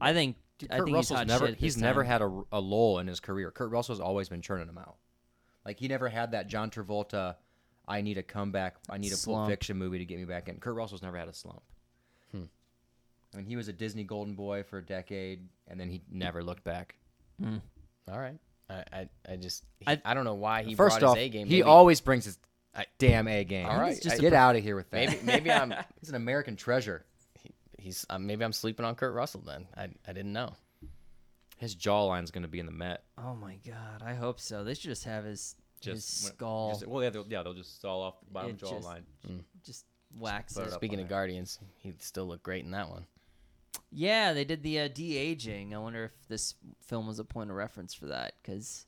I 0.00 0.12
think. 0.12 0.36
Dude, 0.58 0.70
I 0.72 0.78
Kurt 0.78 0.86
think 0.86 0.96
Russell's 0.96 1.20
he's 1.20 1.28
never 1.28 1.46
he's 1.48 1.74
this 1.76 1.82
never 1.82 2.04
had 2.04 2.20
a, 2.20 2.42
a 2.52 2.60
lull 2.60 2.98
in 2.98 3.06
his 3.06 3.18
career. 3.20 3.50
Kurt 3.50 3.70
Russell's 3.70 4.00
always 4.00 4.28
been 4.28 4.42
churning 4.42 4.66
them 4.66 4.76
out. 4.78 4.96
Like 5.64 5.78
he 5.78 5.88
never 5.88 6.08
had 6.08 6.32
that 6.32 6.48
John 6.48 6.70
Travolta. 6.70 7.36
I 7.88 8.02
need 8.02 8.18
a 8.18 8.22
comeback. 8.22 8.76
I 8.90 8.98
need 8.98 9.12
a 9.12 9.16
Pulp 9.16 9.48
Fiction 9.48 9.76
movie 9.78 9.98
to 9.98 10.04
get 10.04 10.18
me 10.18 10.24
back 10.24 10.48
in. 10.48 10.56
Kurt 10.58 10.74
Russell's 10.74 11.02
never 11.02 11.16
had 11.16 11.28
a 11.28 11.32
slump. 11.32 11.62
Hmm. 12.32 12.44
I 13.32 13.38
mean, 13.38 13.46
he 13.46 13.56
was 13.56 13.68
a 13.68 13.72
Disney 13.72 14.04
Golden 14.04 14.34
Boy 14.34 14.62
for 14.62 14.78
a 14.78 14.84
decade, 14.84 15.48
and 15.66 15.80
then 15.80 15.88
he 15.88 16.02
never 16.10 16.42
looked 16.44 16.62
back. 16.64 16.96
All 17.42 18.18
right. 18.18 18.38
I 18.70 18.84
I, 18.92 19.08
I 19.32 19.36
just 19.36 19.64
I, 19.86 19.92
I- 19.92 20.02
I 20.06 20.14
don't 20.14 20.24
know 20.24 20.34
why 20.34 20.62
he 20.62 20.74
First 20.74 21.00
brought 21.00 21.10
off, 21.10 21.16
his 21.16 21.26
A 21.26 21.28
game. 21.28 21.46
he 21.46 21.56
Maybe- 21.56 21.62
always 21.64 22.00
brings 22.00 22.24
his 22.24 22.38
I- 22.74 22.86
damn 22.98 23.26
A 23.28 23.42
game. 23.44 23.66
All 23.66 23.78
right, 23.78 24.00
just 24.00 24.16
I- 24.16 24.18
get 24.18 24.32
out 24.32 24.56
of 24.56 24.62
here 24.62 24.76
with 24.76 24.88
that. 24.90 25.08
maybe 25.10 25.18
maybe 25.24 25.50
I'm 25.52 25.74
he's 26.00 26.08
an 26.10 26.14
American 26.14 26.56
treasure. 26.56 27.04
he's 27.78 28.06
uh, 28.10 28.18
maybe 28.18 28.44
I'm 28.44 28.52
sleeping 28.52 28.84
on 28.86 28.94
Kurt 28.94 29.14
Russell 29.14 29.42
then. 29.46 29.66
I 29.76 29.88
I 30.06 30.12
didn't 30.12 30.32
know. 30.32 30.54
His 31.58 31.74
jawline's 31.74 32.30
going 32.30 32.42
to 32.44 32.48
be 32.48 32.58
in 32.58 32.64
the 32.66 32.72
Met. 32.72 33.02
Oh 33.18 33.34
my 33.34 33.56
god! 33.66 34.02
I 34.02 34.14
hope 34.14 34.40
so. 34.40 34.64
They 34.64 34.72
should 34.74 34.84
just 34.90 35.04
have 35.04 35.24
his 35.24 35.56
his 35.82 35.94
Just 36.04 36.24
when- 36.24 36.32
skull. 36.34 36.70
just- 36.72 36.86
well, 36.86 37.02
yeah, 37.02 37.10
they'll, 37.10 37.26
yeah, 37.28 37.42
they'll 37.42 37.54
just 37.54 37.80
saw 37.80 38.00
off 38.00 38.20
the 38.20 38.30
bottom 38.30 38.50
It 38.52 38.58
just- 38.58 38.72
jawline. 38.72 39.02
just 39.64 39.84
wax 40.18 40.54
put 40.54 40.62
it. 40.62 40.66
it 40.68 40.72
up 40.72 40.78
Speaking 40.78 41.00
of 41.00 41.08
there. 41.08 41.16
Guardians, 41.18 41.58
he'd 41.78 42.02
still 42.02 42.26
looked 42.26 42.42
great 42.42 42.64
in 42.64 42.70
that 42.72 42.88
one. 42.88 43.04
Yeah, 43.92 44.32
they 44.32 44.44
did 44.44 44.62
the 44.62 44.80
uh, 44.80 44.88
de 44.88 45.16
aging. 45.16 45.74
I 45.74 45.78
wonder 45.78 46.04
if 46.04 46.28
this 46.28 46.54
film 46.80 47.06
was 47.06 47.18
a 47.18 47.24
point 47.24 47.50
of 47.50 47.56
reference 47.56 47.92
for 47.94 48.06
that 48.06 48.34
because 48.42 48.86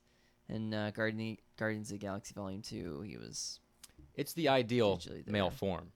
in 0.49 0.73
uh, 0.73 0.91
Guardian 0.95 1.37
Guardians 1.57 1.91
of 1.91 1.99
the 1.99 2.05
Galaxy 2.05 2.33
Volume 2.33 2.61
Two, 2.61 3.01
he 3.01 3.17
was. 3.17 3.59
It's 4.15 4.33
the 4.33 4.49
ideal 4.49 5.01
male 5.27 5.49
form. 5.49 5.91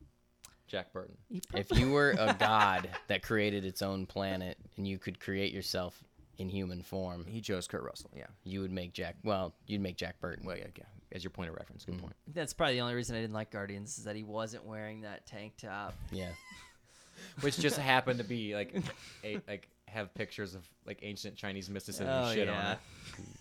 Jack 0.68 0.92
Burton. 0.92 1.16
If 1.54 1.72
you 1.78 1.92
were 1.92 2.12
a 2.12 2.34
god 2.40 2.90
that 3.08 3.22
created 3.24 3.64
its 3.64 3.82
own 3.82 4.06
planet 4.06 4.58
and 4.76 4.86
you 4.86 4.98
could 4.98 5.18
create 5.20 5.54
yourself 5.54 6.04
in 6.40 6.50
human 6.50 6.82
form, 6.82 7.26
He 7.26 7.40
chose 7.40 7.68
Kurt 7.68 7.84
Russell. 7.84 8.12
Yeah. 8.14 8.26
you 8.44 8.60
would 8.62 8.72
make 8.72 8.92
Jack. 8.92 9.16
Well, 9.24 9.54
you'd 9.66 9.80
make 9.82 9.96
Jack 9.96 10.20
Burton. 10.20 10.46
Well, 10.46 10.58
yeah, 10.58 10.66
yeah. 10.78 10.84
As 11.14 11.24
your 11.24 11.32
point 11.32 11.50
of 11.50 11.56
reference. 11.56 11.86
Good 11.86 12.00
point. 12.02 12.16
that's 12.34 12.54
probably 12.54 12.76
the 12.76 12.82
only 12.82 12.96
reason 12.96 13.16
I 13.16 13.22
didn't 13.22 13.34
like 13.34 13.50
Guardians 13.50 13.98
is 13.98 14.04
that 14.04 14.18
he 14.18 14.24
wasn't 14.24 14.66
wearing 14.66 15.02
that 15.02 15.26
tank 15.26 15.54
top. 15.58 15.96
Yeah. 16.12 16.32
Which 17.42 17.58
just 17.58 17.78
happened 17.78 18.20
to 18.20 18.26
be 18.26 18.56
like, 18.56 18.74
a, 19.24 19.40
like 19.48 19.68
have 19.88 20.14
pictures 20.14 20.56
of 20.56 20.68
like 20.86 21.00
ancient 21.02 21.36
Chinese 21.36 21.70
mysticism 21.70 22.08
Oh, 22.10 22.34
shit 22.34 22.48
yeah. 22.48 22.70
on 22.70 22.78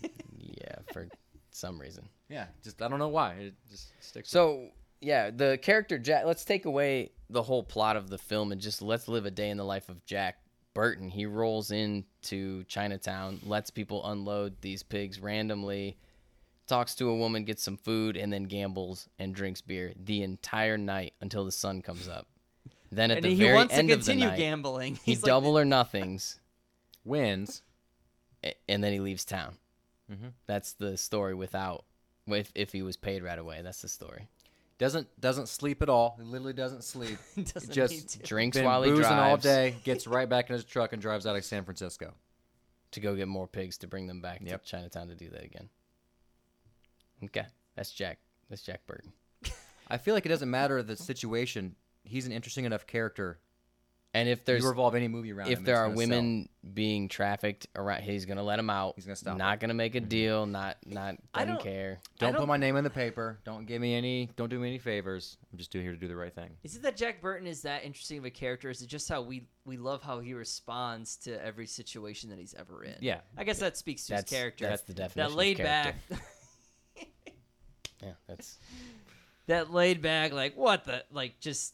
it. 0.03 0.11
Yeah, 0.39 0.75
for 0.93 1.07
some 1.51 1.79
reason. 1.79 2.07
Yeah. 2.29 2.45
Just 2.63 2.81
I 2.81 2.87
don't 2.87 2.99
know 2.99 3.07
why 3.09 3.33
it 3.33 3.53
just 3.69 3.89
sticks. 4.03 4.29
So 4.29 4.69
yeah, 5.01 5.29
the 5.29 5.59
character 5.61 5.97
Jack. 5.99 6.25
Let's 6.25 6.43
take 6.45 6.65
away 6.65 7.11
the 7.29 7.43
whole 7.43 7.63
plot 7.63 7.95
of 7.95 8.09
the 8.09 8.17
film 8.17 8.51
and 8.51 8.59
just 8.59 8.81
let's 8.81 9.07
live 9.07 9.25
a 9.25 9.31
day 9.31 9.49
in 9.49 9.57
the 9.57 9.63
life 9.65 9.89
of 9.89 10.03
Jack 10.05 10.37
Burton. 10.73 11.09
He 11.09 11.25
rolls 11.25 11.71
into 11.71 12.63
Chinatown, 12.65 13.39
lets 13.43 13.69
people 13.69 14.05
unload 14.09 14.59
these 14.61 14.81
pigs 14.83 15.19
randomly, 15.19 15.97
talks 16.67 16.95
to 16.95 17.09
a 17.09 17.15
woman, 17.15 17.43
gets 17.45 17.63
some 17.63 17.77
food, 17.77 18.17
and 18.17 18.31
then 18.33 18.43
gambles 18.43 19.07
and 19.19 19.35
drinks 19.35 19.61
beer 19.61 19.93
the 20.03 20.23
entire 20.23 20.77
night 20.77 21.13
until 21.21 21.45
the 21.45 21.51
sun 21.51 21.81
comes 21.81 22.07
up. 22.07 22.27
Then 22.91 23.11
at 23.11 23.17
and 23.17 23.25
the 23.25 23.29
he 23.29 23.35
very 23.35 23.53
wants 23.55 23.73
to 23.73 23.79
end 23.79 23.91
of 23.91 23.99
the 23.99 24.05
continue 24.11 24.27
night, 24.29 24.37
gambling. 24.37 24.95
he 24.95 25.11
He's 25.11 25.21
like, 25.23 25.27
double 25.27 25.57
or 25.59 25.65
nothings, 25.65 26.39
wins. 27.03 27.61
a- 28.43 28.55
and 28.69 28.83
then 28.83 28.93
he 28.93 28.99
leaves 28.99 29.25
town. 29.25 29.57
Mhm. 30.11 30.31
That's 30.45 30.73
the 30.73 30.95
story. 30.97 31.33
Without, 31.35 31.83
if 32.27 32.51
if 32.55 32.71
he 32.71 32.81
was 32.81 32.95
paid 32.95 33.23
right 33.23 33.37
away, 33.39 33.61
that's 33.61 33.81
the 33.81 33.89
story. 33.89 34.27
Doesn't 34.77 35.07
doesn't 35.19 35.47
sleep 35.49 35.81
at 35.81 35.89
all. 35.89 36.15
He 36.17 36.23
literally 36.23 36.53
doesn't 36.53 36.83
sleep. 36.83 37.17
doesn't 37.35 37.73
just 37.73 37.93
need 37.93 38.07
to. 38.09 38.19
Drinks 38.19 38.55
Been 38.57 38.65
while 38.65 38.83
he 38.83 38.91
boozing 38.91 39.03
drives. 39.03 39.29
all 39.29 39.37
day. 39.37 39.75
Gets 39.83 40.07
right 40.07 40.29
back 40.29 40.49
in 40.49 40.53
his 40.53 40.63
truck 40.63 40.93
and 40.93 41.01
drives 41.01 41.25
out 41.25 41.35
of 41.35 41.43
San 41.43 41.65
Francisco. 41.65 42.13
to 42.91 42.99
go 43.01 43.15
get 43.15 43.27
more 43.27 43.47
pigs 43.47 43.77
to 43.79 43.87
bring 43.87 44.07
them 44.07 44.21
back 44.21 44.39
Yep. 44.41 44.63
to 44.63 44.69
Chinatown 44.69 45.07
to 45.09 45.15
do 45.15 45.29
that 45.31 45.43
again. 45.43 45.67
Okay, 47.23 47.45
that's 47.75 47.91
Jack. 47.91 48.19
That's 48.49 48.61
Jack 48.61 48.85
Burton. 48.87 49.11
I 49.89 49.97
feel 49.97 50.13
like 50.13 50.25
it 50.25 50.29
doesn't 50.29 50.49
matter 50.49 50.81
the 50.83 50.95
situation. 50.95 51.75
He's 52.07 52.25
an 52.25 52.31
interesting 52.31 52.65
enough 52.65 52.87
character. 52.87 53.39
And 54.13 54.27
if 54.27 54.45
there's 54.45 54.63
you 54.63 54.69
revolve 54.69 54.95
any 54.95 55.07
movie 55.07 55.31
around 55.31 55.49
if 55.49 55.59
him, 55.59 55.65
there 55.65 55.77
are 55.77 55.87
gonna 55.87 55.97
women 55.97 56.49
being 56.73 57.07
trafficked 57.07 57.67
around, 57.75 58.01
he's 58.01 58.25
gonna 58.25 58.41
let 58.41 58.55
them 58.55 58.69
out. 58.69 58.93
He's 58.95 59.05
gonna 59.05 59.15
stop 59.15 59.37
Not 59.37 59.55
it. 59.55 59.59
gonna 59.59 59.73
make 59.75 59.93
a 59.95 59.99
mm-hmm. 59.99 60.07
deal. 60.07 60.45
Not 60.45 60.77
not 60.85 61.17
I 61.33 61.41
doesn't 61.41 61.55
don't- 61.55 61.63
care. 61.63 61.99
sell. 62.19 62.29
I 62.29 62.31
Don't 62.31 62.39
put 62.39 62.47
my 62.47 62.57
name 62.57 62.77
in 62.77 62.83
the 62.83 62.89
paper. 62.89 63.37
Don't 63.43 63.67
give 63.67 63.79
me 63.81 63.93
any. 63.93 64.29
Don't 64.35 64.49
do 64.49 64.59
me 64.59 64.69
any 64.69 64.79
favors. 64.79 65.37
I'm 65.51 65.57
just 65.59 65.71
doing 65.71 65.83
here 65.83 65.93
to 65.93 65.99
do 65.99 66.07
the 66.07 66.15
right 66.15 66.33
thing. 66.33 66.51
Is 66.63 66.75
it 66.75 66.81
that 66.83 66.97
Jack 66.97 67.21
Burton 67.21 67.45
is 67.45 67.61
that 67.63 67.83
interesting 67.83 68.17
of 68.17 68.25
a 68.25 68.31
character? 68.31 68.69
Is 68.69 68.81
it 68.81 68.87
just 68.87 69.07
how 69.07 69.21
we 69.21 69.45
we 69.65 69.77
love 69.77 70.01
how 70.01 70.19
he 70.19 70.33
responds 70.33 71.17
to 71.17 71.45
every 71.45 71.67
situation 71.67 72.29
that 72.31 72.39
he's 72.39 72.55
ever 72.55 72.85
in? 72.85 72.95
Yeah. 73.01 73.19
I 73.37 73.43
guess 73.43 73.59
that 73.59 73.77
speaks 73.77 74.07
to 74.07 74.13
That's 74.13 74.31
his 74.31 74.39
character. 74.39 74.67
That's 74.67 74.83
the 74.83 74.93
definition. 74.93 75.27
that 75.27 75.31
of 75.31 75.35
laid 75.35 75.57
back. 75.57 75.95
Yeah, 78.01 78.11
that's 78.27 78.57
that 79.47 79.73
laid 79.73 80.01
back, 80.01 80.31
like 80.31 80.55
what 80.55 80.85
the 80.85 81.03
like 81.11 81.39
just 81.39 81.73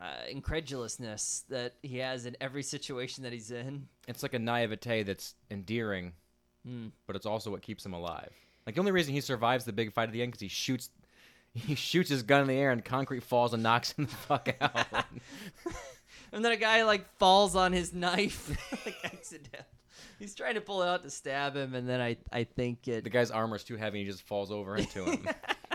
uh, 0.00 0.28
incredulousness 0.30 1.44
that 1.48 1.74
he 1.82 1.98
has 1.98 2.26
in 2.26 2.36
every 2.40 2.62
situation 2.62 3.24
that 3.24 3.32
he's 3.32 3.50
in. 3.50 3.88
It's 4.08 4.22
like 4.22 4.34
a 4.34 4.38
naivete 4.38 5.02
that's 5.04 5.34
endearing, 5.50 6.12
Hmm. 6.66 6.88
but 7.06 7.16
it's 7.16 7.26
also 7.26 7.50
what 7.50 7.62
keeps 7.62 7.84
him 7.86 7.92
alive. 7.92 8.30
Like 8.66 8.74
the 8.74 8.80
only 8.80 8.92
reason 8.92 9.14
he 9.14 9.20
survives 9.20 9.64
the 9.64 9.72
big 9.72 9.92
fight 9.92 10.08
at 10.08 10.12
the 10.12 10.22
end 10.22 10.32
because 10.32 10.40
he 10.42 10.48
shoots, 10.48 10.90
he 11.54 11.74
shoots 11.74 12.10
his 12.10 12.22
gun 12.22 12.42
in 12.42 12.48
the 12.48 12.54
air 12.54 12.70
and 12.72 12.84
concrete 12.84 13.22
falls 13.22 13.54
and 13.54 13.62
knocks 13.62 13.92
him 13.92 14.06
the 14.06 14.12
fuck 14.12 14.48
out. 14.60 14.86
And 16.32 16.44
then 16.44 16.50
a 16.52 16.56
guy 16.56 16.82
like 16.84 17.06
falls 17.18 17.54
on 17.54 17.72
his 17.72 17.94
knife, 17.94 18.50
like 18.84 18.96
accident. 19.04 19.64
He's 20.18 20.34
trying 20.34 20.54
to 20.54 20.60
pull 20.60 20.82
it 20.82 20.88
out 20.88 21.02
to 21.04 21.10
stab 21.10 21.54
him, 21.54 21.74
and 21.74 21.88
then 21.88 22.00
I 22.00 22.16
I 22.32 22.44
think 22.44 22.88
it. 22.88 23.04
the 23.04 23.10
guy's 23.10 23.30
armor's 23.30 23.62
too 23.64 23.76
heavy 23.76 24.00
and 24.00 24.06
he 24.06 24.12
just 24.12 24.24
falls 24.26 24.50
over 24.50 24.76
into 24.76 25.04
him. 25.04 25.28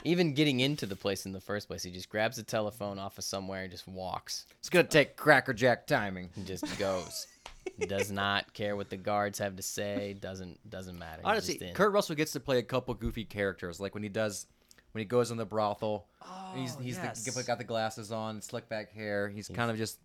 Even 0.04 0.34
getting 0.34 0.60
into 0.60 0.86
the 0.86 0.96
place 0.96 1.26
in 1.26 1.32
the 1.32 1.42
first 1.42 1.68
place, 1.68 1.84
he 1.84 1.92
just 1.92 2.10
grabs 2.10 2.38
a 2.38 2.44
telephone 2.44 2.98
off 2.98 3.18
of 3.18 3.24
somewhere 3.24 3.64
and 3.64 3.72
just 3.72 3.88
walks. 3.88 4.46
It's 4.60 4.70
gonna 4.70 4.84
take 4.84 5.16
crackerjack 5.16 5.88
timing. 5.88 6.30
He 6.36 6.44
just 6.44 6.66
goes. 6.80 7.28
Does 7.88 8.12
not 8.12 8.52
care 8.54 8.76
what 8.76 8.90
the 8.90 8.98
guards 8.98 9.38
have 9.40 9.56
to 9.56 9.62
say. 9.62 10.14
Doesn't 10.20 10.68
doesn't 10.70 10.98
matter. 10.98 11.22
He's 11.22 11.30
Honestly. 11.30 11.72
Kurt 11.74 11.94
Russell 11.94 12.16
gets 12.16 12.32
to 12.32 12.40
play 12.40 12.58
a 12.58 12.64
couple 12.64 12.94
goofy 12.96 13.24
characters, 13.24 13.80
like 13.80 13.94
when 13.94 14.04
he 14.04 14.10
does 14.10 14.48
when 14.92 15.00
he 15.00 15.06
goes 15.06 15.32
in 15.32 15.38
the 15.38 15.46
brothel. 15.46 16.08
he's 16.56 16.76
he's 16.82 16.98
oh, 16.98 17.04
yes. 17.04 17.24
the, 17.24 17.44
got 17.44 17.58
the 17.58 17.64
glasses 17.64 18.12
on, 18.12 18.42
slick 18.42 18.68
back 18.68 18.92
hair. 18.92 19.30
He's 19.30 19.48
kind 19.48 19.72
of 19.72 19.78
just 19.78 20.00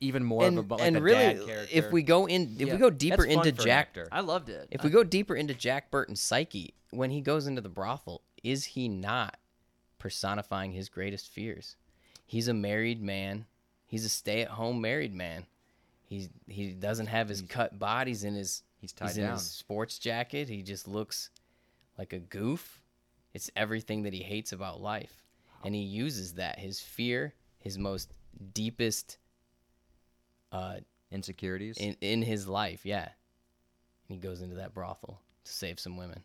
even 0.00 0.24
more 0.24 0.44
and, 0.44 0.58
of 0.58 0.70
a, 0.70 0.74
like 0.74 0.86
and 0.86 0.96
a 0.96 1.02
really, 1.02 1.18
dad 1.18 1.46
character. 1.46 1.76
if 1.76 1.92
we 1.92 2.02
go 2.02 2.26
in, 2.26 2.56
if 2.58 2.68
Yeah, 2.68 2.74
we 2.74 2.78
go 2.78 2.90
deeper 2.90 3.26
that's 3.26 3.46
into 3.46 3.52
for 3.54 3.62
Jack. 3.66 3.96
I 4.10 4.20
loved 4.20 4.48
it. 4.48 4.68
if 4.70 4.82
we 4.82 4.90
go 4.90 5.04
deeper 5.04 5.34
into 5.36 5.54
Jack 5.54 5.90
Burton's 5.90 6.20
psyche, 6.20 6.74
when 6.90 7.10
he 7.10 7.20
goes 7.20 7.46
into 7.46 7.60
the 7.60 7.68
brothel, 7.68 8.22
is 8.42 8.64
he 8.64 8.88
not 8.88 9.36
personifying 9.98 10.72
his 10.72 10.88
greatest 10.88 11.28
fears? 11.28 11.76
He's 12.26 12.48
a 12.48 12.54
married 12.54 13.02
man. 13.02 13.46
He's 13.86 14.04
a 14.04 14.08
stay-at-home 14.08 14.80
married 14.80 15.14
man. 15.14 15.46
He's 16.06 16.28
he 16.48 16.72
doesn't 16.72 17.06
have 17.06 17.28
his 17.28 17.42
cut 17.42 17.78
bodies 17.78 18.24
in 18.24 18.34
his 18.34 18.62
He's 18.80 18.92
tied 18.92 19.08
he's 19.08 19.18
in 19.18 19.30
his 19.30 19.42
sports 19.42 19.98
jacket. 19.98 20.48
He 20.48 20.62
just 20.62 20.88
looks 20.88 21.30
like 21.98 22.12
a 22.12 22.18
goof. 22.18 22.80
It's 23.34 23.50
everything 23.54 24.04
that 24.04 24.14
he 24.14 24.22
hates 24.22 24.52
about 24.52 24.80
life. 24.80 25.24
And 25.62 25.74
he 25.74 25.82
uses 25.82 26.34
that, 26.34 26.58
his 26.58 26.80
fear, 26.80 27.34
his 27.58 27.76
most 27.76 28.14
deepest 28.54 29.18
uh 30.52 30.76
insecurities. 31.10 31.76
in, 31.78 31.96
in 32.00 32.22
his 32.22 32.46
life, 32.46 32.84
yeah. 32.84 33.08
And 34.08 34.16
he 34.16 34.18
goes 34.18 34.40
into 34.42 34.56
that 34.56 34.74
brothel 34.74 35.20
to 35.44 35.52
save 35.52 35.78
some 35.78 35.96
women. 35.96 36.22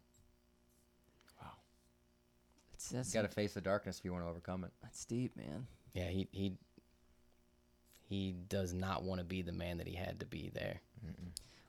It's, 2.73 2.89
that's, 2.89 3.13
you 3.15 3.21
got 3.21 3.27
to 3.27 3.33
face 3.33 3.53
the 3.53 3.61
darkness 3.61 3.97
if 3.97 4.05
you 4.05 4.11
want 4.11 4.25
to 4.25 4.29
overcome 4.29 4.63
it. 4.63 4.71
that's 4.83 5.05
deep, 5.05 5.35
man. 5.35 5.65
Yeah, 5.93 6.09
he 6.09 6.27
he 6.31 6.53
he 8.07 8.35
does 8.47 8.73
not 8.73 9.03
want 9.03 9.19
to 9.19 9.25
be 9.25 9.41
the 9.41 9.51
man 9.51 9.77
that 9.77 9.87
he 9.87 9.95
had 9.95 10.19
to 10.19 10.25
be 10.25 10.51
there. 10.53 10.81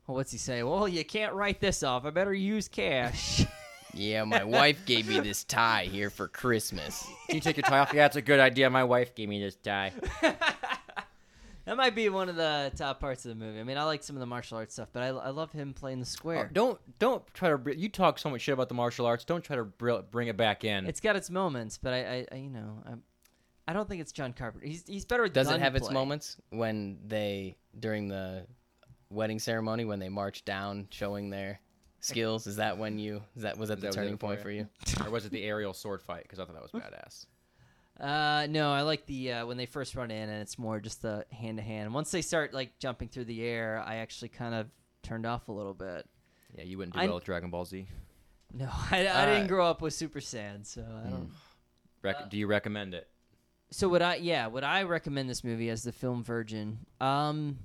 Well, 0.06 0.16
what's 0.16 0.32
he 0.32 0.38
say? 0.38 0.62
Well, 0.62 0.86
you 0.86 1.04
can't 1.04 1.32
write 1.32 1.60
this 1.60 1.82
off. 1.82 2.04
I 2.04 2.10
better 2.10 2.34
use 2.34 2.68
cash. 2.68 3.46
Yeah, 3.94 4.24
my 4.24 4.44
wife 4.44 4.84
gave 4.84 5.08
me 5.08 5.20
this 5.20 5.42
tie 5.44 5.88
here 5.90 6.10
for 6.10 6.28
Christmas. 6.28 7.08
Can 7.26 7.36
you 7.36 7.40
take 7.40 7.56
your 7.56 7.62
tie 7.62 7.78
off? 7.78 7.94
Yeah, 7.94 8.04
it's 8.04 8.16
a 8.16 8.20
good 8.20 8.40
idea. 8.40 8.68
My 8.68 8.84
wife 8.84 9.14
gave 9.14 9.26
me 9.26 9.40
this 9.40 9.56
tie. 9.56 9.90
that 11.66 11.76
might 11.76 11.94
be 11.94 12.08
one 12.08 12.28
of 12.28 12.36
the 12.36 12.72
top 12.76 13.00
parts 13.00 13.24
of 13.24 13.28
the 13.30 13.34
movie. 13.44 13.60
I 13.60 13.64
mean, 13.64 13.76
I 13.76 13.82
like 13.84 14.02
some 14.02 14.16
of 14.16 14.20
the 14.20 14.26
martial 14.26 14.56
arts 14.56 14.74
stuff, 14.74 14.88
but 14.92 15.02
I, 15.02 15.08
I 15.08 15.30
love 15.30 15.52
him 15.52 15.74
playing 15.74 16.00
the 16.00 16.06
square. 16.06 16.46
Oh, 16.48 16.52
don't 16.52 16.98
don't 16.98 17.22
try 17.34 17.50
to. 17.50 17.58
br- 17.58 17.70
You 17.72 17.88
talk 17.88 18.18
so 18.18 18.30
much 18.30 18.42
shit 18.42 18.52
about 18.52 18.68
the 18.68 18.74
martial 18.74 19.04
arts. 19.04 19.24
Don't 19.24 19.42
try 19.42 19.56
to 19.56 19.64
br- 19.64 19.98
bring 20.10 20.28
it 20.28 20.36
back 20.36 20.64
in. 20.64 20.86
It's 20.86 21.00
got 21.00 21.16
its 21.16 21.28
moments, 21.28 21.78
but 21.78 21.92
I, 21.92 21.98
I, 21.98 22.26
I 22.32 22.36
you 22.36 22.50
know, 22.50 22.82
I, 22.86 22.92
I 23.68 23.72
don't 23.72 23.88
think 23.88 24.00
it's 24.00 24.12
John 24.12 24.32
Carpenter. 24.32 24.66
He's 24.66 24.84
he's 24.86 25.04
better 25.04 25.24
with 25.24 25.32
Does 25.32 25.50
it 25.50 25.60
have 25.60 25.74
its 25.76 25.90
moments 25.90 26.36
when 26.50 26.98
they 27.06 27.56
during 27.78 28.08
the 28.08 28.46
wedding 29.10 29.38
ceremony 29.38 29.84
when 29.84 29.98
they 29.98 30.08
march 30.08 30.44
down 30.44 30.86
showing 30.90 31.30
their 31.30 31.60
skills? 32.00 32.46
Is 32.46 32.56
that 32.56 32.78
when 32.78 32.98
you 32.98 33.22
is 33.34 33.42
that 33.42 33.58
was 33.58 33.70
that, 33.70 33.76
the 33.76 33.82
that 33.82 33.88
what 33.88 33.94
turning 33.94 34.12
did 34.12 34.20
for 34.20 34.26
point 34.26 34.38
you? 34.38 34.42
for 34.42 34.50
you? 34.50 34.68
or 35.04 35.10
was 35.10 35.26
it 35.26 35.32
the 35.32 35.42
aerial 35.42 35.72
sword 35.72 36.00
fight? 36.00 36.22
Because 36.22 36.38
I 36.38 36.44
thought 36.44 36.54
that 36.54 36.62
was 36.62 36.70
badass. 36.70 37.26
Uh, 38.00 38.46
no, 38.50 38.72
I 38.72 38.82
like 38.82 39.06
the 39.06 39.32
uh, 39.32 39.46
when 39.46 39.56
they 39.56 39.66
first 39.66 39.94
run 39.94 40.10
in, 40.10 40.28
and 40.28 40.42
it's 40.42 40.58
more 40.58 40.80
just 40.80 41.00
the 41.02 41.24
hand 41.32 41.56
to 41.58 41.62
hand. 41.64 41.92
Once 41.94 42.10
they 42.10 42.20
start 42.22 42.52
like 42.52 42.78
jumping 42.78 43.08
through 43.08 43.24
the 43.24 43.42
air, 43.42 43.82
I 43.86 43.96
actually 43.96 44.28
kind 44.28 44.54
of 44.54 44.68
turned 45.02 45.24
off 45.24 45.48
a 45.48 45.52
little 45.52 45.72
bit. 45.74 46.06
Yeah, 46.56 46.64
you 46.64 46.76
wouldn't 46.78 46.94
do 46.94 47.00
I- 47.00 47.06
well 47.06 47.14
with 47.16 47.24
Dragon 47.24 47.50
Ball 47.50 47.64
Z. 47.64 47.86
No, 48.52 48.68
I, 48.90 49.06
I 49.06 49.22
Uh, 49.22 49.26
didn't 49.26 49.48
grow 49.48 49.66
up 49.66 49.80
with 49.80 49.94
Super 49.94 50.20
Saiyan, 50.20 50.64
so 50.66 50.82
I 50.82 51.08
don't. 51.10 51.30
Rec- 52.02 52.28
do 52.30 52.36
you 52.36 52.46
recommend 52.46 52.94
it? 52.94 53.08
So 53.70 53.88
would 53.88 54.02
I? 54.02 54.16
Yeah, 54.16 54.46
would 54.46 54.62
I 54.62 54.82
recommend 54.84 55.28
this 55.28 55.42
movie 55.42 55.70
as 55.70 55.82
the 55.82 55.90
film 55.92 56.22
virgin? 56.22 56.78
Um, 57.00 57.58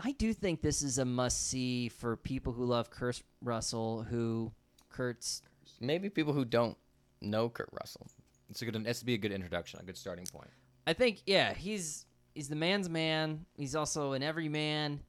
I 0.00 0.12
do 0.12 0.32
think 0.32 0.62
this 0.62 0.82
is 0.82 0.98
a 0.98 1.04
must 1.04 1.46
see 1.48 1.88
for 1.88 2.16
people 2.16 2.52
who 2.52 2.64
love 2.64 2.90
Kurt 2.90 3.22
Russell, 3.40 4.02
who 4.02 4.50
Kurt's. 4.88 5.42
Maybe 5.80 6.08
people 6.10 6.32
who 6.32 6.44
don't 6.44 6.76
know 7.20 7.48
Kurt 7.48 7.68
Russell. 7.72 8.08
It's 8.52 8.60
a 8.60 8.66
good. 8.66 8.86
It's 8.86 9.00
to 9.00 9.06
be 9.06 9.14
a 9.14 9.18
good 9.18 9.32
introduction, 9.32 9.80
a 9.80 9.82
good 9.82 9.96
starting 9.96 10.26
point. 10.26 10.50
I 10.86 10.92
think 10.92 11.22
yeah, 11.24 11.54
he's 11.54 12.04
he's 12.34 12.48
the 12.48 12.56
man's 12.56 12.88
man. 12.90 13.46
He's 13.54 13.74
also 13.74 14.12
an 14.12 14.22
everyman. 14.22 15.00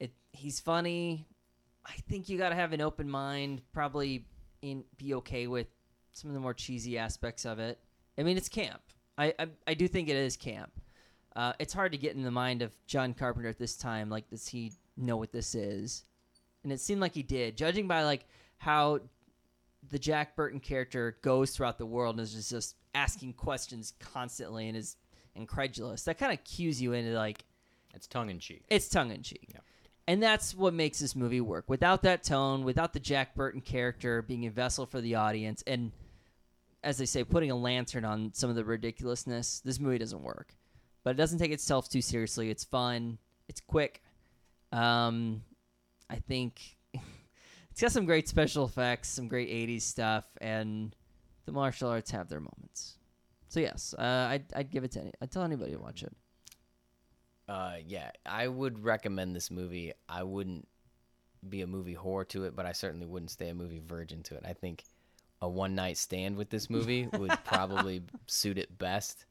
It 0.00 0.12
he's 0.32 0.58
funny. 0.58 1.26
I 1.84 1.92
think 2.08 2.30
you 2.30 2.38
got 2.38 2.48
to 2.48 2.54
have 2.54 2.72
an 2.72 2.80
open 2.80 3.10
mind. 3.10 3.60
Probably 3.72 4.24
in 4.62 4.84
be 4.96 5.12
okay 5.14 5.46
with 5.46 5.66
some 6.12 6.30
of 6.30 6.34
the 6.34 6.40
more 6.40 6.54
cheesy 6.54 6.96
aspects 6.96 7.44
of 7.44 7.58
it. 7.58 7.78
I 8.16 8.22
mean, 8.22 8.38
it's 8.38 8.48
camp. 8.48 8.80
I 9.18 9.34
I, 9.38 9.48
I 9.66 9.74
do 9.74 9.86
think 9.86 10.08
it 10.08 10.16
is 10.16 10.38
camp. 10.38 10.72
Uh, 11.36 11.52
it's 11.58 11.74
hard 11.74 11.92
to 11.92 11.98
get 11.98 12.16
in 12.16 12.22
the 12.22 12.30
mind 12.30 12.62
of 12.62 12.74
John 12.86 13.12
Carpenter 13.12 13.50
at 13.50 13.58
this 13.58 13.76
time. 13.76 14.08
Like, 14.08 14.30
does 14.30 14.48
he 14.48 14.72
know 14.96 15.18
what 15.18 15.30
this 15.30 15.54
is? 15.54 16.04
And 16.64 16.72
it 16.72 16.80
seemed 16.80 17.02
like 17.02 17.14
he 17.14 17.22
did, 17.22 17.56
judging 17.58 17.86
by 17.86 18.04
like 18.04 18.24
how 18.56 19.00
the 19.90 19.98
Jack 19.98 20.36
Burton 20.36 20.60
character 20.60 21.18
goes 21.22 21.50
throughout 21.50 21.78
the 21.78 21.86
world 21.86 22.18
and 22.18 22.26
is 22.26 22.48
just, 22.48 22.76
asking 22.94 23.32
questions 23.32 23.94
constantly 23.98 24.68
and 24.68 24.76
is 24.76 24.96
incredulous. 25.34 26.02
That 26.04 26.18
kind 26.18 26.30
of 26.32 26.44
cues 26.44 26.80
you 26.80 26.92
into 26.92 27.12
like 27.12 27.44
It's 27.94 28.06
tongue 28.06 28.28
in 28.30 28.38
cheek. 28.38 28.64
it's 28.68 28.88
tongue 28.88 29.10
in 29.10 29.22
cheek. 29.22 29.48
Yeah. 29.52 29.60
And 30.06 30.22
that's 30.22 30.54
what 30.54 30.74
makes 30.74 30.98
this 31.00 31.16
movie 31.16 31.40
work. 31.40 31.64
Without 31.68 32.02
that 32.02 32.22
tone, 32.22 32.64
without 32.64 32.92
the 32.92 33.00
Jack 33.00 33.34
Burton 33.34 33.60
character 33.62 34.20
being 34.20 34.44
a 34.46 34.50
vessel 34.50 34.84
for 34.84 35.00
the 35.00 35.14
audience, 35.14 35.62
and 35.66 35.90
as 36.84 36.98
they 36.98 37.06
say, 37.06 37.24
putting 37.24 37.50
a 37.50 37.56
lantern 37.56 38.04
on 38.04 38.32
some 38.34 38.50
of 38.50 38.56
the 38.56 38.64
ridiculousness, 38.64 39.60
this 39.64 39.78
movie 39.80 39.98
doesn't 39.98 40.22
work. 40.22 40.54
But 41.04 41.10
it 41.10 41.16
doesn't 41.16 41.38
take 41.38 41.52
itself 41.52 41.88
too 41.88 42.02
seriously. 42.02 42.50
It's 42.50 42.64
fun. 42.64 43.18
It's 43.48 43.60
quick. 43.60 44.02
Um, 44.70 45.42
I 46.10 46.16
think 46.16 46.76
it's 47.72 47.80
got 47.80 47.90
some 47.90 48.04
great 48.04 48.28
special 48.28 48.66
effects, 48.66 49.08
some 49.08 49.28
great 49.28 49.48
'80s 49.48 49.82
stuff, 49.82 50.26
and 50.42 50.94
the 51.46 51.52
martial 51.52 51.88
arts 51.88 52.10
have 52.10 52.28
their 52.28 52.38
moments. 52.38 52.98
So 53.48 53.60
yes, 53.60 53.94
uh, 53.98 54.02
I'd, 54.02 54.44
I'd 54.54 54.70
give 54.70 54.84
it 54.84 54.92
to 54.92 55.00
any. 55.00 55.12
I'd 55.22 55.30
tell 55.30 55.42
anybody 55.42 55.72
to 55.72 55.78
watch 55.78 56.02
it. 56.02 56.14
Uh, 57.48 57.76
yeah, 57.86 58.10
I 58.26 58.46
would 58.46 58.84
recommend 58.84 59.34
this 59.34 59.50
movie. 59.50 59.92
I 60.06 60.22
wouldn't 60.22 60.68
be 61.48 61.62
a 61.62 61.66
movie 61.66 61.96
whore 61.96 62.28
to 62.28 62.44
it, 62.44 62.54
but 62.54 62.66
I 62.66 62.72
certainly 62.72 63.06
wouldn't 63.06 63.30
stay 63.30 63.48
a 63.48 63.54
movie 63.54 63.82
virgin 63.84 64.22
to 64.24 64.36
it. 64.36 64.44
I 64.46 64.52
think 64.52 64.84
a 65.40 65.48
one 65.48 65.74
night 65.74 65.96
stand 65.96 66.36
with 66.36 66.50
this 66.50 66.68
movie 66.68 67.08
would 67.18 67.32
probably 67.44 68.02
suit 68.26 68.58
it 68.58 68.78
best. 68.78 69.24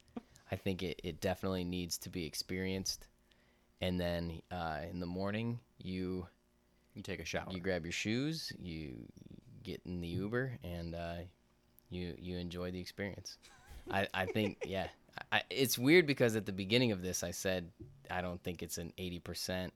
I 0.50 0.56
think 0.56 0.82
it, 0.82 1.00
it 1.04 1.20
definitely 1.20 1.64
needs 1.64 1.96
to 1.98 2.10
be 2.10 2.26
experienced. 2.26 3.06
And 3.80 3.98
then 4.00 4.42
uh, 4.50 4.80
in 4.90 4.98
the 5.00 5.06
morning, 5.06 5.60
you 5.78 6.26
You 6.94 7.02
take 7.02 7.20
a 7.20 7.24
shower. 7.24 7.46
you 7.50 7.60
grab 7.60 7.84
your 7.84 7.92
shoes, 7.92 8.52
you 8.60 9.06
get 9.62 9.80
in 9.86 10.00
the 10.00 10.08
Uber, 10.08 10.58
and 10.62 10.94
uh, 10.94 11.16
you 11.90 12.14
you 12.18 12.36
enjoy 12.38 12.70
the 12.70 12.80
experience. 12.80 13.38
I, 13.90 14.08
I 14.12 14.26
think 14.26 14.58
yeah, 14.66 14.88
I, 15.30 15.42
it's 15.50 15.78
weird 15.78 16.06
because 16.06 16.36
at 16.36 16.46
the 16.46 16.52
beginning 16.52 16.92
of 16.92 17.02
this 17.02 17.22
I 17.22 17.30
said 17.30 17.70
I 18.10 18.20
don't 18.20 18.42
think 18.42 18.62
it's 18.62 18.78
an 18.78 18.92
eighty 18.98 19.18
percent 19.18 19.72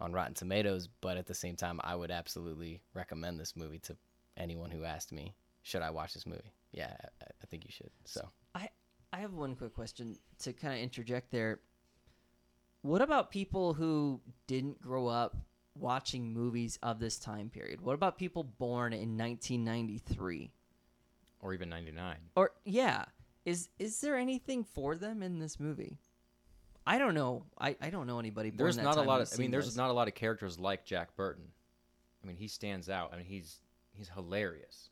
on 0.00 0.12
Rotten 0.12 0.34
Tomatoes, 0.34 0.88
but 1.00 1.16
at 1.18 1.26
the 1.26 1.34
same 1.34 1.56
time 1.56 1.80
I 1.84 1.94
would 1.94 2.10
absolutely 2.10 2.80
recommend 2.94 3.38
this 3.38 3.54
movie 3.54 3.80
to 3.80 3.96
anyone 4.36 4.70
who 4.70 4.84
asked 4.84 5.12
me 5.12 5.34
should 5.62 5.82
I 5.82 5.90
watch 5.90 6.14
this 6.14 6.26
movie. 6.26 6.52
Yeah, 6.72 6.94
I, 7.20 7.24
I 7.24 7.46
think 7.46 7.64
you 7.64 7.70
should. 7.70 7.90
So 8.04 8.26
I 8.54 8.68
I 9.12 9.18
have 9.18 9.34
one 9.34 9.54
quick 9.56 9.74
question 9.74 10.16
to 10.40 10.52
kind 10.52 10.74
of 10.74 10.80
interject 10.80 11.30
there. 11.30 11.60
What 12.82 13.02
about 13.02 13.30
people 13.30 13.74
who 13.74 14.20
didn't 14.46 14.80
grow 14.80 15.06
up 15.06 15.36
watching 15.74 16.32
movies 16.32 16.78
of 16.82 16.98
this 16.98 17.18
time 17.18 17.48
period? 17.50 17.80
What 17.80 17.94
about 17.94 18.18
people 18.18 18.44
born 18.44 18.92
in 18.92 19.16
1993? 19.16 20.50
or 21.42 21.54
even 21.54 21.70
99. 21.70 22.16
Or 22.36 22.50
yeah, 22.66 23.06
is 23.46 23.70
is 23.78 24.00
there 24.02 24.16
anything 24.16 24.62
for 24.64 24.94
them 24.96 25.22
in 25.22 25.38
this 25.38 25.58
movie? 25.58 25.96
I 26.86 26.98
don't 26.98 27.14
know. 27.14 27.44
I, 27.58 27.76
I 27.80 27.88
don't 27.90 28.06
know 28.06 28.18
anybody. 28.18 28.50
Born 28.50 28.58
There's 28.58 28.76
not 28.76 28.98
a 28.98 29.02
lot 29.02 29.20
of. 29.22 29.30
I 29.32 29.36
mean, 29.38 29.50
there's 29.50 29.64
this. 29.66 29.76
not 29.76 29.88
a 29.90 29.92
lot 29.94 30.06
of 30.08 30.14
characters 30.14 30.58
like 30.58 30.84
Jack 30.84 31.16
Burton. 31.16 31.44
I 32.22 32.26
mean, 32.26 32.36
he 32.36 32.46
stands 32.48 32.90
out. 32.90 33.10
I 33.14 33.16
mean, 33.16 33.24
he's 33.26 33.60
he's 33.92 34.08
hilarious. 34.10 34.90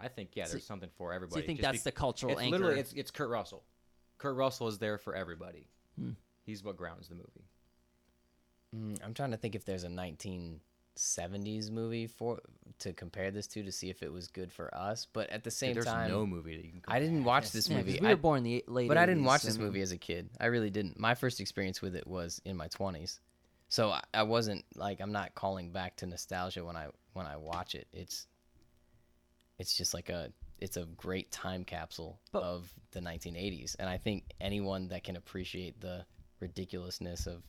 I 0.00 0.08
think 0.08 0.30
yeah, 0.34 0.44
So- 0.44 0.52
there's 0.52 0.64
something 0.64 0.88
for 0.96 1.10
So 1.10 1.14
everybody. 1.16 1.40
you 1.42 1.46
think 1.46 1.58
Just 1.58 1.72
that's 1.72 1.84
be- 1.84 1.90
the 1.90 1.92
cultural 1.92 2.32
it's 2.32 2.40
anchor? 2.42 2.58
literally 2.58 2.80
it's 2.80 2.92
it's 2.94 3.10
Kurt 3.10 3.28
Russell. 3.28 3.64
Kurt 4.16 4.36
Russell 4.36 4.68
is 4.68 4.78
there 4.78 4.96
for 4.96 5.14
everybody. 5.14 5.66
Hmm. 5.98 6.12
He's 6.46 6.64
what 6.64 6.76
grounds 6.78 7.08
the 7.08 7.16
movie. 7.16 7.44
Mm, 8.74 8.98
I'm 9.04 9.14
trying 9.14 9.30
to 9.32 9.36
think 9.36 9.54
if 9.54 9.64
there's 9.64 9.84
a 9.84 9.88
1970s 9.88 11.70
movie 11.70 12.06
for 12.06 12.40
to 12.80 12.92
compare 12.92 13.30
this 13.30 13.46
to 13.48 13.62
to 13.62 13.72
see 13.72 13.90
if 13.90 14.02
it 14.02 14.12
was 14.12 14.28
good 14.28 14.52
for 14.52 14.72
us. 14.74 15.06
But 15.12 15.30
at 15.30 15.44
the 15.44 15.50
same 15.50 15.68
time 15.68 15.74
There's 15.74 15.86
time, 15.86 16.10
no 16.10 16.26
movie 16.26 16.56
that 16.56 16.64
you 16.64 16.72
can. 16.72 16.82
I 16.88 16.98
didn't 17.00 17.24
watch 17.24 17.50
this 17.50 17.68
Yeah, 17.68 17.76
'cause 17.78 17.86
movie. 17.86 18.00
we 18.00 18.06
I- 18.06 18.10
were 18.14 18.20
born 18.20 18.42
the 18.42 18.64
late. 18.68 18.88
but 18.88 18.96
I 18.98 19.06
didn't 19.06 19.24
watch 19.24 19.42
this 19.42 19.54
I 19.56 19.58
mean- 19.58 19.66
movie 19.68 19.80
as 19.80 19.92
a 19.92 19.98
kid. 19.98 20.30
I 20.40 20.46
really 20.46 20.70
didn't. 20.70 20.98
My 20.98 21.14
first 21.14 21.40
experience 21.40 21.80
with 21.82 21.94
it 21.96 22.06
was 22.06 22.40
in 22.44 22.56
my 22.56 22.68
20s. 22.68 23.20
So 23.68 23.90
I, 23.90 24.02
I 24.14 24.22
wasn't 24.22 24.64
like 24.76 25.00
I'm 25.00 25.12
not 25.12 25.34
calling 25.34 25.72
back 25.72 25.96
to 25.96 26.06
nostalgia 26.06 26.64
when 26.64 26.76
I 26.76 26.88
when 27.12 27.26
I 27.26 27.36
watch 27.36 27.74
it. 27.74 27.86
It's 27.92 28.26
it's 29.58 29.76
just 29.76 29.92
like 29.94 30.08
a 30.08 30.32
it's 30.60 30.76
a 30.76 30.84
great 30.86 31.30
time 31.30 31.64
capsule 31.64 32.18
But- 32.32 32.42
of 32.42 32.72
the 32.92 33.00
1980s 33.00 33.76
and 33.78 33.88
I 33.88 33.96
think 33.98 34.24
anyone 34.40 34.88
that 34.88 35.04
can 35.04 35.14
appreciate 35.16 35.80
the 35.80 36.04
ridiculousness 36.40 37.26
of 37.26 37.42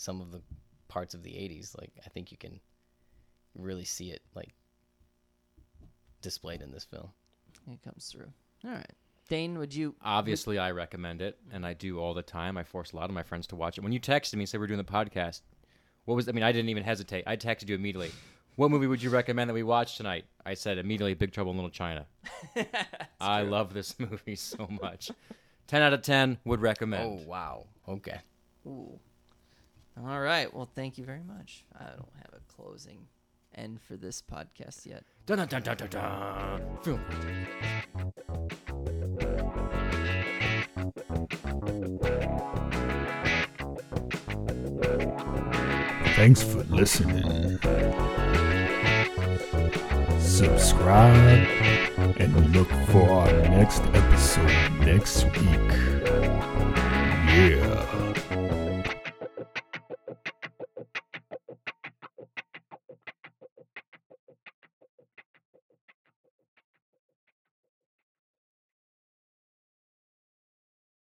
some 0.00 0.22
of 0.22 0.32
the 0.32 0.40
parts 0.88 1.12
of 1.12 1.22
the 1.22 1.30
80s 1.32 1.78
like 1.78 1.92
I 2.04 2.08
think 2.08 2.32
you 2.32 2.38
can 2.38 2.58
really 3.54 3.84
see 3.84 4.10
it 4.10 4.22
like 4.34 4.54
displayed 6.22 6.62
in 6.62 6.70
this 6.70 6.84
film. 6.84 7.10
It 7.70 7.82
comes 7.82 8.06
through. 8.06 8.32
All 8.64 8.70
right, 8.70 8.90
Dane, 9.28 9.58
would 9.58 9.74
you? 9.74 9.94
Obviously, 10.02 10.58
I 10.58 10.70
recommend 10.70 11.20
it, 11.20 11.38
and 11.52 11.66
I 11.66 11.74
do 11.74 11.98
all 11.98 12.14
the 12.14 12.22
time. 12.22 12.56
I 12.56 12.64
force 12.64 12.92
a 12.92 12.96
lot 12.96 13.10
of 13.10 13.14
my 13.14 13.22
friends 13.22 13.46
to 13.48 13.56
watch 13.56 13.76
it. 13.76 13.82
When 13.82 13.92
you 13.92 14.00
texted 14.00 14.34
me 14.34 14.40
and 14.40 14.48
said 14.48 14.58
we're 14.58 14.66
doing 14.66 14.78
the 14.78 14.84
podcast, 14.84 15.42
what 16.06 16.14
was? 16.14 16.28
I 16.30 16.32
mean, 16.32 16.44
I 16.44 16.52
didn't 16.52 16.70
even 16.70 16.82
hesitate. 16.82 17.24
I 17.26 17.36
texted 17.36 17.68
you 17.68 17.74
immediately. 17.74 18.10
What 18.56 18.70
movie 18.70 18.86
would 18.86 19.02
you 19.02 19.10
recommend 19.10 19.50
that 19.50 19.54
we 19.54 19.62
watch 19.62 19.96
tonight? 19.96 20.24
I 20.44 20.54
said 20.54 20.78
immediately, 20.78 21.14
Big 21.14 21.32
Trouble 21.32 21.50
in 21.50 21.58
Little 21.58 21.70
China. 21.70 22.06
I 23.20 23.42
love 23.42 23.74
this 23.74 23.98
movie 23.98 24.36
so 24.36 24.66
much. 24.82 25.10
Ten 25.66 25.82
out 25.82 25.92
of 25.92 26.02
ten 26.02 26.38
would 26.46 26.62
recommend. 26.62 27.04
Oh 27.04 27.28
wow. 27.28 27.66
Okay. 27.86 28.18
Ooh. 28.66 28.98
All 30.06 30.20
right. 30.20 30.52
Well, 30.52 30.68
thank 30.74 30.98
you 30.98 31.04
very 31.04 31.22
much. 31.22 31.64
I 31.78 31.84
don't 31.84 32.14
have 32.16 32.32
a 32.32 32.40
closing 32.52 33.06
end 33.54 33.80
for 33.82 33.96
this 33.96 34.22
podcast 34.22 34.86
yet. 34.86 35.04
Dun, 35.26 35.38
dun, 35.38 35.48
dun, 35.48 35.62
dun, 35.62 35.76
dun, 35.76 35.88
dun. 35.90 36.78
Film. 36.82 37.04
Thanks 46.16 46.42
for 46.42 46.62
listening. 46.64 47.58
Subscribe 50.20 51.46
and 52.18 52.54
look 52.54 52.68
for 52.88 53.10
our 53.10 53.32
next 53.48 53.82
episode 53.94 54.70
next 54.80 55.24
week. 55.24 55.70